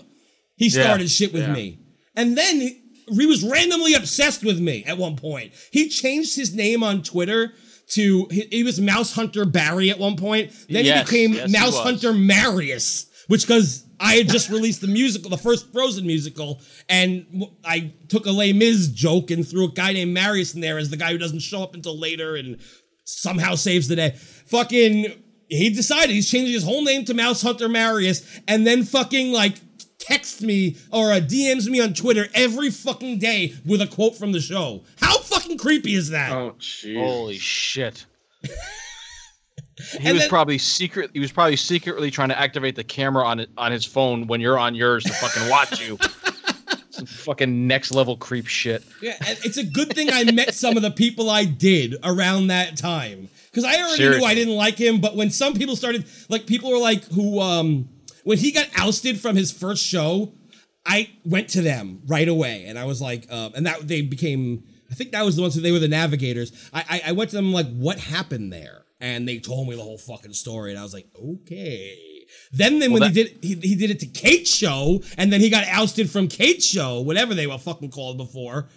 [0.57, 1.53] He started shit with Yeah.
[1.53, 1.79] me.
[2.17, 5.53] And then he, he was randomly obsessed with me at one point.
[5.73, 7.53] He changed his name on Twitter
[7.89, 10.53] to he, he was Mouse Hunter Barry at one point.
[10.69, 11.83] Then Yes, he became yes, Mouse was.
[11.83, 17.47] Hunter Marius, which because I had just released the musical, the first Frozen musical, and
[17.65, 20.91] I took a Les Mis joke and threw a guy named Marius in there as
[20.91, 22.61] the guy who doesn't show up until later and
[23.05, 24.11] somehow saves the day.
[24.47, 25.07] Fucking,
[25.49, 29.57] he decided he's changing his whole name to Mouse Hunter Marius, and then fucking like
[30.05, 34.33] texts me or uh, DMs me on Twitter every fucking day with a quote from
[34.33, 34.85] the show.
[35.01, 36.33] How fucking creepy is that?
[36.33, 36.99] Oh, jeez.
[37.03, 38.07] Holy shit.
[39.91, 41.11] He And was then- probably secret.
[41.13, 44.41] He was probably secretly trying to activate the camera on it on his phone when
[44.41, 45.99] you're on yours to fucking watch you.
[46.91, 48.85] Some fucking next level creep shit.
[49.03, 52.47] Yeah, and it's a good thing I met some of the people I did around
[52.49, 55.01] that time because I already knew I didn't like him.
[55.01, 57.89] But when some people started, like people were like, who, um,
[58.25, 60.33] when he got ousted from his first show,
[60.85, 64.65] I went to them right away, and I was like, um, and that they became.
[64.91, 66.53] I think that was the ones who they were the navigators.
[66.73, 69.83] I, I I went to them like, what happened there, and they told me the
[69.83, 71.97] whole fucking story, and I was like, okay.
[72.53, 75.41] Then, then when Well, he did he, he did it to Kate's show, and then
[75.41, 78.69] he got ousted from Kate's show, whatever they were fucking called before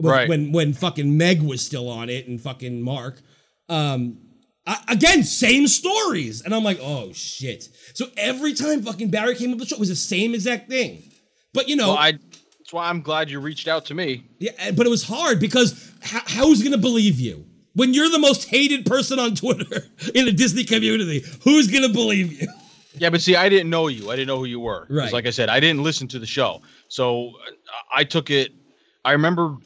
[0.00, 0.28] Right.
[0.28, 3.20] when when fucking Meg was still on it and fucking Mark.
[3.68, 4.18] Um,
[4.66, 7.68] I, again, same stories, and I'm like, oh shit.
[7.94, 10.68] So every time fucking Barry came up with the show, it was the same exact
[10.70, 11.02] thing.
[11.52, 12.12] But you know, Well, I.
[12.12, 14.24] That's why I'm glad you reached out to me.
[14.38, 18.18] yeah, and- but it was hard because how, how's gonna believe you when you're the
[18.18, 19.84] most hated person on Twitter
[20.14, 21.22] in the Disney community?
[21.42, 22.48] Who's gonna believe you?
[22.96, 24.08] Yeah, but see, I didn't know you.
[24.08, 24.86] I didn't know who you were.
[24.88, 25.12] Right.
[25.12, 27.32] Like I said, I didn't listen to the show, so
[27.92, 28.52] I took it.
[29.04, 29.56] I remember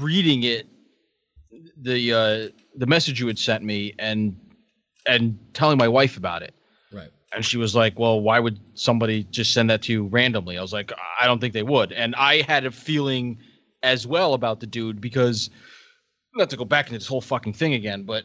[0.00, 0.66] reading it,
[1.80, 4.36] the uh, the message you had sent me, and
[5.06, 6.54] and telling my wife about it.
[6.92, 7.10] Right.
[7.34, 10.62] And she was like, "Well, why would somebody just send that to you randomly?" I
[10.62, 13.38] was like, "I don't think they would." And I had a feeling
[13.82, 15.50] as well about the dude because
[16.32, 18.24] I'm not to go back into this whole fucking thing again, but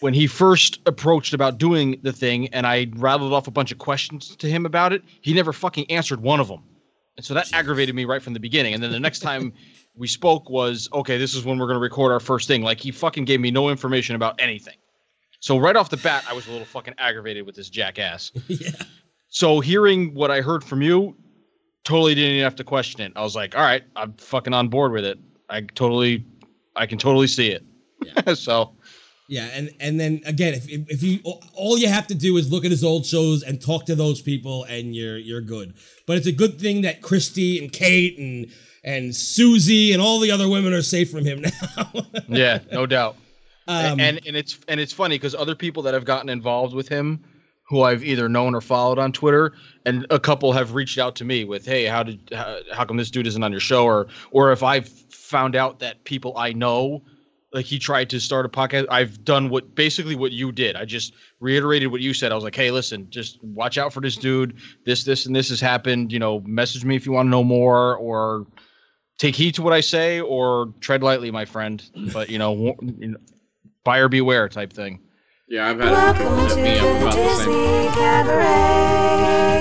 [0.00, 3.78] when he first approached about doing the thing and I rattled off a bunch of
[3.78, 6.62] questions to him about it, he never fucking answered one of them.
[7.16, 8.74] And so that aggravated me right from the beginning.
[8.74, 9.52] And then the next time
[9.96, 12.62] we spoke was, okay, this is when we're going to record our first thing.
[12.62, 14.76] Like he fucking gave me no information about anything.
[15.40, 18.32] So right off the bat, I was a little fucking aggravated with this jackass.
[18.48, 18.70] yeah.
[19.28, 21.16] So hearing what I heard from you,
[21.84, 23.12] totally didn't even have to question it.
[23.16, 25.18] I was like, all right, I'm fucking on board with it.
[25.48, 26.24] I totally,
[26.74, 27.64] I can totally see it.
[28.36, 28.72] so
[29.28, 31.18] Yeah, and and then again, if, if you
[31.54, 34.22] all you have to do is look at his old shows and talk to those
[34.22, 35.74] people, and you're you're good.
[36.06, 38.46] But it's a good thing that Christy and Kate and
[38.84, 41.42] and Susie and all the other women are safe from him
[41.76, 41.90] now.
[42.28, 43.16] yeah, no doubt.
[43.66, 46.88] um, and and it's and it's funny because other people that have gotten involved with
[46.88, 47.18] him,
[47.64, 49.54] who I've either known or followed on Twitter,
[49.84, 52.96] and a couple have reached out to me with, "Hey, how did how, how come
[52.96, 56.52] this dude isn't on your show?" Or or if I've found out that people I
[56.52, 57.02] know,
[57.56, 60.76] like he tried to start a podcast, I've done what basically what you did.
[60.76, 62.30] I just reiterated what you said.
[62.30, 64.58] I was like, "Hey, listen, just watch out for this dude.
[64.84, 66.12] This this and this has happened.
[66.12, 68.46] You know, message me if you want to know more or."
[69.18, 71.82] Take heed to what I say, or tread lightly, my friend.
[72.12, 73.18] But you know, wa- you know
[73.82, 75.00] buyer beware type thing.
[75.48, 77.52] Yeah, I've had people Welcome to hit me up the about the same.
[77.52, 77.88] Disney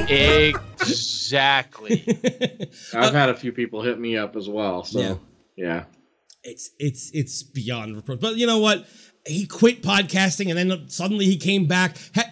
[0.09, 0.49] Cabaret.
[0.49, 2.03] Exactly.
[2.93, 4.83] I've had a few people hit me up as well.
[4.83, 5.15] So Yeah.
[5.55, 5.83] yeah,
[6.45, 8.19] it's it's it's beyond reproach.
[8.19, 8.85] But you know what?
[9.27, 11.97] He quit podcasting, and then suddenly he came back.
[12.15, 12.25] I-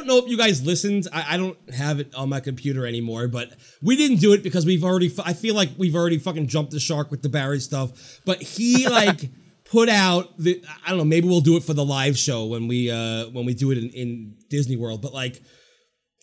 [0.00, 1.08] don't know if you guys listened.
[1.12, 4.64] I, I don't have it on my computer anymore, but we didn't do it because
[4.64, 5.12] we've already.
[5.24, 8.20] I feel like we've already fucking jumped the shark with the Barry stuff.
[8.24, 9.28] But he like
[9.64, 10.64] put out the.
[10.84, 11.04] I don't know.
[11.04, 13.78] Maybe we'll do it for the live show when we uh when we do it
[13.78, 15.02] in, in Disney World.
[15.02, 15.42] But like.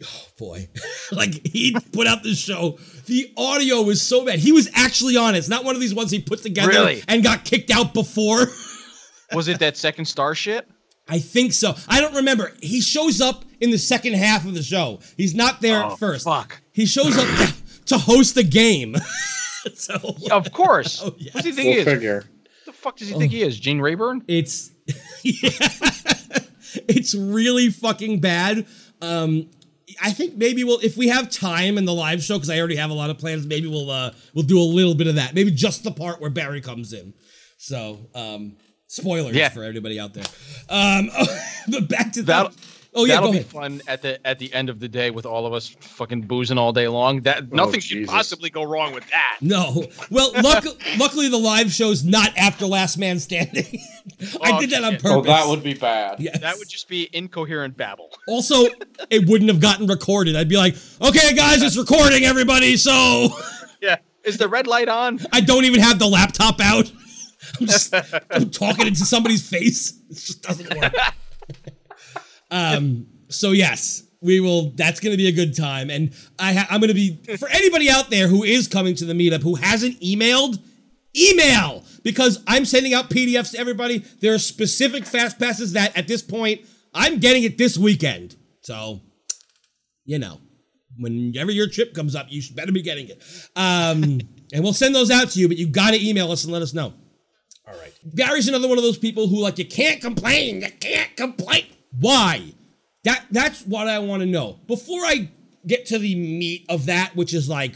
[0.04, 0.68] Oh boy.
[1.12, 2.78] like he put out this show.
[3.08, 4.40] The audio was so bad.
[4.40, 5.40] He was actually on it.
[5.40, 7.04] It's not one of these ones he put together Really?
[7.08, 8.48] and got kicked out before.
[9.34, 10.66] Was it that second star shit?
[11.08, 11.76] I think so.
[11.90, 12.54] I don't remember.
[12.62, 15.00] He shows up in the second half of the show.
[15.18, 16.24] He's not there Oh, at first.
[16.26, 16.62] fuck.
[16.72, 17.54] He shows up to,
[17.88, 18.96] to host the game.
[19.74, 19.96] so
[20.32, 21.02] Of course.
[21.04, 21.34] Oh, yes.
[21.34, 21.86] What do you think we'll he is?
[21.86, 22.24] figure.
[22.66, 23.60] the fuck does he think he is?
[23.60, 24.24] Gene Rayburn?
[24.30, 24.72] it's
[25.24, 25.50] yeah.
[26.88, 28.66] it's really fucking bad.
[29.02, 29.50] Um
[30.02, 32.76] I think maybe we'll if we have time in the live show because I already
[32.76, 33.46] have a lot of plans.
[33.46, 35.34] Maybe we'll uh we'll do a little bit of that.
[35.34, 37.14] Maybe just the part where Barry comes in.
[37.58, 38.58] So um
[38.88, 39.50] spoilers Yeah.
[39.50, 40.26] for everybody out there.
[40.70, 41.10] Um
[41.70, 42.54] but back to that.
[43.00, 43.52] Oh yeah, That'll go be ahead.
[43.52, 46.58] fun at the at the end of the day with all of us fucking boozing
[46.58, 47.22] all day long.
[47.22, 48.12] That oh, nothing should Jesus.
[48.12, 49.38] possibly go wrong with that.
[49.40, 49.86] No.
[50.10, 50.66] Well, luck-
[50.98, 53.66] luckily the live show's not after Last Man Standing.
[54.42, 55.06] I Oh, did that on purpose.
[55.14, 56.20] Oh, that would be bad.
[56.20, 56.40] Yes.
[56.40, 58.10] That would just be incoherent babble.
[58.28, 58.66] Also,
[59.10, 60.36] it wouldn't have gotten recorded.
[60.36, 62.76] I'd be like, okay, guys, it's recording, everybody.
[62.78, 63.30] So
[63.82, 63.98] Yeah.
[64.24, 65.20] Is the red light on?
[65.32, 66.92] I don't even have the laptop out.
[67.62, 67.94] I'm just
[68.32, 69.94] I'm talking into somebody's face.
[70.10, 70.94] It just doesn't work.
[72.52, 73.08] Um.
[73.30, 74.72] So yes, we will.
[74.72, 77.50] That's going to be a good time, and I ha- I'm going to be for
[77.50, 80.60] anybody out there who is coming to the meetup who hasn't emailed.
[81.20, 84.06] Email because I'm sending out PDFs to everybody.
[84.20, 86.62] There are specific fast passes that at this point
[86.94, 88.36] I'm getting it this weekend.
[88.62, 89.02] So,
[90.06, 90.40] you know,
[90.98, 93.24] whenever your trip comes up, you should better be getting it.
[93.56, 94.20] Um,
[94.54, 96.62] and we'll send those out to you, but you got to email us and let
[96.62, 96.94] us know.
[97.68, 97.94] All right.
[98.16, 100.62] Gary's another one of those people who like you can't complain.
[100.62, 101.66] You can't complain.
[102.00, 102.54] Why?
[103.04, 104.60] That that's what I want to know.
[104.68, 105.30] Before I
[105.66, 107.74] get to the meat of that, which is like,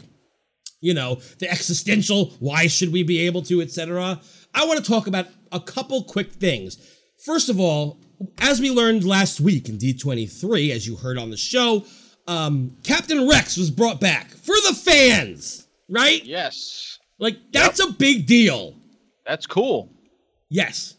[0.80, 4.20] you know, the existential, why should we be able to, etc.
[4.54, 6.78] I want to talk about a couple quick things.
[7.24, 8.00] First of all,
[8.40, 11.86] as we learned last week in D23, as you heard on the show,
[12.28, 16.24] um, Captain Rex was brought back for the fans, right?
[16.24, 17.00] Yes.
[17.20, 18.76] Like, that's a big deal.
[19.26, 19.90] That's cool.
[20.50, 20.96] Yes.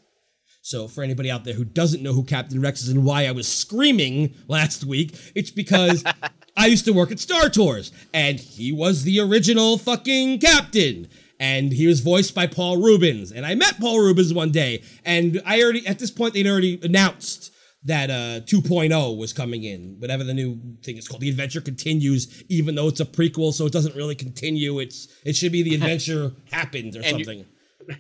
[0.65, 3.33] So, for anybody out there who doesn't know who Captain Rex is and why I
[3.33, 6.05] was screaming last week, it's because
[6.57, 11.09] I used to work at Star Tours and he was the original fucking captain.
[11.41, 13.33] And he was voiced by Paul Reubens.
[13.33, 14.85] And I met Paul Reubens one day.
[15.05, 17.53] And I already, at this point, they'd already announced
[17.85, 21.21] that uh 2.0 was coming in, whatever the new thing is called.
[21.23, 24.79] The adventure continues, even though it's a prequel, so it doesn't really continue.
[24.79, 27.47] It's it should be the adventure happened or And you- something.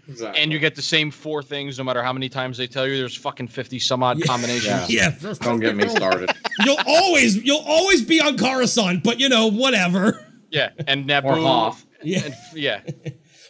[0.09, 0.41] Exactly.
[0.43, 2.97] And you get the same four things no matter how many times they tell you
[2.99, 4.89] there's fucking 50 some odd combinations.
[4.91, 5.13] Yeah.
[5.21, 6.31] yeah, Don't get me started.
[6.65, 10.27] You'll always you'll always be on Coruscant, but you know, whatever.
[10.51, 10.71] Yeah.
[10.87, 11.43] And Or Naboo.
[11.43, 11.87] Hoth.
[12.03, 12.25] Yeah.
[12.25, 12.81] And, yeah.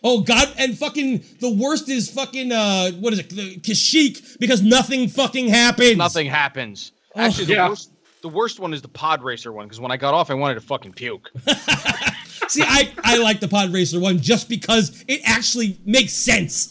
[0.04, 3.30] Oh god, and fucking the worst is fucking uh what is it?
[3.30, 5.96] The Kashyyyk because nothing fucking happens.
[5.96, 6.90] Nothing happens.
[7.14, 7.68] Actually, the, Yeah.
[7.68, 10.34] worst, the worst one is the pod racer one because when I got off, I
[10.34, 11.30] wanted to fucking puke.
[12.52, 16.68] See, I I like the Pod Racer one just because it actually makes sense.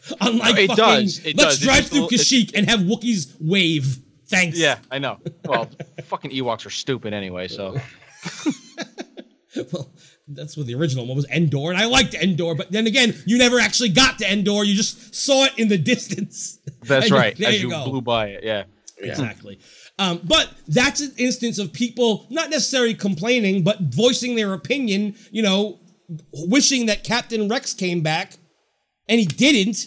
[0.20, 1.60] Unlike It fucking does, it let's does.
[1.60, 3.98] Drive through Kashyyyk and have Wookiees wave.
[4.28, 4.58] Thanks.
[4.58, 5.18] Yeah, I know.
[5.46, 5.68] Well,
[6.04, 7.76] fucking Ewoks are stupid anyway, so.
[9.70, 9.92] Well,
[10.28, 13.36] that's what the original one was Endor, and I liked Endor, but then again, you
[13.36, 14.64] never actually got to Endor.
[14.64, 16.58] You just saw it in the distance.
[16.82, 17.36] That's And you- right.
[17.36, 18.64] There As you you blew by it, yeah.
[18.96, 19.58] Exactly.
[20.02, 25.42] Um, but that's an instance of people not necessarily complaining, but voicing their opinion, you
[25.42, 25.78] know,
[26.32, 28.32] wishing that Captain Rex came back,
[29.08, 29.86] and he didn't.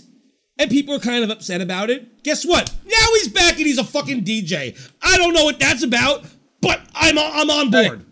[0.57, 2.23] And people are kind of upset about it.
[2.23, 2.73] Guess what?
[2.85, 4.77] Now he's back and he's a fucking DJ.
[5.01, 6.23] I don't know what that's about,
[6.61, 8.05] but I'm I'm on board.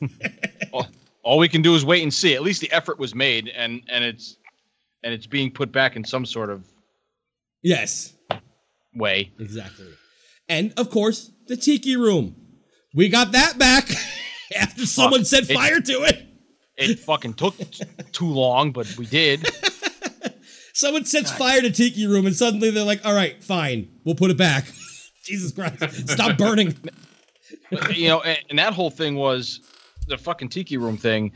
[0.72, 0.86] All,
[1.22, 2.34] all we can do is wait and see.
[2.34, 4.36] At least the effort was made, and and it's
[5.02, 6.64] and it's being put back in some sort of
[7.62, 8.12] Yes,
[8.94, 9.30] way.
[9.38, 9.86] exactly.
[10.52, 12.36] And of course, the tiki room.
[12.94, 13.88] We got that back
[14.58, 16.26] after someone set It- fire to it.
[16.76, 17.54] It fucking took
[18.12, 19.46] too long, but we did.
[20.74, 24.30] Someone sets fire to Tiki Room, and suddenly they're like, "All right, fine, we'll put
[24.30, 24.64] it back."
[25.24, 26.74] Jesus Christ, stop burning!
[27.94, 29.60] you know, and, and that whole thing was
[30.08, 31.32] the fucking tiki room thing.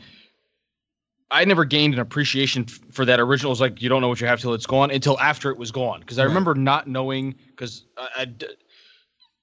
[1.31, 3.51] I never gained an appreciation f- for that original.
[3.51, 5.59] It was like you don't know what you have till it's gone until after it
[5.59, 6.01] was gone.
[6.01, 6.29] Because I Right.
[6.29, 8.47] remember not knowing because I, I d-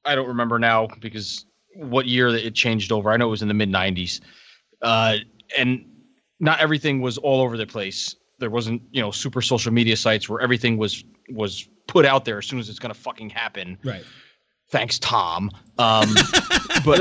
[0.06, 3.12] I don't remember now because what year that it changed over.
[3.12, 4.20] I know it was in the mid '90s,
[4.82, 5.18] uh,
[5.58, 5.86] and
[6.40, 8.16] not everything was all over the place.
[8.40, 12.38] There wasn't you know super social media sites where everything was was put out there
[12.40, 14.04] as soon as it's gonna fucking happen Right.
[14.70, 16.14] thanks tom um
[16.86, 17.00] but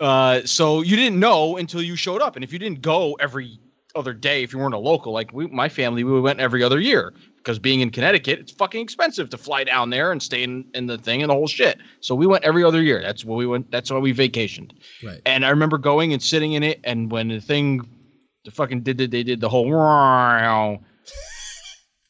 [0.00, 3.58] uh so you didn't know until you showed up and if you didn't go every
[3.94, 6.78] other day if you weren't a local like we my family we went every other
[6.80, 7.14] year
[7.46, 10.86] because being in connecticut it's fucking expensive to fly down there and stay in, in
[10.86, 13.46] the thing and the whole shit so we went every other year that's what we
[13.46, 14.72] went that's why we vacationed
[15.04, 15.20] Right.
[15.24, 17.88] and i remember going and sitting in it and when the thing
[18.44, 19.70] the fucking did it they did the whole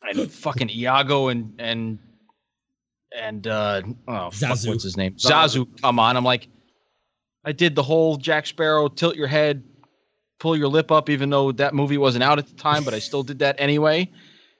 [0.08, 1.98] and fucking Iago and and
[3.16, 5.14] and uh oh fuck, what's his name?
[5.14, 6.16] Zazu come on.
[6.16, 6.48] I'm like,
[7.44, 9.64] I did the whole Jack Sparrow tilt your head,
[10.38, 12.98] pull your lip up, even though that movie wasn't out at the time, but I
[12.98, 14.10] still did that anyway.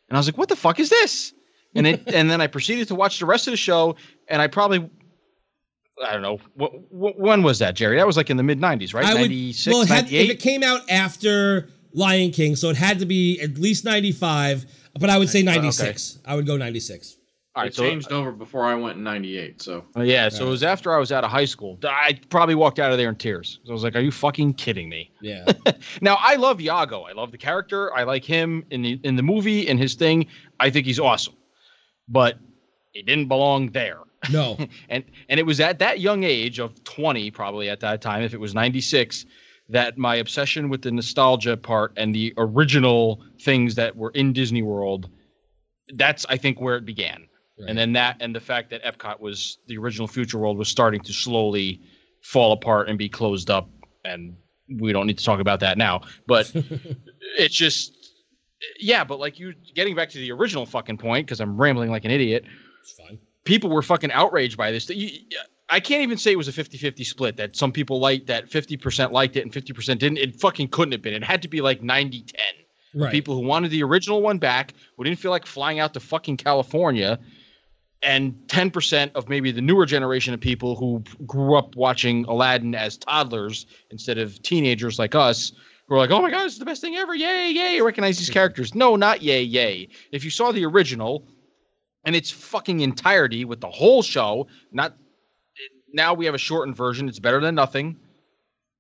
[0.09, 1.33] And I was like, what the fuck is this?
[1.75, 3.97] And it and then I proceeded to watch the rest of the show,
[4.29, 4.89] and I probably
[6.05, 6.39] I don't know.
[6.91, 7.97] When was that, Jerry?
[7.97, 9.05] That was like in the mid 90s, right?
[9.05, 12.77] I 96, would, well, it had, if it came out after Lion King, so it
[12.77, 14.67] had to be at least 95,
[15.01, 16.19] but I would say 96.
[16.19, 16.31] Okay.
[16.31, 17.16] I would go 96.
[17.57, 19.63] I so changed over before I went in '98.
[19.63, 21.79] So uh, yeah, so it was after I was out of high school.
[21.85, 23.61] I probably walked out of there in tears.
[23.65, 25.47] So I was like, "Are you fucking kidding me?" Yeah.
[26.03, 27.03] now I love Iago.
[27.03, 27.95] I love the character.
[27.95, 30.27] I like him in the in the movie and his thing.
[30.61, 31.35] I think he's awesome,
[32.09, 32.39] but
[32.93, 34.01] he didn't belong there.
[34.31, 34.59] No.
[34.89, 38.35] and and it was at that young age of 20, probably at that time, if
[38.35, 39.25] it was 96,
[39.69, 44.63] that my obsession with the nostalgia part and the original things that were in Disney
[44.63, 45.09] World,
[45.95, 47.27] that's I think where it began.
[47.59, 47.71] Right.
[47.71, 51.01] And then that and the fact that Epcot was the original Future World was starting
[51.03, 51.81] to slowly
[52.23, 53.69] fall apart and be closed up.
[54.05, 54.37] And
[54.69, 56.03] we don't need to talk about that now.
[56.27, 56.53] But
[57.39, 57.93] it's just
[58.79, 62.05] yeah, but like you getting back to the original fucking point, because I'm rambling like
[62.05, 62.45] an idiot.
[62.83, 63.19] It's fine.
[63.45, 64.89] People were fucking outraged by this.
[64.91, 65.11] You,
[65.69, 69.13] I can't even say it was a 50-50 split that some people liked that 50%
[69.13, 70.19] liked it and 50% didn't.
[70.19, 71.15] It fucking couldn't have been.
[71.15, 72.33] It had to be like 90-10.
[72.95, 73.13] Right.
[73.13, 76.39] People who wanted the original one back, who didn't feel like flying out to fucking
[76.39, 77.19] California,
[78.03, 82.97] and 10% of maybe the newer generation of people who grew up watching Aladdin as
[82.97, 85.53] toddlers instead of teenagers like us,
[85.87, 87.15] who are like, oh my God, it's the best thing ever.
[87.15, 87.79] Yay, yay.
[87.79, 88.75] I recognize these characters.
[88.75, 89.89] No, not yay, yay.
[90.13, 91.27] If you saw the original
[92.05, 94.97] and its fucking entirety with the whole show, not
[95.93, 97.09] now we have a shortened version.
[97.09, 97.97] It's better than nothing.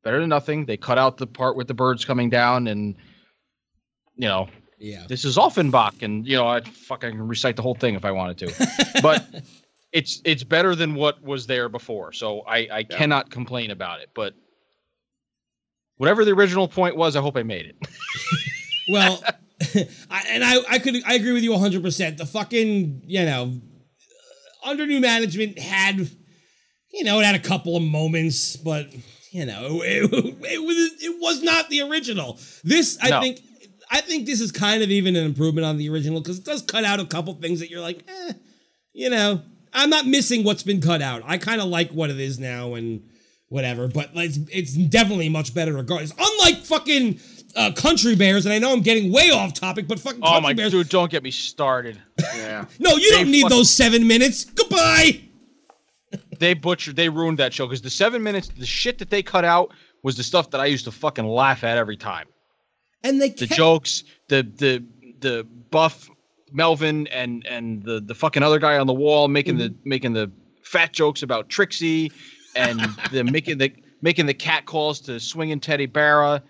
[0.04, 0.66] Better than nothing.
[0.66, 2.94] They cut out the part with the birds coming down and,
[4.16, 4.48] you know,
[4.78, 5.04] Yeah.
[5.08, 8.38] this is Offenbach, and you know I fucking recite the whole thing if I wanted
[8.38, 9.24] to, but
[9.92, 14.10] it's it's better than what was there before, so I I cannot complain about it.
[14.14, 14.34] But
[15.96, 17.76] whatever the original point was, I hope I made it.
[18.88, 19.20] Well,
[20.10, 22.18] I, and I, I could, I agree with you 100%.
[22.18, 23.52] The fucking, you know,
[24.64, 25.98] under new management had,
[26.92, 28.86] you know, it had a couple of moments, but,
[29.32, 32.38] you know, it, it was, it was not the original.
[32.62, 33.20] This, I No.
[33.20, 33.40] think,
[33.90, 36.62] I think this is kind of even an improvement on the original because it does
[36.62, 38.32] cut out a couple things that you're like, eh,
[38.92, 39.42] you know,
[39.72, 41.22] I'm not missing what's been cut out.
[41.24, 43.02] I kind of like what it is now and
[43.48, 46.12] whatever, but it's, it's definitely much better regardless.
[46.18, 47.20] Unlike fucking
[47.54, 50.52] uh, Country Bears, and I know I'm getting way off topic, but fucking Oh my
[50.52, 50.72] Bears.
[50.72, 52.00] dude, don't get me started.
[52.18, 52.64] Yeah.
[52.80, 54.44] No, you They don't need fuck- those seven minutes.
[54.44, 55.20] Goodbye.
[56.38, 59.44] They butchered, they ruined that show because the seven minutes, the shit that they cut
[59.44, 59.72] out
[60.02, 62.26] was the stuff that I used to fucking laugh at every time.
[63.06, 64.84] And they The kept, jokes, the the
[65.20, 66.10] the buff
[66.52, 69.88] Melvin and and the the fucking other guy on the wall making the mm-hmm.
[69.88, 70.30] making the
[70.62, 72.10] fat jokes about Trixie
[72.56, 72.80] and
[73.12, 73.72] the making the
[74.02, 76.42] making the cat calls to swinging Teddi Barra.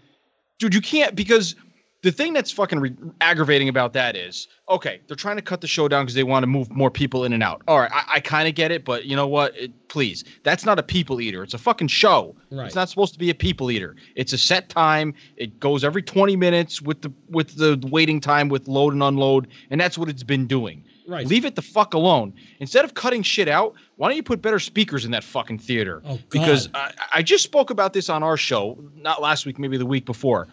[0.59, 1.55] Dude, you can't because
[2.03, 5.67] the thing that's fucking re- aggravating about that is okay, they're trying to cut the
[5.67, 7.63] show down because they want to move more people in and out.
[7.69, 9.57] All right, I, I kind of get it, but you know what?
[9.57, 11.43] It, please, that's not a people eater.
[11.43, 12.35] It's a fucking show.
[12.51, 12.67] Right.
[12.67, 13.97] It's not supposed to be a people eater.
[14.15, 15.15] It's a set time.
[15.37, 19.49] It goes every 20 minutes with the with the waiting time with load and unload,
[19.71, 20.85] and that's what it's been doing.
[21.09, 21.25] Right.
[21.25, 22.35] Leave it the fuck alone.
[22.59, 26.03] Instead of cutting shit out, why don't you put better speakers in that fucking theater?
[26.05, 29.77] Oh, Because I, I just spoke about this on our show, not last week, maybe
[29.79, 30.49] the week before.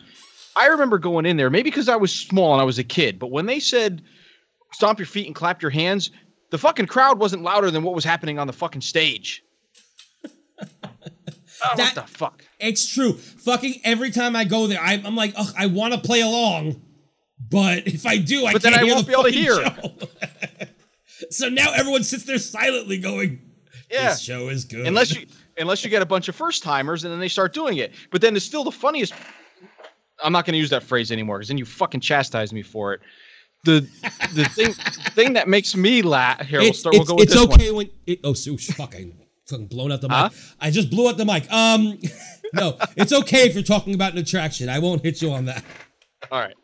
[0.56, 3.18] I remember going in there, maybe because I was small and I was a kid,
[3.20, 4.04] but when they said
[4.72, 6.12] stomp your feet and clap your hands,
[6.52, 9.44] the fucking crowd wasn't louder than what was happening on the fucking stage.
[11.66, 12.44] Oh, That- what the fuck?
[12.60, 13.14] It's true.
[13.14, 16.82] Fucking every time I go there, I, I'm like, ugh, I want to play along,
[17.50, 20.68] but if I do, I But can't I hear won't the be able to hear.
[21.30, 23.40] so now everyone sits there silently going,
[23.90, 24.10] Yeah.
[24.10, 25.26] "This show is good." unless you
[25.58, 27.94] unless you get a bunch of first timers and then they start doing it.
[28.12, 29.14] But then it's still the funniest.
[30.24, 32.94] I'm not going to use that phrase anymore because then you fucking chastise me for
[32.94, 33.02] it.
[33.64, 33.82] The
[34.34, 34.74] the thing
[35.14, 36.46] thing that makes me laugh.
[36.46, 36.96] Here, we'll start.
[36.96, 37.78] We'll go with it's this okay one.
[37.78, 39.12] when it, oh so fuck I
[39.48, 40.18] fucking blown out the mic.
[40.18, 40.30] Huh?
[40.60, 41.52] I just blew out the mic.
[41.52, 42.00] Um,
[42.54, 44.70] no, it's okay if you're talking about an attraction.
[44.70, 45.64] I won't hit you on that.
[46.32, 46.56] All right.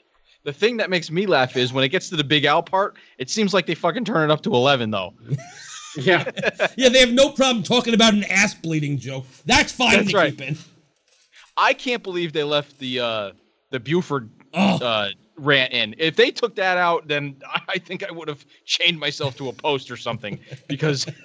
[0.46, 2.96] The thing that makes me laugh is when it gets to the Big Al part.
[3.18, 5.14] It seems like they fucking turn it up to eleven though.
[5.98, 6.30] Yeah.
[6.78, 9.26] Yeah, they have no problem talking about an ass bleeding joke.
[9.46, 10.38] That's fine That's to right.
[10.38, 10.58] keep in.
[11.58, 13.32] I can't believe they left the uh
[13.72, 14.78] the Buford Oh.
[14.84, 15.96] uh rant in.
[15.98, 17.38] If they took that out, then
[17.68, 21.06] I- think I would have chained myself to a post or something because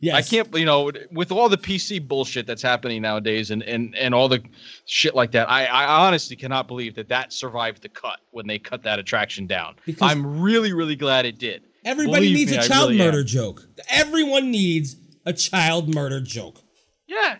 [0.00, 0.14] Yes.
[0.14, 4.14] I can't, you know, with all the PC bullshit that's happening nowadays and and and
[4.14, 4.40] all the
[4.86, 8.60] shit like that, I I honestly cannot believe that that survived the cut when they
[8.60, 9.74] cut that attraction down.
[9.84, 11.64] Because- I'm really really glad it did.
[11.84, 13.06] Everybody Believe needs me, a child really am.
[13.08, 13.62] murder joke.
[13.88, 14.94] Everyone needs
[15.26, 16.60] a child murder joke.
[17.08, 17.36] Yeah,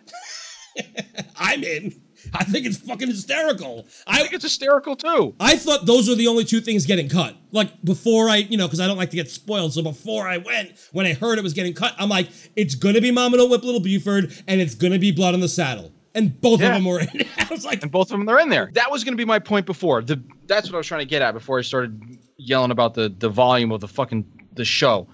[1.37, 2.01] I'm in.
[2.33, 3.87] I think it's fucking hysterical.
[4.07, 5.33] I I think it's hysterical too.
[5.39, 7.35] I thought those were the only two things getting cut.
[7.51, 9.73] Like before I, you know, because I don't like to get spoiled.
[9.73, 13.01] So before I went, when I heard it was getting cut, I'm like, it's gonna
[13.01, 16.39] be Mama Don't Whip Little Buford, and it's gonna be Blood on the Saddle, and
[16.41, 16.67] both Yeah.
[16.69, 17.07] of them were in.
[17.37, 18.69] I was like, and both of them are in there.
[18.73, 20.01] That was going to be my point before.
[20.01, 22.01] The that's what I was trying to get at before I started
[22.37, 25.07] yelling about the the volume of the fucking the show.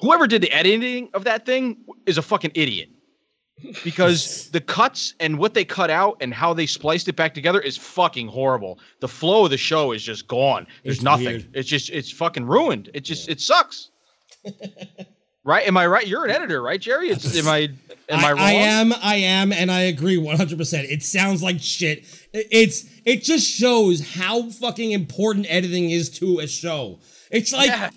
[0.00, 1.76] Whoever did the editing of that thing
[2.06, 2.88] is a fucking idiot.
[3.84, 7.60] Because the cuts and what they cut out and how they spliced it back together
[7.60, 8.78] is fucking horrible.
[9.00, 10.66] The flow of the show is just gone.
[10.84, 11.26] There's It's nothing.
[11.26, 11.48] weird.
[11.54, 12.90] It's just it's fucking ruined.
[12.94, 13.90] It just it sucks.
[15.44, 15.66] right?
[15.66, 16.06] Am I right?
[16.06, 17.08] You're an editor, right, Jerry?
[17.10, 17.68] It's am I
[18.08, 18.40] am I, I, wrong?
[18.40, 20.90] I am, I am, and I agree 100%.
[20.90, 22.04] It sounds like shit.
[22.32, 27.00] It's it just shows how fucking important editing is to a show.
[27.30, 27.90] It's like Yeah.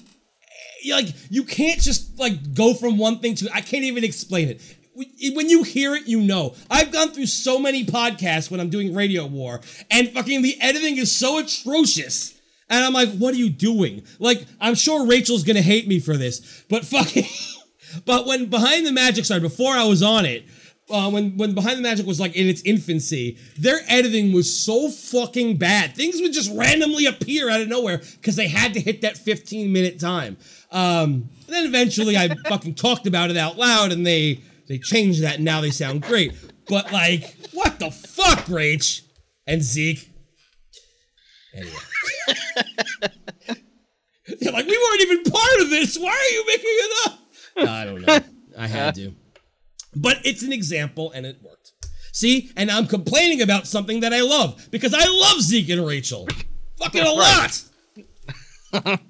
[0.95, 4.61] like you can't just like go from one thing to I can't even explain it.
[4.95, 6.55] When you hear it, you know.
[6.69, 9.61] I've gone through so many podcasts when I'm doing Radio War,
[9.91, 12.39] and fucking the editing is so atrocious.
[12.69, 14.03] And I'm like, what are you doing?
[14.17, 17.25] Like, I'm sure Rachel's gonna hate me for this, but fucking
[18.03, 20.45] But when Behind the Magic started, before I was on it,
[20.89, 24.89] uh, when when Behind the Magic was like in its infancy, their editing was so
[24.89, 25.95] fucking bad.
[25.95, 29.71] Things would just randomly appear out of nowhere because they had to hit that 15
[29.71, 30.37] minute time.
[30.71, 35.35] Um, then eventually, I fucking talked about it out loud, and they they changed that,
[35.35, 36.33] and now they sound great.
[36.67, 39.01] But like, what the fuck, Rach
[39.45, 40.11] and Zeke?
[41.53, 41.71] Anyway.
[44.41, 45.97] They're like, we weren't even part of this.
[45.97, 47.19] Why are you making it up?
[47.69, 48.19] I don't know.
[48.57, 49.13] I had to.
[49.95, 51.73] But it's an example and it worked.
[52.11, 52.51] See?
[52.57, 56.27] And I'm complaining about something that I love because I love Zeke and Rachel.
[56.79, 57.63] Fucking a lot.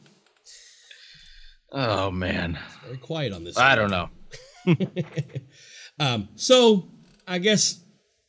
[1.72, 2.58] Oh man.
[2.86, 3.58] Very quiet on this.
[3.58, 4.10] I don't know.
[6.00, 6.90] Um, so
[7.26, 7.82] I guess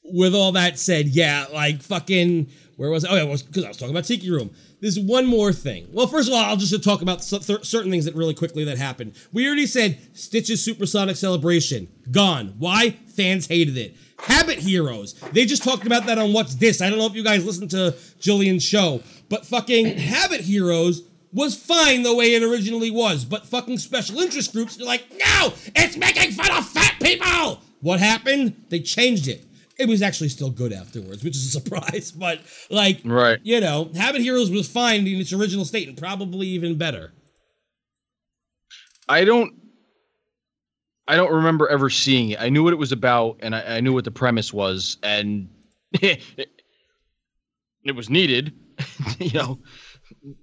[0.05, 3.11] with all that said, yeah, like fucking where was I?
[3.11, 4.51] Oh, yeah, because I was talking about Tiki Room.
[4.81, 5.89] There's one more thing.
[5.93, 8.65] Well, first of all, I'll just talk about cer- cer- certain things that really quickly
[8.65, 9.15] that happened.
[9.33, 12.55] We already said Stitch's Supersonic Celebration gone.
[12.59, 12.91] Why?
[13.17, 13.97] Fans hated it.
[14.19, 15.15] Habit Heroes.
[15.33, 16.83] They just talked about that on What's This.
[16.83, 21.03] I don't know if you guys listened to Jillian's show, but fucking Habit Heroes
[21.37, 23.25] was fine the way it originally was.
[23.25, 27.61] But fucking special interest groups are like, no, it's making fun of fat people.
[27.83, 28.57] What happened?
[28.71, 29.45] They changed it.
[29.79, 32.11] It was actually still good afterwards, which is a surprise.
[32.11, 32.41] But
[32.71, 33.39] like, Right.
[33.45, 37.13] you know, Habit Heroes was fine in its original state and probably even better.
[39.09, 39.53] I don't
[41.07, 42.41] I don't remember ever seeing it.
[42.41, 45.49] I knew what it was about and I, I knew what the premise was and
[45.93, 46.23] it,
[47.95, 48.53] was needed,
[49.21, 49.61] you know,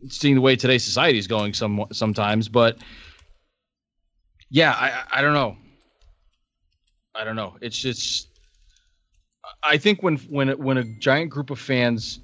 [0.10, 2.78] seeing the way today's society is going some sometimes, but
[4.50, 5.58] yeah, I I don't know.
[7.16, 7.58] I don't know.
[7.62, 8.28] It's just
[9.62, 12.20] I think when when when a giant group of fans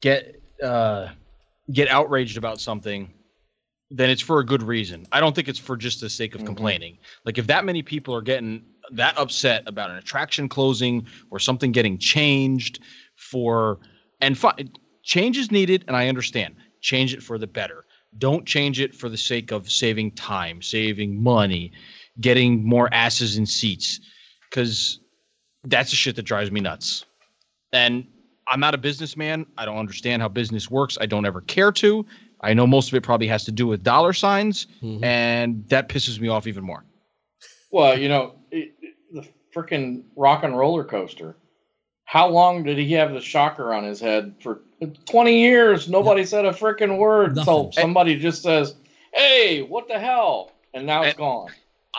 [0.00, 1.08] get uh
[1.72, 3.12] get outraged about something
[3.90, 5.06] then it's for a good reason.
[5.12, 6.98] I don't think it's for just the sake of complaining.
[7.24, 11.70] Like if that many people are getting that upset about an attraction closing or something
[11.70, 12.80] getting changed
[13.14, 13.78] for
[14.20, 14.68] and fi-
[15.04, 16.56] change is needed and I understand.
[16.80, 17.84] Change it for the better.
[18.18, 21.72] Don't change it for the sake of saving time, saving money,
[22.20, 24.00] getting more asses in seats
[24.50, 25.00] cuz
[25.64, 27.04] that's the shit that drives me nuts.
[27.72, 28.06] And
[28.46, 29.46] I'm not a businessman.
[29.56, 30.98] I don't understand how business works.
[31.00, 32.04] I don't ever care to.
[32.40, 35.02] I know most of it probably has to do with dollar signs, mm-hmm.
[35.02, 36.84] and that pisses me off even more.
[37.70, 41.36] Well, you know, it, it- the freaking rock and roller coaster.
[42.04, 44.34] How long did he have the shocker on his head?
[44.40, 44.60] For
[44.92, 47.36] 20 years, nobody said a freaking word.
[47.36, 47.72] So Nothing.
[47.72, 48.74] somebody just says,
[49.12, 50.52] hey, what the hell?
[50.72, 51.48] And now it's And- gone.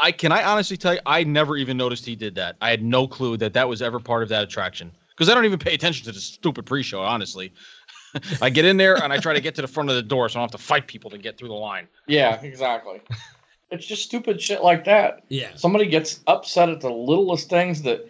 [0.01, 2.57] I can I honestly tell you, I never even noticed he did that.
[2.59, 5.45] I had no clue that that was ever part of that attraction because I don't
[5.45, 6.99] even pay attention to the stupid pre-show.
[6.99, 7.53] Honestly,
[8.41, 10.27] I get in there and I try to get to the front of the door
[10.27, 11.87] so I don't have to fight people to get through the line.
[12.07, 12.99] Yeah, exactly.
[13.71, 15.23] it's just stupid shit like that.
[15.29, 15.51] Yeah.
[15.55, 18.05] Somebody gets upset at the littlest things that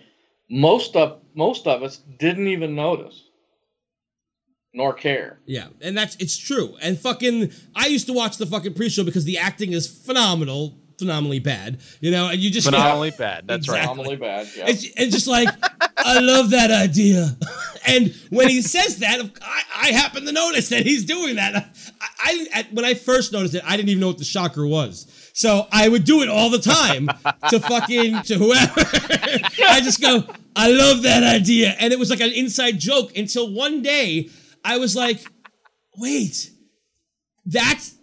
[0.50, 3.25] most of most of us didn't even notice
[4.76, 5.40] nor care.
[5.46, 6.76] Yeah, and that's it's true.
[6.82, 11.40] And fucking, I used to watch the fucking pre-show because the acting is phenomenal, phenomenally
[11.40, 11.80] bad.
[12.02, 13.48] You know, and you just Phenomenally bad.
[13.48, 13.82] That's right.
[13.82, 14.48] Phenomenally bad.
[14.56, 14.66] Yeah.
[14.68, 15.48] It's, it's just like,
[15.98, 17.36] I love that idea.
[17.88, 21.56] And when he says that, I, I happen to notice that he's doing that.
[22.02, 24.66] I, I at, when I first noticed it, I didn't even know what the shocker
[24.66, 25.06] was.
[25.34, 27.12] So I would do it all the time
[27.50, 28.82] to fucking to whoever.
[29.70, 30.24] I just go,
[30.56, 34.32] I love that idea, and it was like an inside joke until one day
[34.66, 35.24] I was like,
[35.96, 36.50] wait,
[37.46, 37.96] that's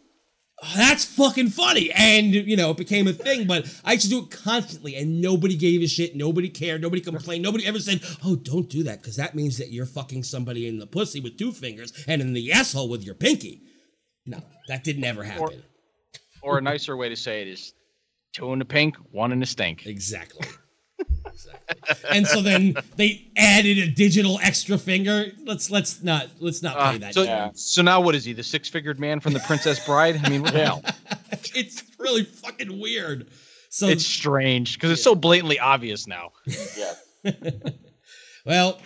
[0.77, 1.91] that's fucking funny.
[1.91, 5.21] And, you know, it became a thing, but I used to do it constantly and
[5.21, 6.15] nobody gave a shit.
[6.15, 6.81] Nobody cared.
[6.81, 7.43] Nobody complained.
[7.43, 10.79] Nobody ever said, oh, don't do that because that means that you're fucking somebody in
[10.79, 13.63] the pussy with two fingers and in the asshole with your pinky.
[14.25, 15.65] No, that didn't ever happen.
[16.43, 17.75] Or a nicer way to say it is
[18.33, 19.87] two in the pink, one in the stink.
[19.87, 20.47] Exactly.
[21.27, 22.09] Exactly.
[22.11, 25.27] And so then they added a digital extra finger.
[25.45, 27.15] Let's let's not let's not play Uh, that.
[27.15, 27.51] so, game.
[27.55, 28.33] so now what is he?
[28.33, 30.21] The six-figured man from the Princess Bride?
[30.25, 30.83] I mean, what the hell?
[31.55, 33.29] it's really fucking weird.
[33.71, 36.33] So It's strange because it's so blatantly obvious now.
[36.77, 37.33] yeah.
[38.45, 38.81] Well,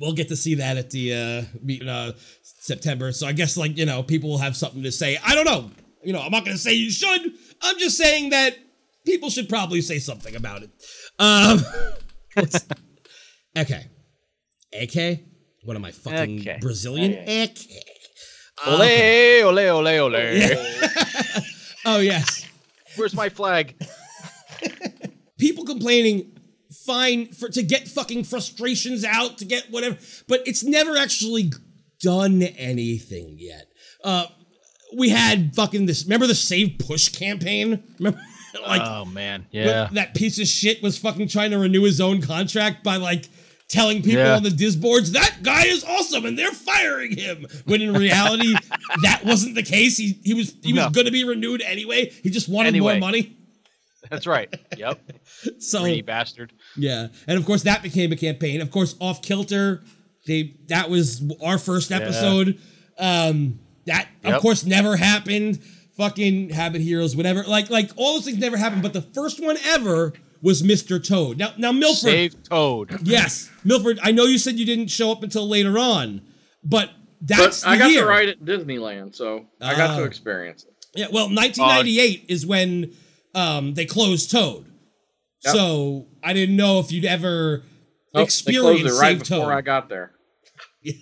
[0.00, 3.12] we'll get to see that at the uh, meet in uh, September.
[3.12, 5.18] So I guess like you know people will have something to say.
[5.24, 5.70] I don't know.
[6.02, 7.32] You know, I'm not going to say you should.
[7.60, 8.56] I'm just saying that
[9.04, 10.70] people should probably say something about it.
[11.18, 11.60] Um,
[13.58, 13.86] okay,
[14.80, 15.20] AK.
[15.64, 16.58] What am I fucking Okay.
[16.60, 17.12] Brazilian?
[17.12, 17.58] AK.
[18.66, 20.56] Ole, ole, ole, ole.
[21.84, 22.46] Oh yes.
[22.96, 23.74] Where's my flag?
[25.38, 26.30] people complaining
[26.86, 29.96] fine for to get fucking frustrations out to get whatever
[30.28, 31.50] but it's never actually
[32.00, 33.66] done anything yet
[34.04, 34.24] uh
[34.96, 38.20] we had fucking this remember the save push campaign remember
[38.66, 39.88] like oh man, yeah.
[39.92, 43.28] that piece of shit was fucking trying to renew his own contract by like
[43.68, 44.36] telling people Yeah.
[44.36, 47.46] on the disboards that guy is awesome and they're firing him.
[47.64, 48.54] When in reality,
[49.02, 49.96] that wasn't the case.
[49.96, 50.90] He he was he was No.
[50.90, 52.10] going to be renewed anyway.
[52.22, 52.94] He just wanted Anyway.
[52.94, 53.36] more money.
[54.10, 54.52] That's right.
[54.76, 55.00] Yep.
[55.58, 56.52] So Greedy bastard.
[56.76, 58.60] yeah, and of course that became a campaign.
[58.60, 59.82] Of course, off kilter.
[60.26, 62.58] They that was our first episode.
[62.98, 65.60] Um, that of course never happened.
[65.96, 67.42] Fucking Habit Heroes, whatever.
[67.44, 68.82] Like like all those things never happened.
[68.82, 71.04] But the first one ever was Mr.
[71.06, 71.38] Toad.
[71.38, 71.96] Now now Milford.
[71.98, 73.06] Save Toad.
[73.06, 73.98] Yes, Milford.
[74.02, 76.22] I know you said you didn't show up until later on,
[76.64, 76.90] but
[77.20, 78.00] But that's I the got year.
[78.02, 80.06] to ride at Disneyland, so I got to Oh.
[80.06, 80.70] experience it.
[80.94, 82.92] Yeah, well, 1998 is when
[83.34, 84.66] um, they closed Toad.
[85.44, 85.54] Yep.
[85.54, 87.64] So I didn't know if you'd ever Nope,
[88.14, 89.52] they experience closed it right Save before Toad.
[89.52, 90.12] I got there.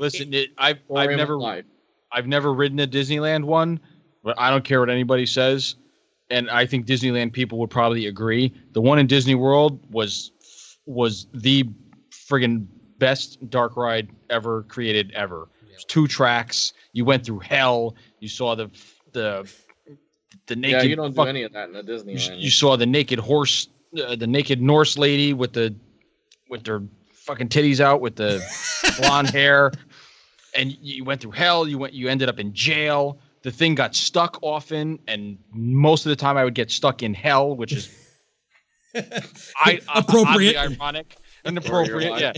[0.00, 1.64] Listen, it, I've I've never my life.
[2.12, 3.80] I've never ridden a Disneyland one,
[4.22, 5.76] but I don't care what anybody says,
[6.30, 8.52] and I think Disneyland people would probably agree.
[8.72, 10.32] The one in Disney World was
[10.86, 11.64] was the
[12.10, 12.66] friggin'
[12.98, 15.48] best dark ride ever created ever.
[15.70, 16.72] It two tracks.
[16.92, 17.94] You went through hell.
[18.20, 18.70] You saw the
[19.12, 19.50] the
[20.46, 20.82] the naked.
[20.82, 22.40] Yeah, you don't do any of that in the you, Disneyland.
[22.40, 23.68] you saw the naked horse,
[24.02, 25.74] uh, the naked Norse lady with the
[26.48, 26.82] with their
[27.12, 28.42] fucking titties out with the
[29.00, 29.70] blonde hair,
[30.58, 31.66] and you went through hell.
[31.66, 33.18] You went, you ended up in jail.
[33.42, 37.14] The thing got stuck often, and most of the time I would get stuck in
[37.14, 37.88] hell, which is
[38.94, 40.56] I, uh, Appropriate.
[40.56, 42.20] ironic, For your inappropriate.
[42.20, 42.32] Yeah,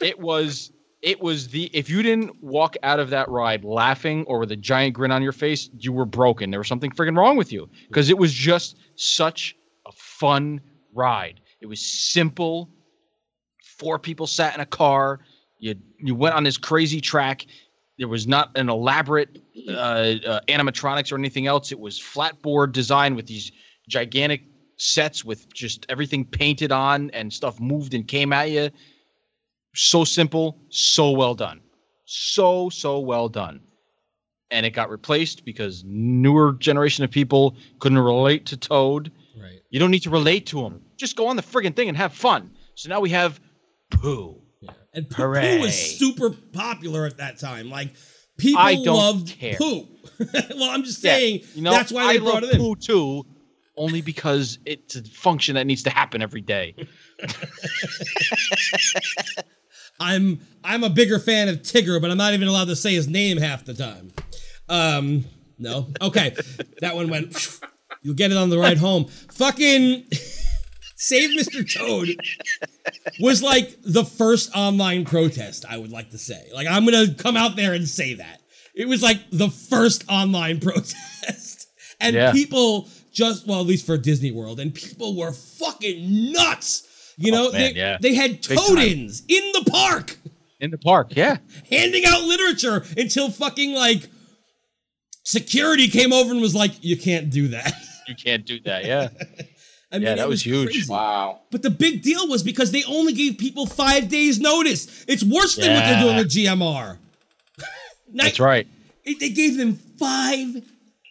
[0.00, 0.72] it was.
[1.02, 4.56] It was the if you didn't walk out of that ride laughing or with a
[4.56, 6.50] giant grin on your face, you were broken.
[6.50, 9.56] There was something freaking wrong with you because it was just such
[9.86, 10.60] a fun
[10.94, 11.40] ride.
[11.62, 12.68] It was simple.
[13.78, 15.20] Four people sat in a car.
[15.58, 17.46] You you went on this crazy track.
[17.98, 21.70] There was not an elaborate uh, uh, animatronics or anything else.
[21.70, 23.52] It was flat board design with these
[23.88, 24.42] gigantic
[24.76, 28.70] sets with just everything painted on and stuff moved and came at you.
[29.74, 31.60] So simple, so well done.
[32.06, 33.60] So, so well done.
[34.50, 39.12] And it got replaced because newer generation of people couldn't relate to Toad.
[39.40, 39.60] Right.
[39.68, 40.82] You don't need to relate to him.
[40.96, 42.50] Just go on the friggin' thing and have fun.
[42.74, 43.38] So now we have
[43.90, 44.40] Pooh.
[44.92, 45.60] And Pooh Hooray.
[45.60, 47.70] was super popular at that time.
[47.70, 47.92] Like
[48.38, 49.56] people I don't loved care.
[49.56, 49.86] Pooh.
[50.56, 52.60] well, I'm just Yeah, saying you know, that's why they I brought love it in.
[52.60, 53.24] Poo too,
[53.76, 56.74] only because it's a function that needs to happen every day.
[60.00, 63.08] I'm I'm a bigger fan of Tigger, but I'm not even allowed to say his
[63.08, 64.10] name half the time.
[64.68, 65.24] Um,
[65.58, 65.88] no.
[66.00, 66.34] Okay,
[66.80, 67.60] that one went.
[68.02, 69.04] You'll get it on the ride home.
[69.32, 70.06] Fucking
[71.02, 71.64] Save Mr.
[71.64, 72.14] Toad
[73.20, 75.64] was like the first online protest.
[75.66, 76.48] I would like to say.
[76.52, 78.42] Like I'm gonna come out there and say that
[78.74, 81.68] it was like the first online protest,
[82.00, 82.32] and Yeah.
[82.32, 86.86] people just well, at least for Disney World, and people were fucking nuts.
[87.16, 87.98] You oh, know, Oh, man, they, yeah.
[87.98, 89.06] they had Big in
[89.52, 90.18] the park
[90.60, 91.38] In the park, yeah.
[91.70, 94.06] handing out literature until fucking like
[95.24, 97.72] security came over and was like, "You can't do that."
[98.08, 99.08] You can't do that, yeah.
[99.92, 100.70] I mean, Yeah, that it was huge.
[100.70, 100.90] crazy.
[100.90, 101.40] Wow.
[101.50, 105.04] But the big deal was because they only gave people five days notice.
[105.08, 106.98] It's worse than what they're doing with GMR.
[108.12, 108.66] Now- That's right.
[109.04, 110.62] it- They gave them five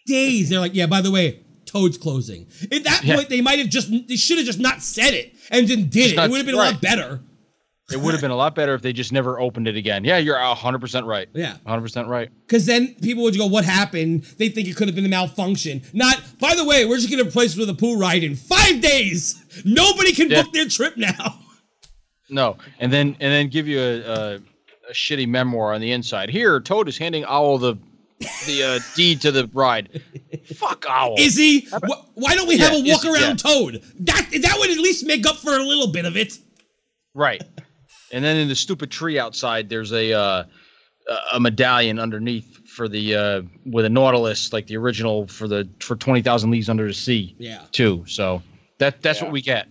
[0.06, 0.48] days.
[0.48, 2.46] They're like, yeah, by the way, Toad's closing.
[2.72, 3.16] At that Yeah.
[3.16, 5.92] point, they might have just, they should have just not said it and then did
[5.92, 6.16] Just it.
[6.16, 7.20] not- It would have been a lot better.
[7.92, 10.04] It would have been a lot better if they just never opened it again.
[10.04, 11.28] Yeah, you're 100% right.
[11.34, 11.56] Yeah.
[11.66, 12.28] 100% right.
[12.46, 14.22] Because then people would go, what happened?
[14.38, 15.82] They think it could have been a malfunction.
[15.92, 18.36] Not, by the way, we're just going to replace it with a pool ride in
[18.36, 19.42] five days.
[19.64, 20.42] Nobody can Yeah.
[20.42, 21.38] book their trip now.
[22.32, 24.34] No, and then and then give you a, a,
[24.88, 26.30] a shitty memoir on the inside.
[26.30, 27.74] Here, Toad is handing Owl the
[28.46, 30.00] the uh, deed to the ride.
[30.54, 31.16] Fuck Owl.
[31.18, 31.62] Is he?
[31.72, 33.82] Wh- why don't we have a walk around Toad?
[34.00, 36.38] That that would at least make up for a little bit of it.
[37.14, 37.42] Right.
[38.12, 40.44] And then in the stupid tree outside, there's a uh,
[41.32, 45.96] a- medallion underneath for the uh, with a Nautilus, like the original for the for
[45.96, 47.34] twenty thousand leagues under the sea.
[47.38, 47.62] Yeah.
[47.72, 48.04] Too.
[48.06, 48.42] So
[48.78, 49.24] that that's Yeah.
[49.24, 49.68] what we get.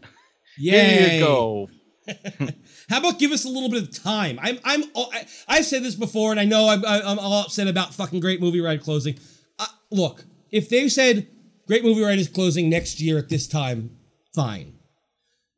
[0.57, 0.87] Yay.
[1.09, 1.69] Here you go.
[2.89, 4.39] How about give us a little bit of time?
[4.41, 7.93] I'm I'm I, I've said this before, and I know I'm I'm all upset about
[7.93, 9.17] fucking Great Movie Ride closing.
[9.59, 11.27] Uh, look, if they said
[11.67, 13.91] Great Movie Ride is closing next year at this time,
[14.33, 14.73] fine.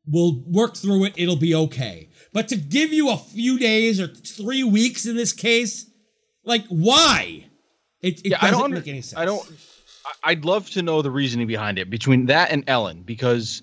[0.06, 1.14] We'll work through it.
[1.16, 2.10] It'll be okay.
[2.32, 5.86] But to give you a few days or three weeks in this case,
[6.44, 7.46] like why?
[8.00, 8.70] It, it Yeah, I doesn't don't.
[8.72, 9.20] make any sense.
[9.20, 9.46] I don't.
[10.06, 13.62] I- I'd love to know the reasoning behind it between that and Ellen, because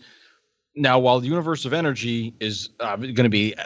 [0.76, 3.64] now while the Universe of Energy is uh, going to be uh,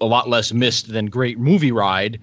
[0.00, 2.20] a lot less missed than Great Movie Ride,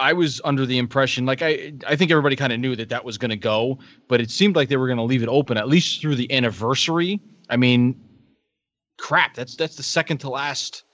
[0.00, 3.04] I was under the impression, like I, I think everybody kind of knew that that
[3.04, 3.78] was going to go,
[4.08, 6.32] but it seemed like they were going to leave it open at least through the
[6.32, 7.20] anniversary.
[7.48, 8.00] I mean,
[9.00, 10.84] crap, that's that's the second to last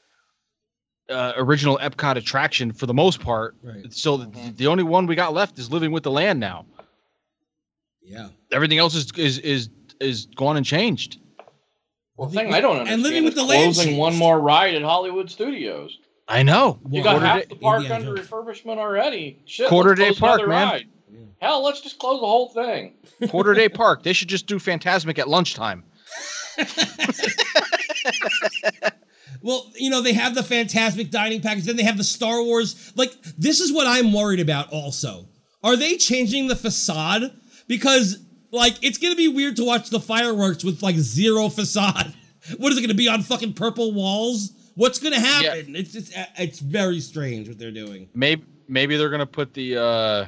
[1.10, 3.54] uh, original Epcot attraction for the most part.
[3.62, 3.92] Right.
[3.92, 6.66] So the, the only one we got left is Living with the Land now.
[8.02, 8.28] Yeah.
[8.52, 9.68] Everything else is is is
[10.00, 11.18] is gone and changed.
[12.16, 13.98] Well, the thing I don't And living with is the land closing changed.
[14.00, 15.98] one more ride at Hollywood Studios.
[16.28, 16.78] I know.
[16.90, 18.28] You Well, got Quarter half day- the park Indiana under Jones.
[18.30, 19.38] refurbishment already.
[19.44, 20.68] Shit, Quarter day park, another man.
[20.68, 20.86] ride.
[21.40, 22.94] Hell, let's just close the whole thing.
[23.28, 24.02] Quarter Day Park.
[24.02, 25.84] They should just do Fantasmic at lunchtime.
[29.42, 32.92] Well, you know, they have the Fantasmic dining package, then they have the Star Wars.
[32.96, 35.28] Like, this is what I'm worried about also.
[35.62, 37.32] Are they changing the facade?
[37.68, 38.18] Because,
[38.50, 42.14] like, it's gonna be weird to watch the fireworks with like zero facade.
[42.58, 44.52] What is it gonna be on fucking purple walls?
[44.76, 45.74] What's gonna happen?
[45.74, 48.08] It's just it's very strange what they're doing.
[48.14, 50.26] Maybe maybe they're gonna put the uh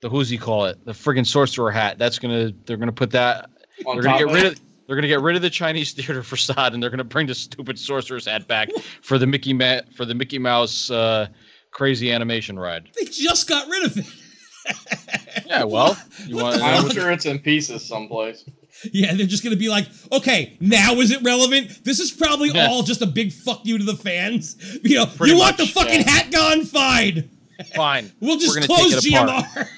[0.00, 1.98] the who's he call it the friggin' sorcerer hat.
[1.98, 3.50] That's gonna they're gonna put that.
[3.84, 4.52] On they're gonna top get rid it.
[4.54, 4.60] of.
[4.92, 7.78] They're gonna get rid of the Chinese theater facade, and they're gonna bring the stupid
[7.78, 8.68] sorcerer's hat back
[9.00, 11.28] for the Mickey Ma- for the Mickey Mouse uh,
[11.70, 12.90] crazy animation ride.
[13.00, 14.04] They just got rid of it.
[15.46, 15.96] Yeah, well,
[16.26, 18.44] you want I'm sure it's in pieces someplace.
[18.92, 21.84] Yeah, they're just gonna be like, okay, now is it relevant?
[21.84, 22.66] This is probably Yeah.
[22.68, 24.56] all just a big fuck you to the fans.
[24.84, 26.10] You know, Pretty you want the fucking yeah.
[26.10, 26.64] hat gone?
[26.64, 27.30] Fine.
[27.74, 28.12] fine.
[28.20, 29.14] We'll just close take.
[29.14, 29.68] GMR.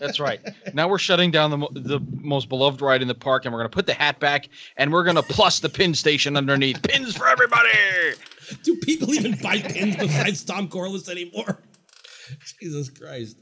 [0.00, 0.40] That's right.
[0.74, 3.68] Now we're shutting down the the most beloved ride in the park, and we're gonna
[3.70, 6.82] put the hat back, and we're gonna plus the pin station underneath.
[6.82, 7.68] Pins for everybody.
[8.64, 11.62] Do people even buy pins besides Tom Corliss anymore?
[12.60, 13.36] Jesus Christ.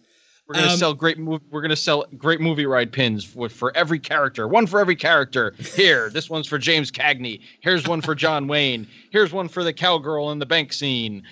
[0.48, 1.18] We're gonna Um, sell great.
[1.18, 4.47] Mov- we're gonna sell great movie ride pins for, for every character.
[4.47, 5.55] One for every character.
[5.74, 7.40] Here, this one's for James Cagney.
[7.60, 8.86] Here's one for John Wayne.
[9.10, 11.24] Here's one for the cowgirl in the bank scene.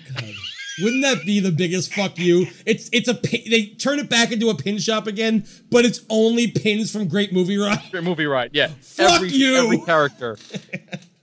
[0.81, 2.47] Wouldn't that be the biggest fuck you?
[2.65, 3.13] It's it's a
[3.49, 7.31] they turn it back into a pin shop again, but it's only pins from Great
[7.31, 7.81] Movie Ride.
[7.91, 8.51] Great movie ride.
[8.53, 8.67] Yeah.
[8.81, 9.55] Fuck every, you.
[9.55, 10.37] Every character.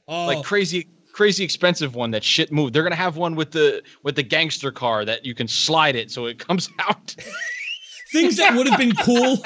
[0.09, 2.75] Oh, Like crazy, crazy expensive one that shit moved.
[2.75, 6.11] They're gonna have one with the with the gangster car that you can slide it
[6.11, 7.15] so it comes out.
[8.13, 9.39] things that would have been cool.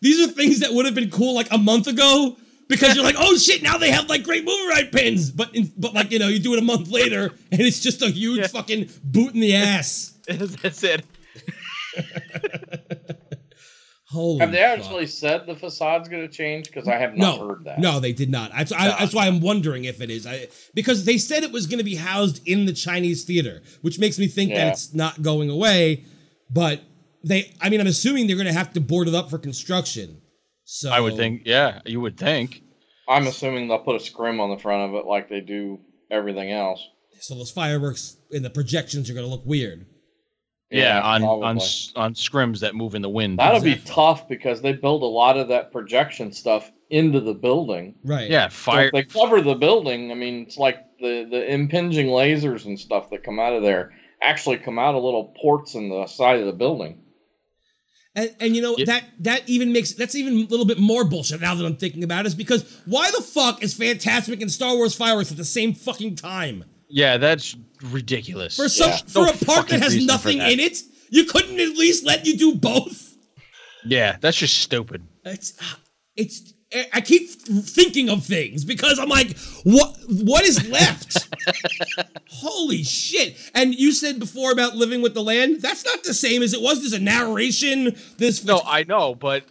[0.00, 2.36] These are things that would have been cool like a month ago
[2.70, 5.30] because you're like, oh shit, now they have like great movie ride pins.
[5.30, 8.00] But in, but like you know, you do it a month later and it's just
[8.00, 8.46] a huge Yeah.
[8.46, 10.14] fucking boot in the ass.
[10.28, 11.04] That's it.
[14.06, 14.40] Holy.
[14.40, 14.78] Have they fuck.
[14.80, 16.66] actually said the facade's going to change?
[16.66, 17.78] Because I have not No, heard that.
[17.78, 18.50] no, they did not.
[18.50, 20.26] That's, I, that's why I'm wondering if it is.
[20.26, 24.00] I, because they said it was going to be housed in the Chinese theater, which
[24.00, 26.06] makes me think that it's not going away.
[26.50, 26.80] But
[27.22, 30.19] they, I mean, I'm assuming they're going to have to board it up for construction.
[30.72, 31.42] So I would think.
[31.46, 32.62] Yeah, you would think.
[33.08, 35.80] I'm assuming they'll put a scrim on the front of it like they do
[36.12, 36.80] everything else.
[37.20, 39.84] So those fireworks in the projections are going to look weird.
[40.70, 41.62] Yeah, on on probably.
[41.62, 43.40] s- on scrims that move in the wind.
[43.40, 47.96] That'll be tough because they build a lot of that projection stuff into the building.
[48.04, 48.30] Right.
[48.30, 48.86] yeah, So fire.
[48.86, 53.10] if they cover the building, I mean, it's like the the impinging lasers and stuff
[53.10, 53.90] that come out of there
[54.22, 57.02] actually come out of little ports in the side of the building.
[58.16, 58.86] And, and you know Yeah.
[58.86, 62.02] that that even makes that's even a little bit more bullshit now that I'm thinking
[62.02, 65.44] about it is because why the fuck is Fantasmic and Star Wars fireworks at the
[65.44, 68.56] same fucking time yeah, that's ridiculous.
[68.56, 68.96] for some Yeah.
[69.06, 70.50] for No a park that has nothing that.
[70.52, 70.82] in it?
[71.10, 73.16] You couldn't at least let you do both.
[73.84, 75.06] yeah, that's just stupid.
[75.24, 75.52] It's
[76.16, 76.52] it's
[76.92, 81.28] I keep thinking of things because I'm like, what what is left?
[82.30, 83.36] Holy shit!
[83.54, 85.60] And you said before about living with the land.
[85.62, 86.80] That's not the same as it was.
[86.80, 87.96] There's a narration.
[88.18, 89.44] This No, I know, but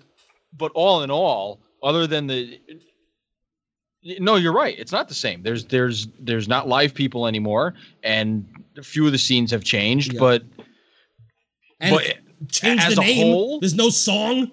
[0.58, 2.60] but all in all, other than the
[4.04, 4.76] no, you're right.
[4.80, 5.44] It's not the same.
[5.44, 8.48] There's there's there's not live people anymore, and
[8.78, 10.14] a few of the scenes have changed.
[10.14, 10.20] Yeah.
[10.22, 10.44] But
[11.82, 13.34] and but change the name.
[13.34, 14.52] whole- There's no song.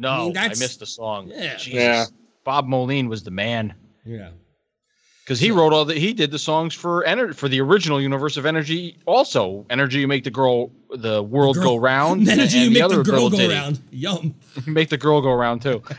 [0.00, 1.28] No, I I, mean, that's- missed the song.
[1.32, 1.56] Yeah.
[1.56, 1.72] Jesus.
[1.72, 2.04] Yeah.
[2.44, 3.74] Bob Moline was the man
[4.04, 4.30] Yeah.
[5.22, 8.36] because he wrote all the he did the songs for ener- for the original Universe
[8.36, 8.96] of Energy.
[9.06, 12.26] Also, Energy, you make the girl the world Girl- go round.
[12.26, 13.54] Then and you the make other the girl little go ditty.
[13.54, 13.78] around.
[13.90, 14.34] Yum.
[14.66, 15.82] make the girl go around too.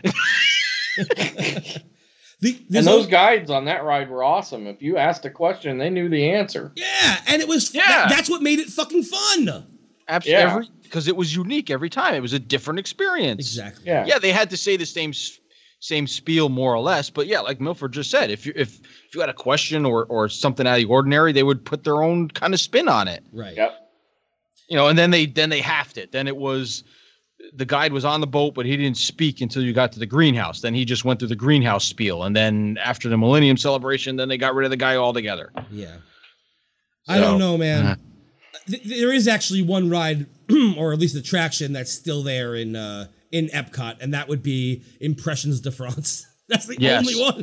[2.41, 4.65] The, And those al- guides on that ride were awesome.
[4.65, 6.71] If you asked a question, they knew the answer.
[6.75, 7.85] yeah, and it was Yeah.
[7.85, 9.67] that- that's what made it fucking fun.
[10.07, 10.51] Absolutely, Yeah.
[10.51, 12.13] every because it was unique every time.
[12.13, 13.39] It was a different experience.
[13.39, 13.85] Exactly.
[13.85, 14.05] Yeah.
[14.05, 15.13] Yeah, they had to say the same
[15.79, 19.15] same spiel more or less, but yeah, like Milford just said, if you if if
[19.15, 22.03] you had a question or or something out of the ordinary, they would put their
[22.03, 23.23] own kind of spin on it.
[23.31, 23.55] Right.
[23.55, 23.73] Yep.
[24.67, 26.11] You know, and then they then they halved it.
[26.11, 26.83] Then it was
[27.53, 30.05] the guide was on the boat, but he didn't speak until you got to the
[30.05, 30.59] greenhouse.
[30.59, 34.27] Then he just went through the greenhouse spiel, and then after the Millennium Celebration, then
[34.27, 35.51] they got rid of the guy altogether.
[35.71, 35.95] Yeah.
[37.07, 37.85] I don't know, man.
[37.85, 37.95] Uh-huh.
[38.71, 40.25] Th- there is actually one ride,
[40.77, 44.83] or at least attraction that's still there in uh, in Epcot, and that would be
[44.99, 46.25] Impressions de France.
[46.49, 46.99] That's the Yes.
[47.07, 47.35] only one.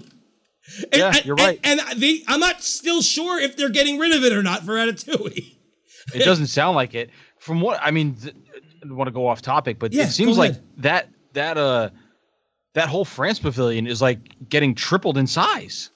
[0.92, 1.58] And, Yeah, and- you're right.
[1.64, 4.64] And, and they, I'm not still sure if they're getting rid of it or not
[4.64, 5.54] for Ratatouille.
[6.14, 7.10] It doesn't sound like it.
[7.38, 10.10] From what I mean, th- I don't want to go off topic, but Yeah, it
[10.10, 11.90] seems like that that uh
[12.74, 14.18] that whole France pavilion is like
[14.48, 15.90] getting tripled in size.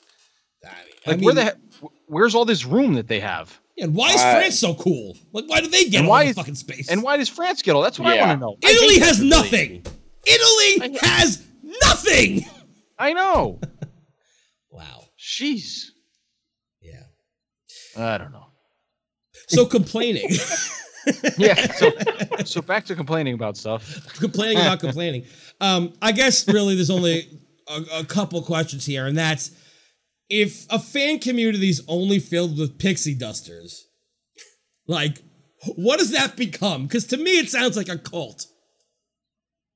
[1.06, 1.44] Like where the
[1.80, 3.58] he- where's all this room that they have?
[3.78, 5.16] And why is I- France so cool?
[5.32, 6.88] Like, why do they get And all why the is- fucking space?
[6.90, 7.82] And why does France get all?
[7.82, 8.56] That's what I want to know.
[8.62, 9.28] Italy has pavilion.
[9.28, 9.86] nothing.
[10.26, 12.44] Italy has nothing.
[12.98, 13.60] I know.
[14.70, 15.04] Wow.
[15.20, 15.88] Jeez.
[16.80, 17.02] Yeah.
[17.96, 18.46] I don't know.
[19.48, 20.30] So complaining,
[21.36, 21.70] Yeah.
[21.72, 21.90] So
[22.44, 24.08] so back to complaining about stuff.
[24.18, 25.26] complaining about complaining.
[25.60, 27.38] Um, I guess really there's only
[27.68, 29.50] a, a couple questions here, and that's
[30.32, 33.84] if a fan community is only filled with pixie dusters,
[34.86, 35.18] like,
[35.76, 36.84] what does that become?
[36.86, 38.46] Because to me, it sounds like a cult.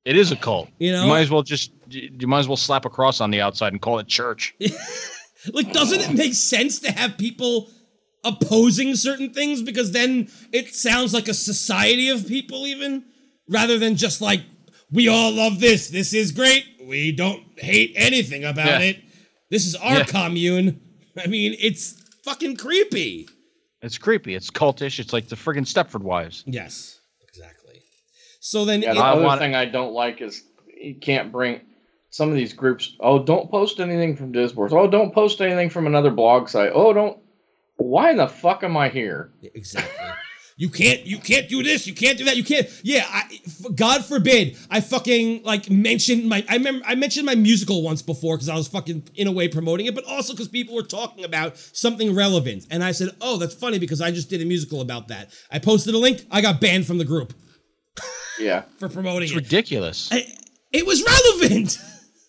[0.06, 0.68] It is a cult.
[0.78, 1.02] You know?
[1.02, 3.72] you might as well just you might as well slap a cross on the outside
[3.72, 4.54] and call it church.
[5.52, 7.70] Like, doesn't it make sense to have people
[8.24, 9.62] opposing certain things?
[9.62, 13.04] Because then it sounds like a society of people, even
[13.48, 14.40] rather than just like,
[14.90, 15.88] we all love this.
[15.88, 16.64] This is great.
[16.84, 18.88] We don't hate anything about Yeah.
[18.88, 19.04] it.
[19.50, 20.04] This is our Yeah.
[20.04, 20.80] commune.
[21.22, 21.92] I mean, it's
[22.24, 23.28] fucking creepy.
[23.82, 24.34] It's creepy.
[24.34, 24.98] It's cultish.
[24.98, 26.42] It's like the friggin' Stepford Wives.
[26.46, 27.80] Yes, exactly.
[28.40, 30.42] So then, Yeah, the I other want- thing I don't like is
[30.80, 31.60] you can't bring
[32.10, 32.96] some of these groups.
[33.00, 34.72] Oh, don't post anything from Disboards.
[34.72, 36.72] Oh, don't post anything from another blog site.
[36.74, 37.18] Oh, don't.
[37.76, 39.30] Why the fuck am I here?
[39.42, 40.06] Exactly.
[40.58, 41.04] You can't.
[41.04, 41.86] You can't do this.
[41.86, 42.36] You can't do that.
[42.38, 42.66] You can't.
[42.82, 43.04] Yeah.
[43.06, 44.56] I, f- God forbid.
[44.70, 46.46] I fucking like mentioned my.
[46.48, 49.48] I remember I mentioned my musical once before because I was fucking in a way
[49.48, 53.36] promoting it, but also because people were talking about something relevant, and I said, "Oh,
[53.36, 56.24] that's funny because I just did a musical about that." I posted a link.
[56.30, 57.34] I got banned from the group
[58.40, 58.62] Yeah.
[58.78, 59.36] for promoting It's it.
[59.36, 60.08] ridiculous.
[60.10, 60.32] I-
[60.72, 61.78] it was relevant.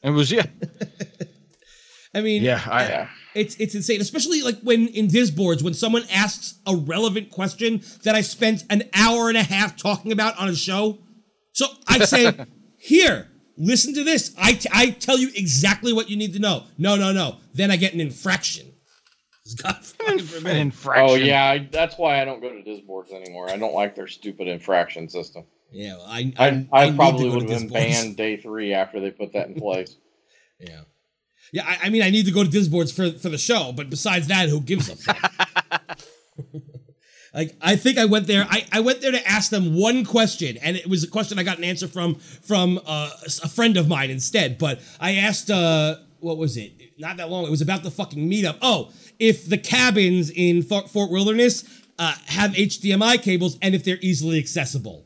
[0.04, 0.45] It was yeah.
[2.14, 3.10] I mean, Yeah, I Yeah.
[3.38, 8.15] It's it's insane, especially like when in Disboards when someone asks a relevant question that
[8.15, 10.99] I spent an hour and a half talking about on a show.
[11.53, 12.34] So I say,
[12.77, 13.27] here,
[13.57, 14.34] listen to this.
[14.38, 16.65] I, t- I tell you exactly what you need to know.
[16.77, 17.38] No, no, no.
[17.53, 18.73] Then I get an infraction.
[19.64, 19.77] God
[20.07, 21.09] an infraction.
[21.09, 23.49] Oh yeah, I, that's why I don't go to Disboards anymore.
[23.49, 25.45] I don't like their stupid infraction system.
[25.72, 28.99] Yeah, well, I I, I, I, need probably would have been banned day three after
[28.99, 29.95] they put that in place.
[30.59, 30.81] Yeah.
[31.52, 33.90] Yeah, I, I mean, I need to go to Disboards for for the show, but
[33.90, 35.32] besides that, who gives a fuck?
[37.34, 38.45] like, I think I went there.
[38.49, 41.44] I, I went there to ask them one question, and it was a question I
[41.44, 43.10] got an answer from from uh,
[43.44, 44.57] a friend of mine instead.
[44.57, 46.74] But I asked, uh, what was it?
[46.98, 47.45] Not that long.
[47.45, 48.57] It was about the fucking meetup.
[48.61, 51.64] Oh, if the cabins in Fort, Fort Wilderness
[51.99, 55.06] uh, have HDMI cables and if they're easily accessible.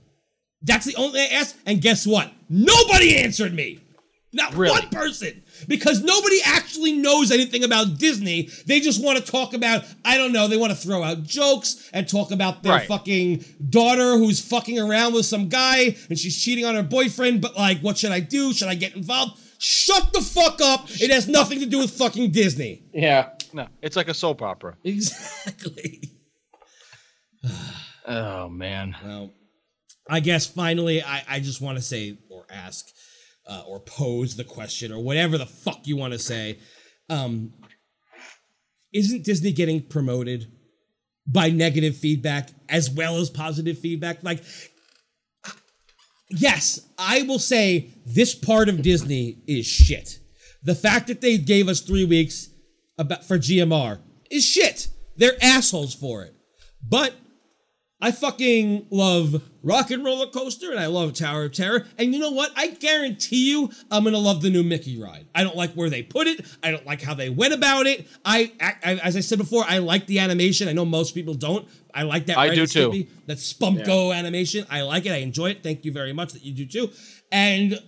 [0.61, 1.55] That's the only thing I asked.
[1.65, 2.31] And guess what?
[2.49, 3.79] Nobody answered me.
[4.31, 4.79] Not Really?
[4.79, 5.43] one person.
[5.67, 8.49] Because nobody actually knows anything about Disney.
[8.65, 11.89] They just want to talk about, I don't know, they want to throw out jokes
[11.93, 12.87] and talk about their Right.
[12.87, 17.41] fucking daughter who's fucking around with some guy and she's cheating on her boyfriend.
[17.41, 18.53] But like, what should I do?
[18.53, 19.39] Should I get involved?
[19.59, 20.87] Shut the fuck up.
[20.89, 22.83] It has nothing to do with fucking Disney.
[22.93, 23.29] Yeah.
[23.53, 24.77] No, it's like a soap opera.
[24.83, 26.01] Exactly.
[28.07, 28.95] Oh man.
[29.05, 29.31] Well,
[30.09, 32.87] I guess finally, I, I just want to say or ask
[33.51, 36.59] uh, or pose the question or whatever the fuck you want to say.
[37.09, 37.51] Um,
[38.93, 40.49] isn't Disney getting promoted
[41.27, 44.23] by negative feedback as well as positive feedback?
[44.23, 44.41] Like,
[46.29, 50.19] yes, I will say this part of Disney is shit.
[50.63, 52.49] The fact that they gave us three weeks
[52.97, 53.99] about for GMR
[54.29, 54.87] is shit.
[55.17, 56.33] They're assholes for it.
[56.87, 57.13] But
[58.01, 61.85] I fucking love Rock and Roller Coaster and I love Tower of Terror.
[61.97, 62.51] And you know what?
[62.55, 65.27] I guarantee you I'm gonna love the new Mickey ride.
[65.35, 66.45] I don't like where they put it.
[66.63, 68.07] I don't like how they went about it.
[68.25, 70.67] I, I as I said before, I like the animation.
[70.67, 71.67] I know most people don't.
[71.93, 72.37] I like that.
[72.37, 72.89] I do too.
[72.89, 74.65] Stimpy, That Spumco animation.
[74.69, 75.11] I like it.
[75.11, 75.61] I enjoy it.
[75.63, 76.91] Thank you very much that you do too.
[77.31, 77.79] And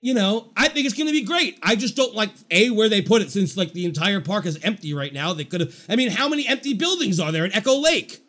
[0.00, 1.58] you know, I think it's going to be great.
[1.60, 4.56] I just don't like a where they put it since like the entire park is
[4.62, 5.32] empty right now.
[5.32, 5.86] They could have.
[5.88, 8.20] I mean, how many empty buildings are there in Echo Lake?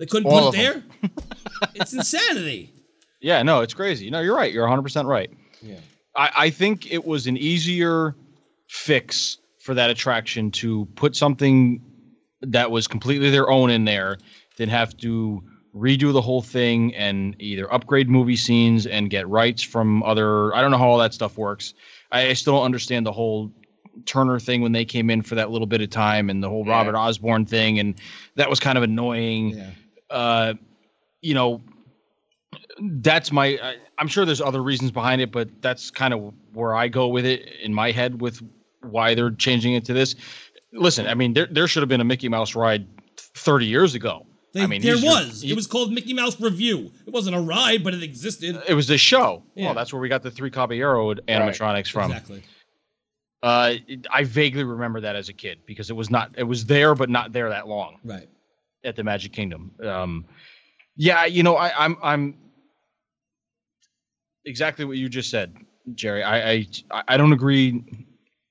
[0.00, 0.62] They couldn't All put it
[1.02, 1.10] there.
[1.74, 2.72] it's insanity.
[3.20, 4.10] Yeah, no, it's crazy.
[4.10, 4.52] No, you're right.
[4.52, 5.30] You're 100 percent right.
[5.62, 5.78] Yeah.
[6.16, 8.16] I, I think it was an easier
[8.68, 11.82] fix for that attraction to put something
[12.40, 14.16] that was completely their own in there
[14.56, 15.42] than have to
[15.76, 20.62] redo the whole thing and either upgrade movie scenes and get rights from other I
[20.62, 21.74] don't know how all that stuff works.
[22.10, 23.52] I, I still don't understand the whole
[24.06, 26.64] Turner thing when they came in for that little bit of time and the whole
[26.66, 26.72] Yeah.
[26.72, 27.94] Robert Osborne thing and
[28.36, 29.50] that was kind of annoying.
[29.50, 29.70] Yeah.
[30.10, 30.54] Uh
[31.22, 31.60] you know,
[32.80, 33.58] that's my.
[33.62, 37.08] I, I'm sure there's other reasons behind it, but that's kind of where I go
[37.08, 38.40] with it in my head with
[38.82, 40.14] why they're changing it to this.
[40.72, 42.86] Listen, I mean, there there should have been a Mickey Mouse ride
[43.18, 44.26] 30 years ago.
[44.52, 45.42] They- I mean, there your- was.
[45.42, 46.90] he- it was called Mickey Mouse Revue.
[47.06, 48.60] It wasn't a ride, but it existed.
[48.66, 49.42] It was a show.
[49.54, 49.66] Yeah.
[49.66, 52.10] Well, that's where we got the three Caballero animatronics from.
[52.10, 52.42] Exactly.
[53.42, 53.74] Uh,
[54.12, 56.34] I vaguely remember that as a kid because it was not.
[56.36, 58.28] It was there, but not there that long Right.
[58.84, 59.72] At the Magic Kingdom.
[59.82, 60.24] Um,
[60.96, 62.34] yeah, you know, I, I'm I'm
[64.44, 65.56] exactly what you just said,
[65.94, 66.22] Jerry.
[66.22, 66.66] I I
[67.08, 67.84] I don't agree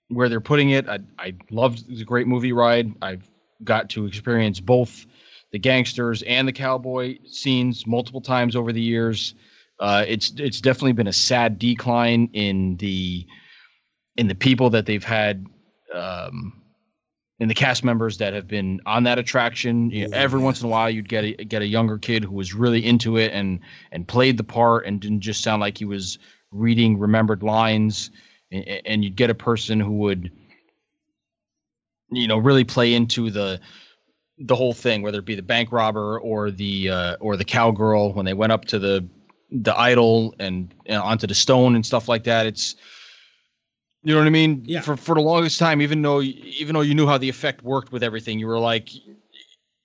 [0.10, 0.88] where they're putting it.
[0.88, 2.94] I I loved the Great Movie Ride.
[3.02, 3.30] I've
[3.64, 5.06] got to experience both
[5.52, 9.34] the gangsters and the cowboy scenes multiple times over the years.
[9.80, 13.26] Uh, it's it's definitely been a sad decline in the
[14.18, 15.46] in the people that they've had
[15.94, 16.59] um,
[17.40, 19.90] in the cast members that have been on that attraction.
[19.92, 22.34] You know, every once in a while, you'd get a, get a younger kid who
[22.34, 23.60] was really into it and
[23.92, 26.20] and played the part and didn't just sound like he was
[26.52, 28.12] reading remembered lines.
[28.52, 30.32] And, and you'd get a person who would,
[32.12, 33.60] you know, really play into the
[34.38, 38.14] the whole thing, whether it be the bank robber or the uh, or the cowgirl
[38.14, 39.08] when they went up to the
[39.52, 42.46] the idol and, and onto the stone and stuff like that.
[42.46, 42.76] It's
[44.04, 44.64] you know what I mean?
[44.66, 44.82] Yeah.
[44.82, 47.92] For for the longest time, even though even though you knew how the effect worked
[47.92, 48.90] with everything, you were like,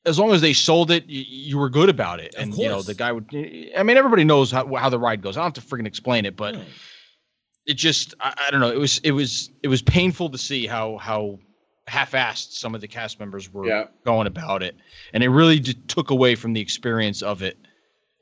[0.06, 2.34] as long as they sold it, you, you were good about it.
[2.34, 3.26] Of and you know the guy would.
[3.76, 5.36] I mean, everybody knows how how the ride goes.
[5.36, 6.62] I don't have to freaking explain it, but No.
[7.66, 8.70] it just I, I don't know.
[8.70, 11.38] It was it was it was painful to see how how
[11.86, 13.84] half-assed some of the cast members were Yeah.
[14.06, 14.76] going about it,
[15.12, 17.58] and it really d- took away from the experience of it.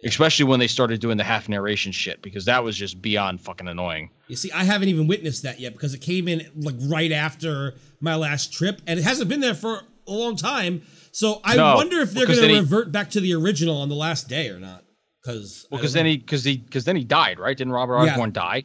[0.05, 3.69] Especially when they started doing the half narration shit, because that was just beyond fucking
[3.69, 4.11] annoying.
[4.29, 7.75] You see, I haven't even witnessed that yet because it came in like right after
[8.01, 10.83] my last trip, and it hasn't been there for a long time.
[11.13, 13.81] So I No, wonder if they're going to then he- revert back to the original
[13.81, 14.83] on the last day or not.
[15.23, 17.57] Because Well, because then he because he because then he died, right?
[17.57, 18.11] Didn't Robert Yeah.
[18.13, 18.65] Osborne die?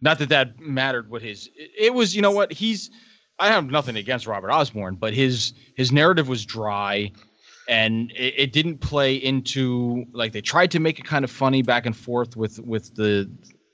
[0.00, 1.10] Not that that mattered.
[1.10, 2.52] What his it, it was, you know what?
[2.52, 2.88] He's
[3.40, 7.10] I have nothing against Robert Osborne, but his his narrative was dry,
[7.68, 11.62] and it, it didn't play into like they tried to make it kind of funny
[11.62, 13.30] back and forth with with the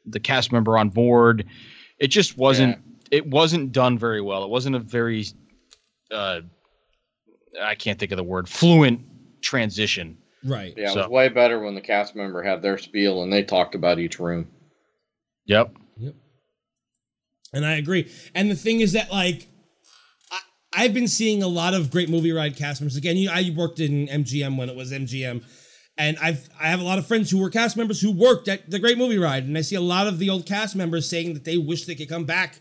[0.07, 1.47] the cast member on board.
[1.99, 2.79] It just wasn't.
[3.11, 4.45] It wasn't done very well.
[4.45, 5.25] It wasn't a very
[6.11, 6.41] uh,
[7.61, 9.01] I can't think of the word fluent
[9.41, 10.19] transition.
[10.45, 13.43] right, Yeah, it was way better when the cast member had their spiel and they
[13.43, 14.49] talked about each room.
[15.47, 15.75] Yep.
[15.99, 16.15] Yep.
[17.53, 18.11] and I agree.
[18.35, 19.49] And the thing is that like.
[20.79, 22.97] I- I've been seeing a lot of great movie ride cast members.
[22.97, 25.43] Again, you, I worked in MGM when it was MGM,
[25.97, 28.71] and I've I have a lot of friends who were cast members who worked at
[28.71, 31.35] the Great Movie Ride, and I see a lot of the old cast members saying
[31.35, 32.61] that they wish they could come back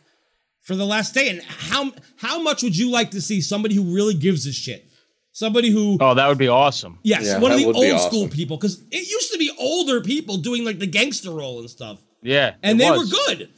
[0.64, 1.30] for the last day.
[1.30, 4.86] And how how much would you like to see somebody who really gives a shit,
[5.32, 7.00] somebody who Oh, that would be awesome.
[7.04, 10.02] yes, Yeah, one of the old be school people because it used to be older
[10.02, 13.00] people doing like the gangster role and stuff, Yeah, and it they was.
[13.12, 13.50] were good.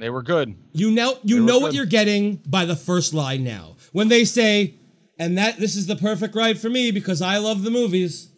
[0.00, 0.54] They were good.
[0.72, 3.74] You know you They were know what you're getting by the first line now.
[3.92, 4.74] When they say,
[5.18, 8.30] and that this is the perfect ride for me because I love the movies.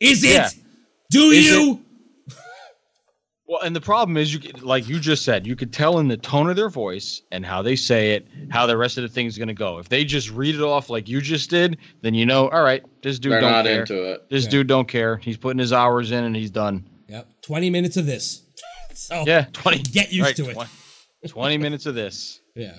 [0.00, 0.30] Is it?
[0.30, 0.48] Yeah.
[1.10, 1.82] Do Is you?
[3.48, 6.08] Well, and the problem is, you could- like you just said, you could tell in
[6.08, 9.08] the tone of their voice and how they say it, how the rest of the
[9.08, 9.78] thing's going to go.
[9.78, 12.82] If they just read it off like you just did, then you know, all right,
[13.04, 13.80] this dude They're don't not care.
[13.82, 14.28] into it.
[14.30, 14.50] This Yeah.
[14.50, 15.16] dude don't care.
[15.18, 16.88] He's putting his hours in and he's done.
[17.08, 17.28] Yep.
[17.42, 18.42] 20 minutes of this.
[18.98, 19.82] So Yeah, twenty.
[19.82, 20.54] Get used right, to it.
[20.54, 20.70] 20
[21.28, 22.40] Twenty minutes of this.
[22.54, 22.78] Yeah.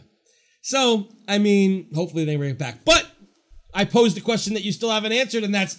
[0.68, 2.84] So, I mean, hopefully they bring it back.
[2.84, 3.10] But
[3.74, 5.78] I posed a question that you still haven't answered, and that's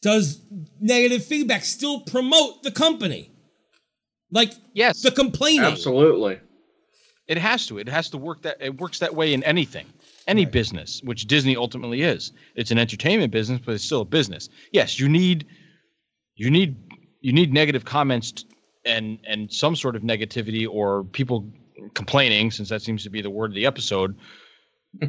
[0.00, 0.40] does
[0.80, 3.30] negative feedback still promote the company?
[4.30, 5.66] Like Yes, the complaining.
[5.66, 6.40] Absolutely.
[7.28, 7.76] it has to.
[7.76, 8.56] It has to work that.
[8.58, 9.84] It works that way in anything,
[10.26, 12.32] any business, which Disney ultimately is.
[12.54, 14.48] It's an entertainment business, but it's still a business.
[14.72, 15.46] Yes, you need,
[16.36, 16.74] you need,
[17.20, 18.46] you need negative comments t-
[18.86, 21.46] and and some sort of negativity or people
[21.94, 24.16] complaining, since that seems to be the word of the episode,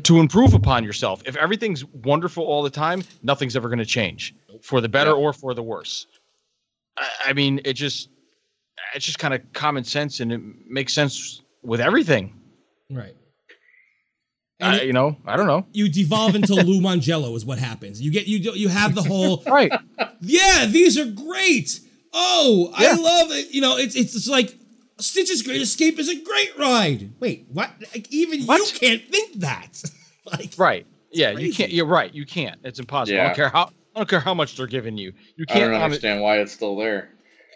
[0.03, 1.21] to improve upon yourself.
[1.25, 5.15] If everything's wonderful all the time, nothing's ever going to change for the better Yeah.
[5.17, 6.07] or for the worse.
[6.97, 8.09] I, I mean, it just,
[8.93, 12.33] it's just kind of common sense, and it makes sense with everything.
[12.89, 13.15] Right.
[14.59, 15.65] And I, it- you know, I don't know.
[15.73, 18.01] you devolve into Lou Mongello is what happens.
[18.01, 19.71] You get you do, you have the whole Right.
[20.21, 21.79] yeah, these are great.
[22.13, 23.51] Oh, I love it.
[23.53, 24.57] You know, it's it's just like
[24.97, 27.13] Stitch's Great Escape is a great ride.
[27.19, 27.71] Wait, what?
[27.93, 29.83] Like, even you can't think that.
[30.25, 30.85] like, Right.
[31.11, 31.71] Yeah, you can't.
[31.71, 32.13] You're right.
[32.13, 32.59] You can't.
[32.63, 33.19] It's impossible.
[33.19, 33.69] I don't care how.
[33.95, 35.13] I don't care how much they're giving you.
[35.37, 35.61] You can't.
[35.61, 37.09] don't on it- understand why it's still there.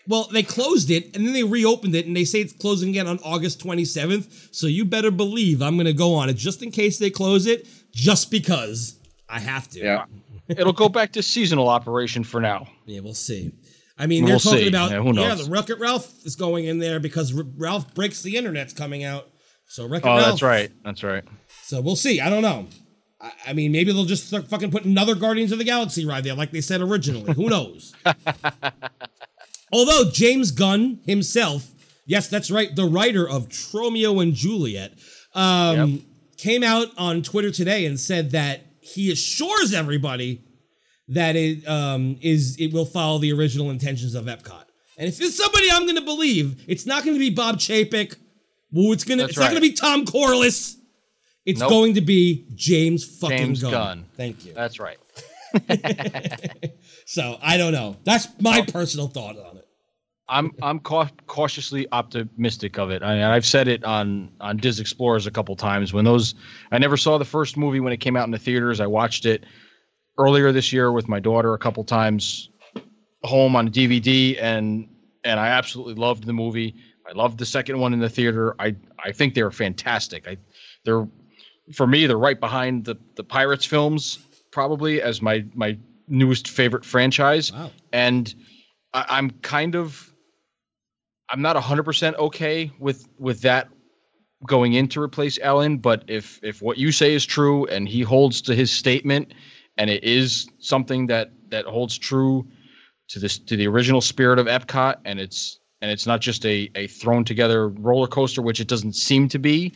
[0.07, 3.05] Well, they closed it and then they reopened it and they say it's closing again
[3.05, 4.55] on August 27th.
[4.55, 7.45] So you better believe I'm going to go on it just in case they close
[7.45, 8.97] it, just because
[9.27, 9.79] I have to.
[9.79, 10.05] Yeah.
[10.47, 12.67] it'll go back to seasonal operation for now.
[12.85, 13.51] Yeah, we'll see.
[13.99, 14.67] I mean, they're We'll talking see.
[14.69, 18.21] about Yeah, yeah, the Wreck It Ralph is going in there because R- Ralph breaks
[18.21, 19.27] the internet's coming out.
[19.67, 20.25] So Wreck It Oh, Ralph.
[20.25, 20.71] that's right.
[20.85, 21.23] That's right.
[21.63, 22.21] So we'll see.
[22.21, 22.67] I don't know.
[23.21, 26.33] I, I mean, maybe they'll just fucking put another Guardians of the Galaxy ride there,
[26.33, 27.33] like they said originally.
[27.33, 27.93] Who knows?
[29.71, 31.71] Although James Gunn himself,
[32.05, 34.93] yes, that's right, the writer of Tromeo and Juliet,
[35.35, 36.05] um,
[36.37, 40.43] came out on Twitter today and said that he assures everybody
[41.09, 44.63] that it um, is it will follow the original intentions of Epcot.
[44.97, 48.15] And if there's somebody I'm going to believe, it's not going to be Bob Chapek.
[48.71, 50.77] Well, it's gonna That's it's not going to be Tom Corliss.
[51.45, 51.69] It's Nope.
[51.69, 53.71] going to be James fucking James Gunn.
[53.71, 54.05] Gunn.
[54.15, 54.53] Thank you.
[54.53, 54.97] That's right.
[57.09, 57.97] So I don't know.
[58.03, 59.67] That's my personal thought on it.
[60.27, 63.01] I'm I'm cau- cautiously optimistic of it.
[63.01, 65.91] I, I've said it on on Diz Explorers a couple times.
[65.91, 66.35] When those,
[66.71, 68.79] I never saw the first movie when it came out in the theaters.
[68.79, 69.43] I watched it
[70.19, 72.49] earlier this year with my daughter a couple times,
[73.23, 74.87] home on DVD, and
[75.23, 76.75] and I absolutely loved the movie.
[77.07, 78.55] I loved the second one in the theater.
[78.59, 80.27] I I think they're fantastic.
[80.27, 80.37] I
[80.83, 81.07] they're
[81.73, 84.19] for me they're right behind the the Pirates films
[84.51, 85.77] probably as my my
[86.07, 87.51] newest favorite franchise.
[87.51, 87.71] Wow.
[87.93, 88.33] And
[88.93, 90.13] I, I'm kind of
[91.29, 93.69] I'm not 100% okay with with that
[94.45, 98.01] going in to replace Ellen, but if if what you say is true and he
[98.01, 99.33] holds to his statement
[99.79, 102.45] and it is something that that holds true
[103.07, 106.69] to this to the original spirit of Epcot and it's and it's not just a
[106.75, 109.73] a thrown together roller coaster which it doesn't seem to be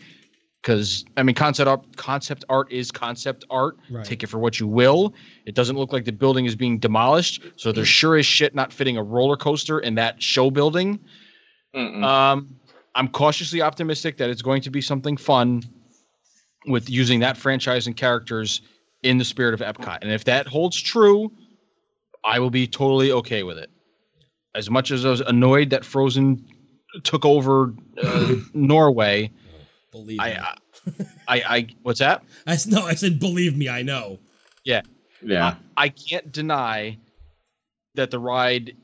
[0.62, 3.78] because I mean concept art concept art is concept art.
[3.90, 4.06] Right.
[4.06, 5.14] Take it for what you will.
[5.46, 8.72] It doesn't look like the building is being demolished, so there's sure as shit not
[8.72, 11.00] fitting a roller coaster in that show building.
[11.76, 12.04] Mm-mm.
[12.04, 12.56] Um,
[12.96, 15.64] I'm cautiously optimistic that it's going to be something fun
[16.66, 18.62] with using that franchise and characters
[19.04, 20.00] in the spirit of Epcot.
[20.02, 21.32] And if that holds true,
[22.24, 23.70] I will be totally okay with it.
[24.56, 26.46] As much as I was annoyed that Frozen
[27.04, 29.32] took over uh, Norway,
[29.92, 30.38] Believe I, me.
[30.40, 30.56] I,
[31.28, 32.24] I, I, what's that?
[32.48, 33.70] I, s- no, I said believe me.
[33.70, 34.18] I know.
[34.64, 34.82] Yeah,
[35.22, 35.56] yeah.
[35.78, 36.98] I can't deny
[37.94, 38.76] that the ride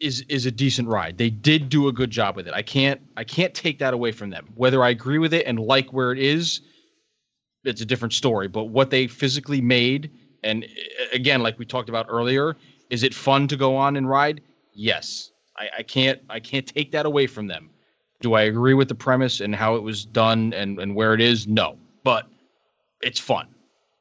[0.00, 1.16] is is a decent ride.
[1.16, 2.54] They did do a good job with it.
[2.54, 4.48] I can't I can't take that away from them.
[4.56, 6.60] Whether I agree with it and like where it is,
[7.64, 8.48] it's a different story.
[8.48, 10.10] But what they physically made,
[10.42, 12.56] and uh, again, like we talked about earlier,
[12.90, 14.40] is it fun to go on and ride?
[14.72, 15.30] Yes.
[15.56, 17.70] I, I can't I can't take that away from them.
[18.20, 21.20] Do I agree with the premise and how it was done and, and where it
[21.20, 21.46] is?
[21.46, 21.76] No.
[22.02, 22.26] But
[23.02, 23.48] it's fun.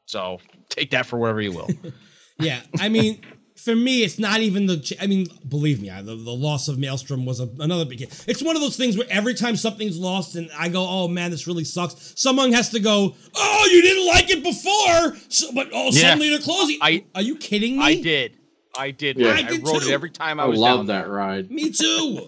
[0.05, 1.69] So take that for whatever you will.
[2.39, 3.21] Yeah, I mean,
[3.63, 4.97] for me, it's not even the.
[4.99, 8.01] I mean, believe me, I, the, the loss of Maelstrom was a, another big.
[8.01, 11.31] It's one of those things where every time something's lost, and I go, "Oh man,
[11.31, 15.69] this really sucks." Someone has to go, "Oh, you didn't like it before, so, but
[15.73, 16.01] oh, Yeah.
[16.01, 17.83] suddenly they're closing." I- are you kidding me?
[17.83, 18.37] I did.
[18.77, 19.17] I did.
[19.17, 19.29] Yeah.
[19.29, 19.89] I, I did wrote too.
[19.89, 21.49] it every time I I was love that ride.
[21.49, 22.27] Me too.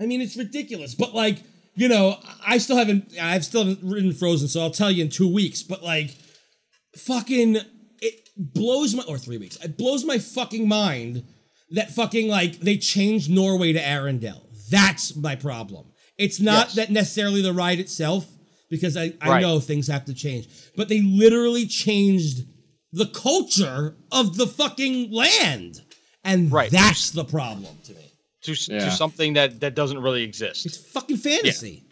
[0.00, 0.94] I mean, it's ridiculous.
[0.94, 1.42] But like,
[1.74, 3.12] you know, I still haven't.
[3.20, 5.62] I've still haven't ridden Frozen, so I'll tell you in two weeks.
[5.62, 6.16] But like,
[6.96, 7.66] fucking, it
[8.40, 9.56] blows my or three weeks.
[9.64, 11.24] It blows my fucking mind
[11.70, 14.42] that fucking like they changed Norway to Arendelle.
[14.70, 15.86] That's my problem.
[16.18, 16.74] It's not Yes.
[16.76, 18.26] that necessarily the ride itself,
[18.68, 19.40] because I, I Right.
[19.42, 20.48] know things have to change.
[20.76, 22.44] But they literally changed
[22.92, 25.80] the culture of the fucking land.
[26.24, 26.70] And Right.
[26.70, 28.04] that's the problem to me.
[28.42, 28.86] to, Yeah.
[28.86, 30.64] to something that that doesn't really exist.
[30.66, 31.84] It's fucking fantasy.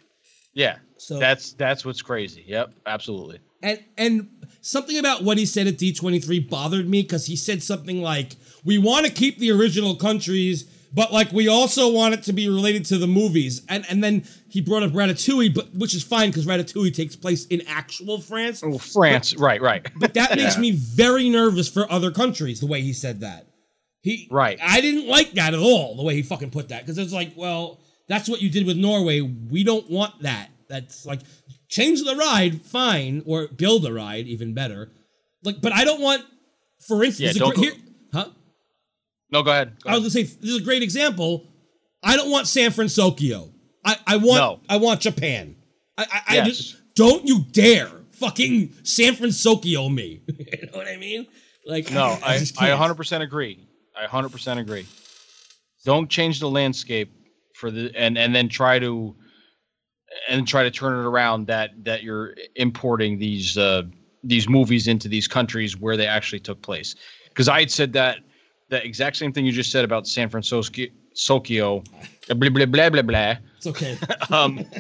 [0.55, 0.79] yeah.
[0.97, 2.43] So that's that's what's crazy.
[2.49, 3.39] Yep, absolutely.
[3.63, 4.29] And and
[4.61, 8.79] something about what he said at D23 bothered me because he said something like, "We
[8.79, 10.65] want to keep the original countries,
[10.95, 14.25] but like we also want it to be related to the movies." And and then
[14.49, 18.63] he brought up Ratatouille, but which is fine because Ratatouille takes place in actual France.
[18.65, 19.35] Oh, France.
[19.37, 19.87] right, right.
[19.97, 20.61] But that makes Yeah.
[20.61, 22.61] me very nervous for other countries.
[22.61, 23.47] The way he said that,
[24.03, 24.59] he Right.
[24.63, 25.97] I didn't like that at all.
[25.97, 28.77] The way he fucking put that because it's like, well, that's what you did with
[28.77, 29.21] Norway.
[29.21, 30.49] We don't want that.
[30.69, 31.21] That's like
[31.69, 34.91] change the ride, fine, or build a ride, even better.
[35.45, 36.25] Like, but I don't want,
[36.87, 37.73] for instance, Yeah, don't go- here,
[38.13, 38.29] huh?
[39.31, 39.77] no, go ahead.
[39.83, 41.47] Go I was gonna say this is a great example.
[42.03, 43.51] I don't want San Francisco.
[43.85, 44.61] I, I want No.
[44.69, 45.57] I want Japan.
[45.97, 46.47] I I, I Yes.
[46.49, 50.23] just don't you dare fucking San Francisco me.
[50.29, 51.27] you know what I mean?
[51.67, 52.81] Like No, I, I can't.
[52.81, 53.65] 100% agree.
[53.97, 54.87] I 100% agree.
[55.85, 57.13] Don't change the landscape
[57.55, 59.15] for the and and then try to
[60.29, 63.83] and try to turn it around that that you're importing these uh
[64.25, 66.95] these movies into these countries where they actually took place.
[67.29, 68.19] Because I had said that
[68.69, 70.83] the exact same thing you just said about San Francisco,
[71.27, 71.83] Tokyo,
[72.29, 73.35] blah blah blah blah blah.
[73.57, 73.97] It's okay.
[74.31, 74.65] Um,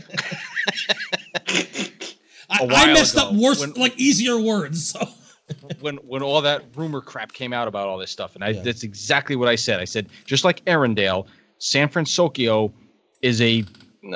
[2.50, 4.90] I, I messed ago, up worse, when- like easier words.
[4.90, 5.06] So
[5.80, 8.62] when when all that rumor crap came out about all this stuff, and I, Yeah.
[8.62, 9.80] that's exactly what I said.
[9.80, 11.26] I said just like Arendelle,
[11.58, 12.72] San Francisco
[13.22, 13.64] is a.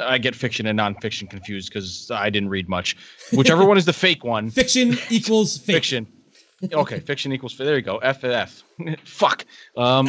[0.00, 2.96] I get fiction and nonfiction confused because I didn't read much.
[3.32, 5.76] Whichever one is the fake one, Fiction equals fake.
[5.76, 6.06] fiction.
[6.72, 7.56] Okay, fiction equals.
[7.56, 7.98] There you go.
[7.98, 8.62] F F.
[9.04, 9.44] Fuck.
[9.76, 10.08] Um,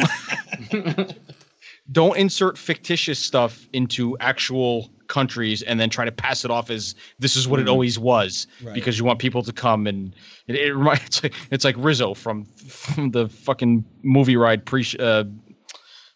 [1.92, 6.94] don't insert fictitious stuff into actual countries and then try to pass it off as
[7.18, 8.72] this is what it always was Right.
[8.74, 10.14] because you want people to come and
[10.46, 14.80] it, it reminds it's like, it's like Rizzo from, from the fucking movie ride pre
[14.98, 15.24] uh,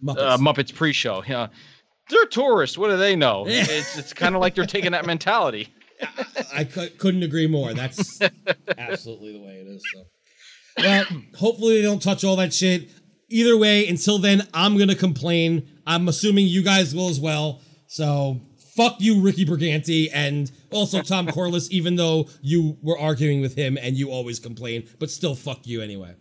[0.03, 0.19] Muppets.
[0.19, 1.23] uh, Muppets pre-show.
[1.27, 1.49] Yeah,
[2.11, 2.77] they're tourists.
[2.79, 3.45] What do they know?
[3.49, 5.69] It's it's kind of like they're taking that mentality.
[6.55, 7.75] I cou- couldn't agree more.
[7.75, 8.21] That's
[8.79, 9.83] absolutely the way it is.
[9.93, 10.05] So,
[10.79, 11.05] well,
[11.37, 12.89] hopefully they don't touch all that shit.
[13.31, 15.69] Either way, until then, I'm gonna complain.
[15.87, 17.61] I'm assuming you guys will as well.
[17.89, 18.41] So,
[18.77, 21.71] fuck you, Ricky Brigante, and also Tom Corliss.
[21.73, 25.83] Even though you were arguing with him and you always complain, but still, fuck you
[25.83, 26.15] anyway.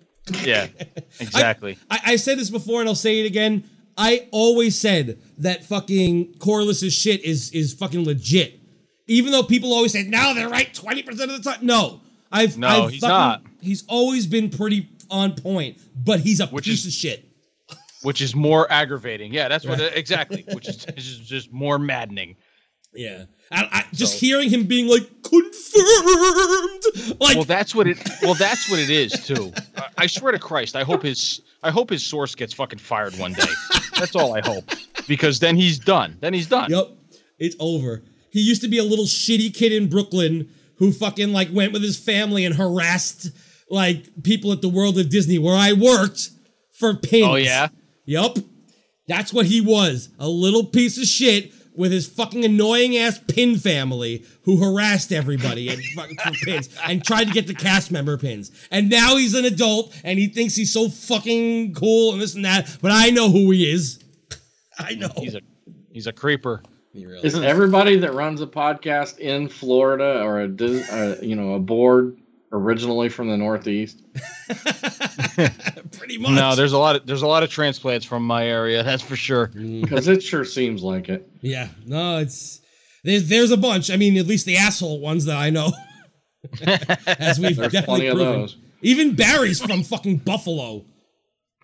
[0.43, 0.67] Yeah,
[1.19, 1.77] exactly.
[1.89, 3.63] I, I said this before and I'll say it again.
[3.97, 8.59] I always said that fucking Corliss's shit is is fucking legit.
[9.07, 11.59] Even though people always say, no, they're right 20% of the time.
[11.65, 12.01] No.
[12.31, 13.41] I've No, I've he's fucking- not.
[13.61, 17.23] He's always been pretty on point, but he's a Which piece is- of shit.
[18.03, 19.33] which is more aggravating.
[19.33, 20.43] Yeah, that's what uh, exactly.
[20.53, 22.35] Which is, is just more maddening.
[22.93, 23.25] Yeah.
[23.51, 27.17] I, I, just So- hearing him being like, confirmed.
[27.19, 27.97] Like, Well, that's what it.
[28.21, 29.53] Well, that's what it is too.
[29.77, 31.41] I, I swear to Christ, I hope his.
[31.63, 33.49] I hope his source gets fucking fired one day.
[33.97, 34.65] That's all I hope,
[35.07, 36.17] because then he's done.
[36.19, 36.69] Then he's done.
[36.69, 36.89] Yep.
[37.39, 38.03] It's over.
[38.31, 41.81] He used to be a little shitty kid in Brooklyn who fucking like went with
[41.81, 43.31] his family and harassed
[43.69, 46.29] like people at the World of Disney where I worked
[46.73, 47.25] for pins.
[47.25, 47.69] Oh yeah.
[48.05, 48.37] Yep.
[49.07, 50.09] That's what he was.
[50.19, 55.69] A little piece of shit with his fucking annoying ass pin family who harassed everybody
[55.69, 58.51] and fucking for pins and tried to get the cast member pins.
[58.71, 62.43] And now he's an adult and he thinks he's so fucking cool and this and
[62.43, 62.77] that.
[62.81, 64.03] But I know who he is.
[64.79, 65.09] I know.
[65.15, 65.41] He's a.
[65.91, 66.61] He's a creeper.
[66.93, 71.53] Really Isn't everybody that runs a podcast in Florida or a Dis- uh, you know
[71.53, 72.17] a board
[72.51, 74.03] originally from the Northeast?
[75.97, 76.31] Pretty much.
[76.31, 78.83] No, there's a lot of there's a lot of transplants from my area.
[78.83, 79.47] That's for sure.
[79.49, 79.81] Mm.
[79.87, 81.29] Because it sure seems like it.
[81.41, 82.61] Yeah, no, it's
[83.03, 83.89] there's there's a bunch.
[83.91, 85.71] I mean, at least the asshole ones that I know.
[87.07, 88.41] As we've There's definitely plenty of proven.
[88.41, 88.57] those.
[88.81, 90.85] Even Barry's from fucking Buffalo.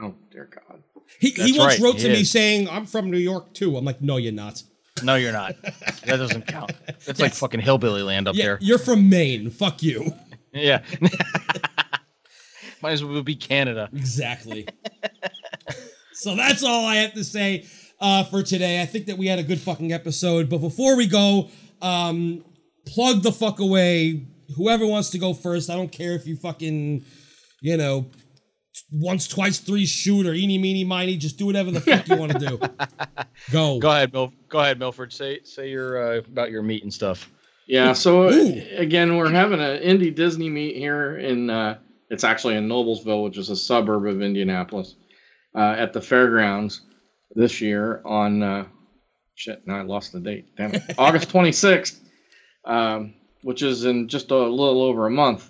[0.01, 0.83] Oh dear God!
[1.19, 3.85] He, he once right, wrote he to me saying, "I'm from New York too." I'm
[3.85, 4.61] like, "No, you're not.
[5.03, 5.55] No, you're not.
[6.05, 6.71] That doesn't count.
[7.05, 8.57] That's like fucking hillbilly land up Yeah, there.
[8.61, 9.49] you're from Maine.
[9.49, 10.13] Fuck you."
[10.53, 10.83] Yeah.
[12.81, 13.89] Might as well be Canada.
[13.93, 14.67] Exactly.
[16.13, 17.65] so that's all I have to say
[17.99, 18.81] uh, for today.
[18.81, 20.49] I think that we had a good fucking episode.
[20.49, 21.49] But before we go,
[21.81, 22.43] um,
[22.85, 24.27] plug the fuck away.
[24.57, 27.05] Whoever wants to go first, I don't care if you fucking,
[27.61, 28.11] you know,
[28.91, 31.15] once, twice, three shoot or eeny, meeny, miny.
[31.17, 32.59] Just do whatever the fuck you want to do.
[33.51, 33.79] Go.
[33.79, 35.13] Go ahead, Mil- Go ahead, Milford.
[35.13, 37.31] Say say your uh, about your meat and stuff.
[37.67, 37.93] Yeah.
[37.93, 38.61] So uh, Ooh.
[38.75, 41.49] again, we're having an indie Disney meet here in.
[41.49, 41.77] Uh,
[42.09, 44.95] it's actually in Noblesville, which is a suburb of Indianapolis,
[45.55, 46.81] uh, at the fairgrounds
[47.35, 48.43] this year on.
[48.43, 48.65] Uh,
[49.35, 50.55] shit, now I lost the date.
[50.55, 50.83] Damn it.
[50.97, 51.99] August 26th,
[52.65, 55.49] um, which is in just a little over a month.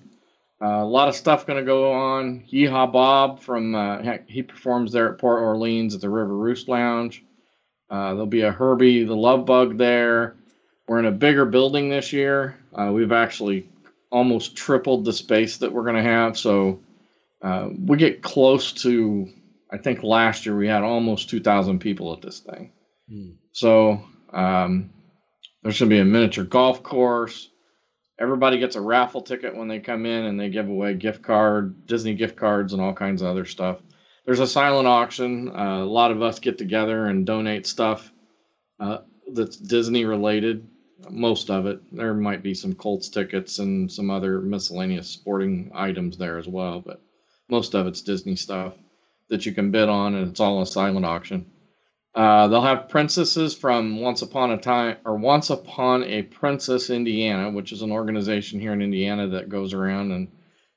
[0.64, 2.45] Uh, a lot of stuff going to go on.
[2.52, 7.23] Yeehaw Bob from uh, he performs there at Port Orleans at the River Roost Lounge.
[7.90, 10.38] Uh, there'll be a Herbie the Love Bug there.
[10.88, 12.57] We're in a bigger building this year.
[12.73, 13.69] Uh, we've actually
[14.11, 16.38] almost tripled the space that we're going to have.
[16.38, 16.80] So
[17.41, 19.27] uh, we get close to,
[19.72, 22.72] I think last year we had almost 2,000 people at this thing.
[23.10, 23.31] Hmm.
[23.53, 24.91] So um,
[25.64, 27.49] there's going to be a miniature golf course.
[28.19, 31.88] Everybody gets a raffle ticket when they come in, and they give away gift card,
[31.88, 33.80] Disney gift cards, and all kinds of other stuff.
[34.26, 35.49] There's a silent auction.
[35.49, 38.11] Uh, a lot of us get together and donate stuff
[38.80, 38.99] uh,
[39.34, 40.68] that's Disney related.
[41.10, 41.82] Most of it.
[41.92, 46.82] There might be some Colts tickets and some other miscellaneous sporting items there as well,
[46.82, 47.02] but
[47.50, 48.74] most of it's Disney stuff
[49.30, 51.46] that you can bid on, and it's all a silent auction.
[52.16, 57.50] Uh, they'll have princesses from Once Upon a Time or Once Upon a Princess Indiana,
[57.50, 60.28] which is an organization here in Indiana that goes around and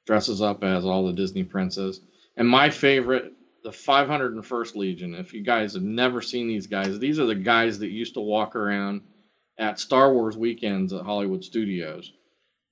[0.07, 2.01] dresses up as all the Disney princes.
[2.37, 3.33] And my favorite,
[3.63, 5.15] the 501st Legion.
[5.15, 8.21] If you guys have never seen these guys, these are the guys that used to
[8.21, 9.03] walk around
[9.59, 12.13] at Star Wars weekends at Hollywood Studios,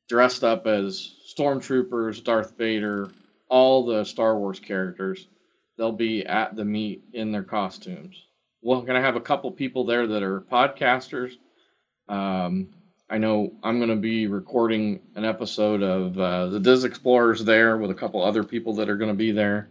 [0.09, 3.11] dressed up as stormtroopers, Darth Vader,
[3.48, 5.27] all the Star Wars characters.
[5.77, 8.23] They'll be at the meet in their costumes.
[8.62, 11.32] We're going to have a couple people there that are podcasters.
[12.09, 12.69] Um,
[13.11, 17.77] I know I'm going to be recording an episode of uh, the Diz Explorers there
[17.77, 19.69] with a couple other people that are going to be there.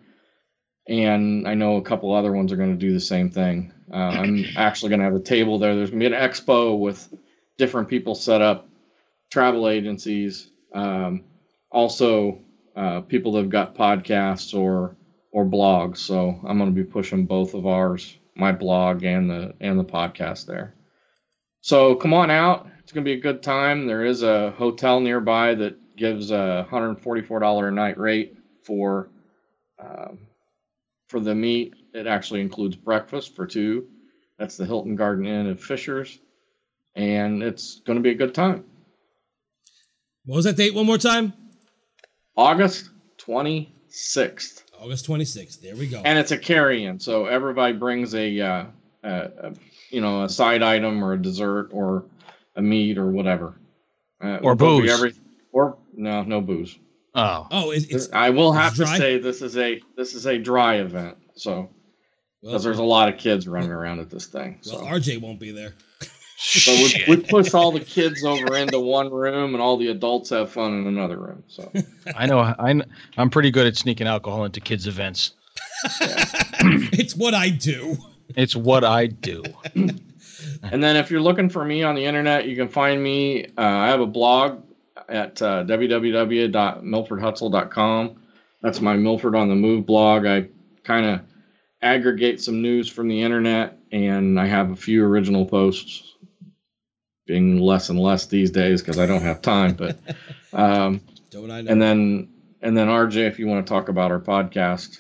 [0.88, 3.73] And I know a couple other ones are going to do the same thing.
[3.92, 5.76] Uh, I'm actually going to have a table there.
[5.76, 7.14] There's going to be an expo with
[7.58, 8.68] different people set up,
[9.32, 11.24] travel agencies, um,
[11.72, 12.40] also
[12.76, 14.96] uh, people that have got podcasts or
[15.32, 15.98] or blogs.
[15.98, 19.84] So I'm going to be pushing both of ours, my blog and the and the
[19.84, 20.74] podcast there.
[21.62, 22.68] So come on out.
[22.82, 23.88] It's going to be a good time.
[23.88, 29.10] There is a hotel nearby that gives a $144 a night rate for
[29.80, 30.20] um,
[31.08, 31.74] for the meet.
[31.94, 33.88] It actually includes breakfast for two.
[34.40, 36.20] That's the Hilton Garden Inn at Fishers,
[36.95, 38.65] and it's going to be a good time.
[40.26, 41.34] What was that date one more time?
[42.36, 42.90] August
[43.20, 44.64] 26th.
[44.80, 45.61] August 26th.
[45.61, 46.02] There we go.
[46.03, 48.65] and it's a carry-in so everybody brings a, uh,
[49.03, 49.53] a, a
[49.91, 52.06] you know a side item or a dessert or
[52.57, 53.53] a meat or whatever
[54.22, 55.20] uh, Or there'll be booze.
[55.53, 56.78] or no no booze
[57.15, 60.26] Oh, oh, it's, it's i will have it's to say this is a this is
[60.26, 61.70] a dry event so
[62.44, 65.22] well, because there's a lot of kids running around at this thing so, well, RJ
[65.22, 65.74] won't be there.
[66.38, 70.30] so we, we push all the kids over into one room and all the adults
[70.30, 71.72] have fun in another room so
[72.15, 72.40] I know.
[72.40, 72.86] I, kn-
[73.18, 75.32] I'm pretty good at sneaking alcohol into kids' events.
[76.91, 77.98] it's what I do.
[78.36, 79.44] It's what I do.
[80.64, 83.45] And then if you're looking for me on the internet, you can find me.
[83.57, 84.61] Uh, I have a blog
[85.10, 88.15] at uh, www.milfordhutzel.com.
[88.61, 90.26] That's my Milford on the Move blog.
[90.26, 90.48] I
[90.84, 91.22] kind of
[91.84, 96.16] aggregate some news from the internet, and I have a few original posts,
[97.28, 99.74] being less and less these days because I don't have time.
[99.74, 100.00] But
[100.54, 101.72] um, Don't I know?
[101.72, 102.30] and then
[102.62, 105.00] and then RJ, if you want to talk about our podcast,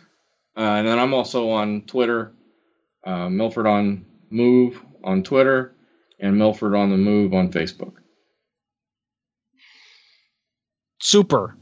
[0.57, 2.33] uh, and then I'm also on Twitter,
[3.05, 5.73] uh, Milford on Move on Twitter,
[6.19, 7.93] and Milford on the Move on Facebook.
[11.01, 11.55] Super.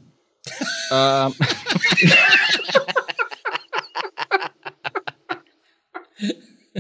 [0.92, 1.34] um,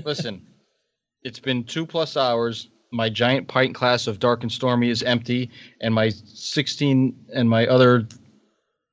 [0.03, 0.45] listen,
[1.23, 2.69] it's been two plus hours.
[2.91, 5.49] My giant pint class of dark and stormy is empty,
[5.79, 8.07] and my 16 and my other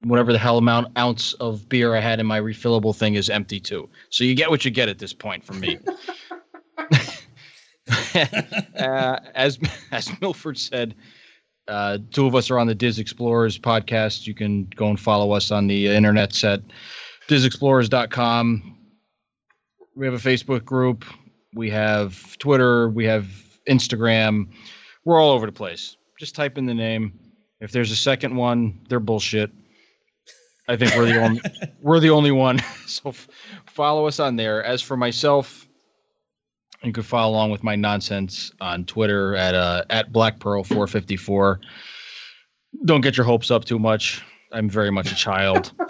[0.03, 3.59] whatever the hell amount ounce of beer I had in my refillable thing is empty
[3.59, 3.89] too.
[4.11, 5.79] So you get what you get at this point from me.
[8.79, 9.59] uh, as
[9.91, 10.95] as Milford said,
[11.67, 14.27] uh, two of us are on the Diz Explorers podcast.
[14.27, 16.63] You can go and follow us on the internet at
[17.29, 18.78] dizexplorers.com.
[19.99, 21.05] We have a Facebook group.
[21.55, 22.89] We have Twitter.
[22.89, 23.27] We have
[23.69, 24.47] Instagram.
[25.05, 25.97] We're all over the place.
[26.21, 27.19] Just type in the name.
[27.61, 29.51] If there's a second one, they're bullshit.
[30.69, 31.41] I think we're the only
[31.83, 32.63] we're the only one.
[32.87, 33.29] So f-
[33.67, 34.65] follow us on there.
[34.65, 35.69] As for myself,
[36.83, 41.61] you can follow along with my nonsense on Twitter at uh, at Black Pearl 454.
[42.87, 44.23] Don't get your hopes up too much.
[44.53, 45.73] I'm very much a child.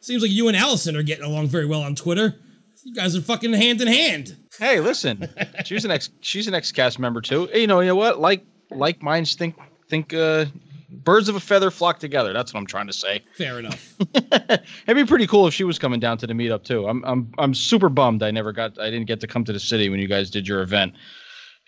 [0.00, 2.36] Seems like you and Allison are getting along very well on Twitter.
[2.84, 4.36] You guys are fucking hand in hand.
[4.58, 5.28] hey, listen,
[5.64, 7.48] she's an ex she's an ex cast member too.
[7.52, 8.20] You know, you know what?
[8.20, 9.56] Like like minds think
[9.90, 10.46] think uh,
[10.88, 12.32] birds of a feather flock together.
[12.32, 13.22] That's what I'm trying to say.
[13.36, 13.94] Fair enough.
[14.14, 16.86] It'd be pretty cool if she was coming down to the meetup too.
[16.86, 19.60] I'm I'm I'm super bummed I never got I didn't get to come to the
[19.60, 20.94] city when you guys did your event.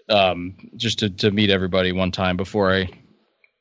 [0.08, 2.88] Um, just to to meet everybody one time before I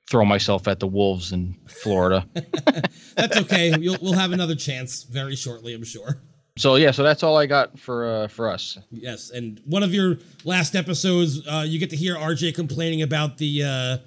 [0.10, 2.26] throw myself at the wolves in Florida.
[3.16, 3.76] That's okay.
[3.80, 6.22] You'll, we'll have another chance very shortly, I'm sure.
[6.58, 8.78] so yeah, so that's all I got for uh, for us.
[8.90, 13.38] Yes, and one of your last episodes, uh, you get to hear RJ complaining about
[13.38, 13.98] the uh,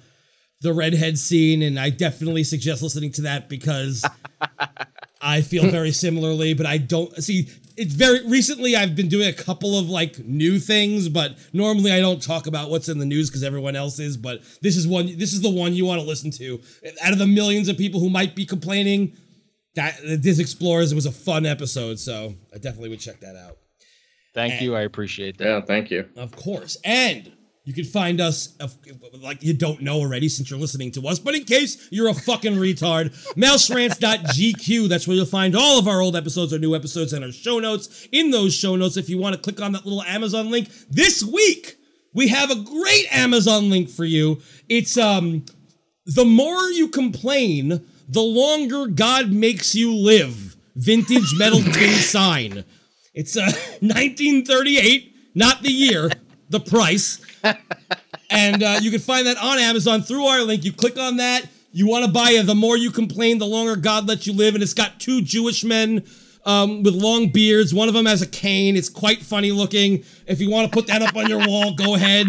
[0.61, 4.05] the redhead scene, and I definitely suggest listening to that because
[5.21, 6.53] I feel very similarly.
[6.53, 8.75] But I don't see it's very recently.
[8.75, 12.69] I've been doing a couple of like new things, but normally I don't talk about
[12.69, 14.17] what's in the news because everyone else is.
[14.17, 15.17] But this is one.
[15.17, 16.61] This is the one you want to listen to.
[17.03, 19.15] Out of the millions of people who might be complaining,
[19.75, 23.57] that this Diz Explorers was a fun episode, so I definitely would check that out.
[24.33, 25.45] Thank you, I appreciate that.
[25.45, 26.09] Yeah, thank you.
[26.15, 26.77] Of course.
[26.83, 27.31] And
[27.65, 28.75] you can find us, of-
[29.21, 32.13] like you don't know already since you're listening to us, but in case you're a
[32.13, 34.89] fucking retard, mouserants.gq.
[34.89, 37.59] That's where you'll find all of our old episodes, our new episodes, and our show
[37.59, 38.07] notes.
[38.11, 41.23] In those show notes, if you want to click on that little Amazon link, this
[41.23, 41.77] week
[42.13, 44.41] we have a great Amazon link for you.
[44.67, 45.45] It's, um,
[46.05, 50.55] the more you complain, the longer God makes you live.
[50.75, 52.65] Vintage metal tin sign.
[53.13, 53.41] It's uh,
[53.79, 56.11] 1938, not the year,
[56.49, 57.19] the price.
[58.29, 60.63] And uh, you can find that on Amazon through our link.
[60.65, 61.43] You click on that.
[61.71, 62.45] You want to buy it.
[62.45, 64.55] The more you complain, the longer God lets you live.
[64.55, 66.03] And it's got two Jewish men
[66.45, 67.73] um, with long beards.
[67.73, 68.75] One of them has a cane.
[68.75, 70.03] It's quite funny looking.
[70.25, 72.27] If you want to put that up on your wall, go ahead.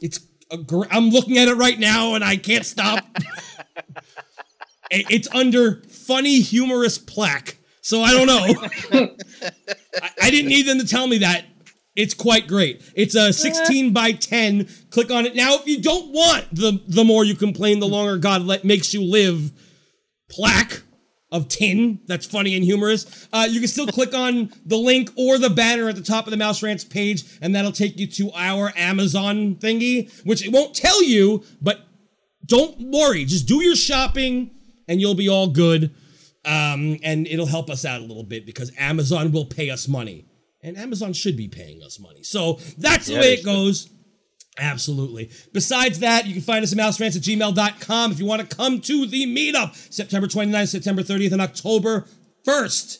[0.00, 0.18] It's
[0.66, 3.04] gr- I'm looking at it right now and I can't stop.
[4.90, 7.58] It's under funny humorous plaque.
[7.80, 9.08] So I don't know.
[10.22, 11.44] I didn't need them to tell me that.
[11.96, 12.82] It's quite great.
[12.96, 14.68] It's a 16 by 10.
[14.90, 15.36] Click on it.
[15.36, 18.92] Now, if you don't want the the more you complain, the longer God let makes
[18.92, 19.52] you live
[20.28, 20.82] plaque
[21.30, 25.36] of tin that's funny and humorous, uh, you can still click on the link or
[25.38, 28.30] the banner at the top of the Mouse Rants page, and that'll take you to
[28.34, 31.80] our Amazon thingy, which it won't tell you, but
[32.46, 33.24] don't worry.
[33.24, 34.50] Just do your shopping,
[34.88, 35.94] and you'll be all good.
[36.44, 40.26] Um, and it'll help us out a little bit because Amazon will pay us money.
[40.64, 42.22] And Amazon should be paying us money.
[42.24, 43.90] So that's the Yeah, way it goes.
[44.58, 45.30] Absolutely.
[45.52, 48.80] Besides that, you can find us at mouserants at gmail.com if you want to come
[48.80, 52.06] to the meetup September 29th, September 30th, and October
[52.46, 52.98] 1st.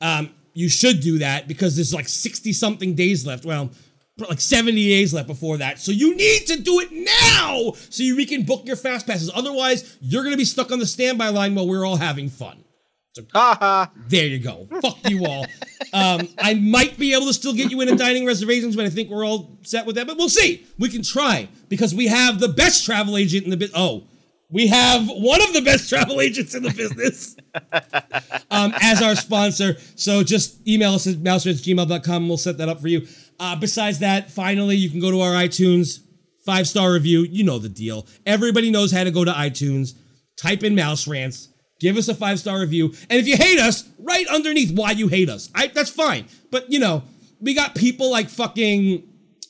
[0.00, 3.44] Um, you should do that because there's like 60 something days left.
[3.44, 3.70] Well,
[4.18, 5.78] like 70 days left before that.
[5.80, 9.30] So you need to do it now so you we can book your fast passes.
[9.34, 12.61] Otherwise, you're going to be stuck on the standby line while we're all having fun.
[13.32, 13.86] Haha.
[14.08, 14.68] There you go.
[14.80, 15.46] Fuck you all.
[15.92, 18.90] Um, I might be able to still get you in a dining reservations, but I
[18.90, 20.06] think we're all set with that.
[20.06, 20.66] But we'll see.
[20.78, 23.78] We can try because we have the best travel agent in the business.
[23.78, 24.04] Oh,
[24.50, 27.36] we have one of the best travel agents in the business
[28.50, 29.76] um, as our sponsor.
[29.96, 33.06] So just email us at mouserants@gmail.com and we'll set that up for you.
[33.40, 36.00] Uh, besides that, finally, you can go to our iTunes
[36.44, 37.22] five star review.
[37.22, 38.06] You know the deal.
[38.26, 39.94] Everybody knows how to go to iTunes.
[40.36, 41.48] Type in Mouse Rants.
[41.82, 42.94] Give us a five star review.
[43.10, 45.50] And if you hate us, write underneath why you hate us.
[45.52, 46.26] I, that's fine.
[46.52, 47.02] But, you know,
[47.40, 49.02] we got people like fucking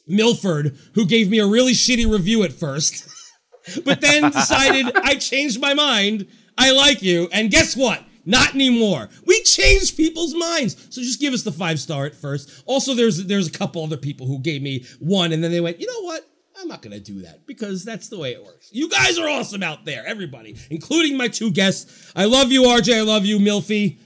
[0.09, 3.07] Milford who gave me a really shitty review at first,
[3.85, 6.27] but then decided I changed my mind.
[6.57, 7.29] I like you.
[7.33, 8.03] And guess what?
[8.25, 9.11] Not anymore.
[9.27, 10.77] We change people's minds.
[10.89, 12.63] So just give us the five star at first.
[12.65, 15.81] Also, there's there's a couple other people who gave me one, and then they went,
[15.81, 16.27] you know what?
[16.63, 18.69] I'm not gonna do that because that's the way it works.
[18.73, 22.13] You guys are awesome out there, everybody, including my two guests.
[22.15, 22.99] I love you, RJ.
[22.99, 23.99] I love you, Milfy.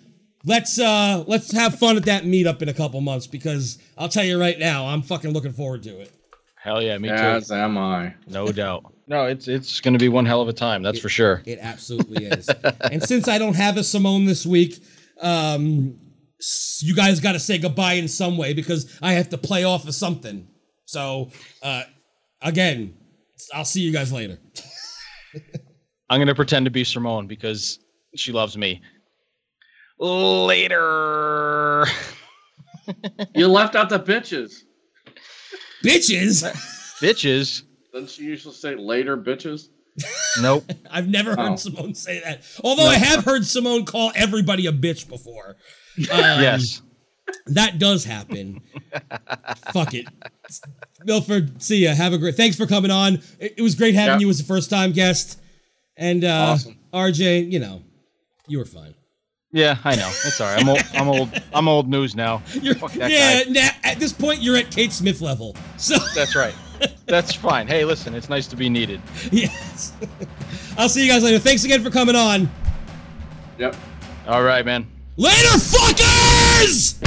[0.44, 4.24] Let's uh let's have fun at that meetup in a couple months because I'll tell
[4.24, 6.12] you right now, I'm fucking looking forward to it.
[6.56, 7.14] Hell yeah, me too.
[7.14, 7.54] As too.
[7.54, 8.14] am I.
[8.26, 8.92] No doubt.
[9.06, 10.82] No, it's it's gonna be one hell of a time.
[10.82, 11.42] That's for sure.
[11.44, 12.48] It absolutely is.
[12.90, 14.82] and since I don't have a Simone this week,
[15.20, 15.98] um,
[16.80, 19.86] you guys got to say goodbye in some way because I have to play off
[19.86, 20.48] of something.
[20.86, 21.30] So,
[21.62, 21.82] uh,
[22.42, 22.94] again,
[23.54, 24.38] I'll see you guys later.
[26.08, 27.78] I'm gonna pretend to be Simone because
[28.14, 28.80] she loves me.
[29.98, 31.86] Later.
[33.34, 34.60] You left out the bitches.
[35.84, 36.44] Bitches!
[37.00, 37.62] Bitches.
[37.92, 39.68] Doesn't she usually say later, bitches?
[40.40, 40.64] Nope.
[40.90, 41.56] I've never heard Oh.
[41.56, 42.42] Simone say that.
[42.64, 45.56] Although I have heard Simone call everybody a bitch before.
[45.98, 46.82] Um, yes.
[47.46, 48.60] That does happen.
[49.72, 50.06] Fuck it.
[51.04, 51.94] Milford, see ya.
[51.94, 52.34] Have a great.
[52.36, 53.14] Thanks for coming on.
[53.38, 54.26] It, it was great having Yeah.
[54.26, 55.40] you as a first time guest.
[55.96, 56.76] And uh, Awesome.
[56.92, 57.82] RJ, you know,
[58.46, 58.94] you were fine.
[59.52, 60.08] Yeah, I know.
[60.08, 60.60] It's all right.
[60.60, 60.82] I'm old.
[60.94, 61.42] I'm old.
[61.54, 62.42] I'm old news now.
[62.60, 63.50] You're, Fuck that yeah, guy.
[63.50, 65.56] na- at this point, you're at Kate Smith level.
[65.78, 66.54] So, That's right.
[67.06, 67.66] That's fine.
[67.66, 69.00] Hey, listen, it's nice to be needed.
[69.32, 69.94] yes.
[70.78, 71.38] I'll see you guys later.
[71.38, 72.50] Thanks again for coming on.
[73.58, 73.76] Yep.
[74.26, 74.86] All right, man.
[75.16, 77.00] Later, fuckers!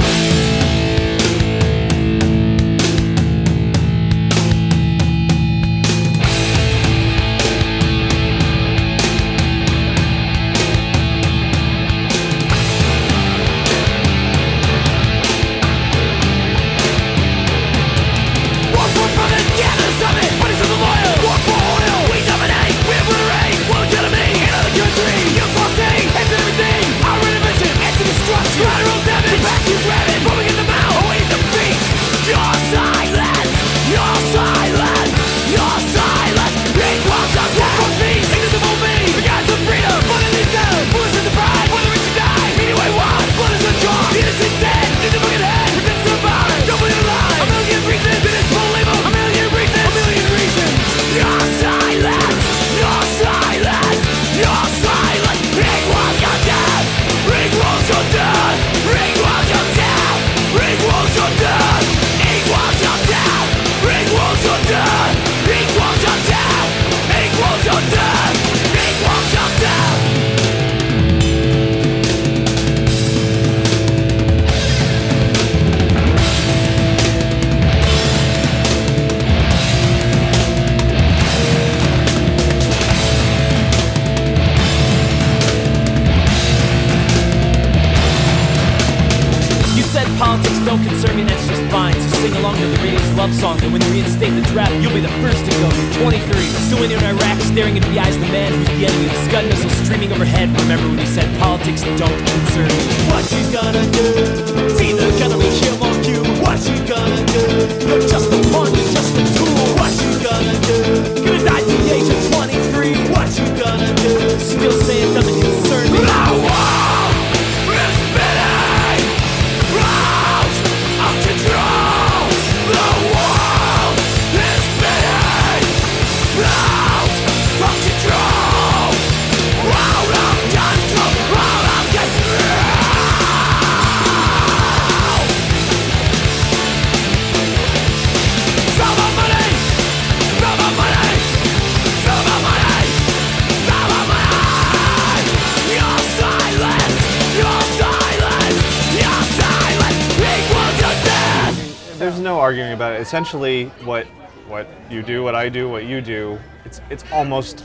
[153.10, 154.06] Essentially, what
[154.46, 157.64] what you do, what I do, what you do, it's it's almost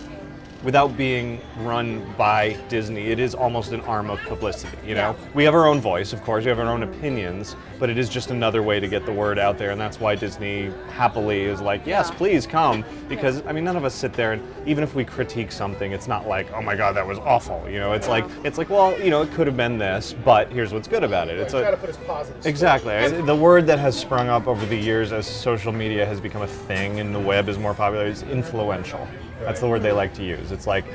[0.64, 4.78] without being run by Disney, it is almost an arm of publicity.
[4.86, 7.90] You know, we have our own voice, of course, we have our own opinions, but
[7.90, 10.72] it is just another way to get the word out there, and that's why Disney
[10.90, 14.42] happily is like, yes, please come, because I mean, none of us sit there and
[14.68, 17.64] even if we critique something, it's not like, oh my God, that was awful.
[17.70, 20.52] You know, it's like it's like, well, you know, it could have been this, but
[20.52, 21.38] here's what's good about it.
[21.38, 22.46] It's Try a to put as positive.
[22.46, 23.22] Exactly.
[23.22, 26.48] The word that has sprung up over the years as social media has become a
[26.48, 29.08] thing and the web is more popular is influential.
[29.40, 30.52] That's the word they like to use.
[30.52, 30.86] It's like,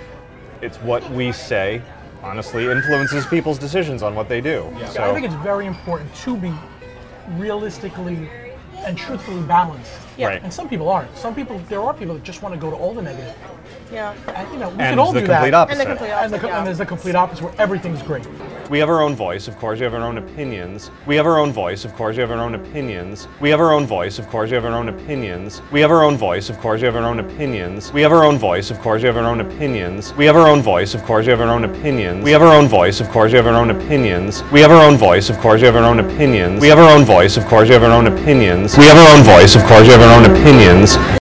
[0.63, 1.83] it's what we say,
[2.23, 4.71] honestly, influences people's decisions on what they do.
[4.91, 6.53] So, I think it's very important to be
[7.31, 8.29] realistically
[8.79, 9.93] and truthfully balanced.
[10.17, 10.29] Yeah.
[10.29, 10.43] Right.
[10.43, 11.15] And some people aren't.
[11.17, 13.35] Some people, there are people that just want to go to all the negative.
[13.93, 14.15] Yeah.
[14.35, 15.55] And you know, we and can all the do complete that.
[15.55, 15.81] opposite.
[15.81, 16.55] And the complete And, the, opposite.
[16.57, 18.27] and there's the complete opposite where everything's great.
[18.71, 19.81] We have our own voice, of course.
[19.81, 20.91] We have our own opinions.
[21.07, 22.17] We have our own voice, of course.
[22.17, 23.27] We have our own opinions.
[23.41, 24.51] We have our own voice, of course.
[24.51, 25.53] We have our own opinions.
[25.53, 26.81] We have our own voice, of course.
[26.81, 27.93] We have our own opinions.
[27.93, 29.03] We have our own voice, of course.
[29.03, 30.13] We have our own opinions.
[30.15, 31.27] We have our own voice, of course.
[31.27, 32.13] We have our own opinions.
[32.23, 33.31] We have our own voice, of course.
[33.33, 34.21] We have our own opinions.
[34.21, 35.69] We have our own voice, of course.
[35.69, 36.61] We have our own opinions.
[36.63, 37.69] We have our own voice, of course.
[37.69, 38.77] We have our own opinions.
[38.79, 39.83] We have our own voice, of course.
[39.83, 40.97] We have our own opinions.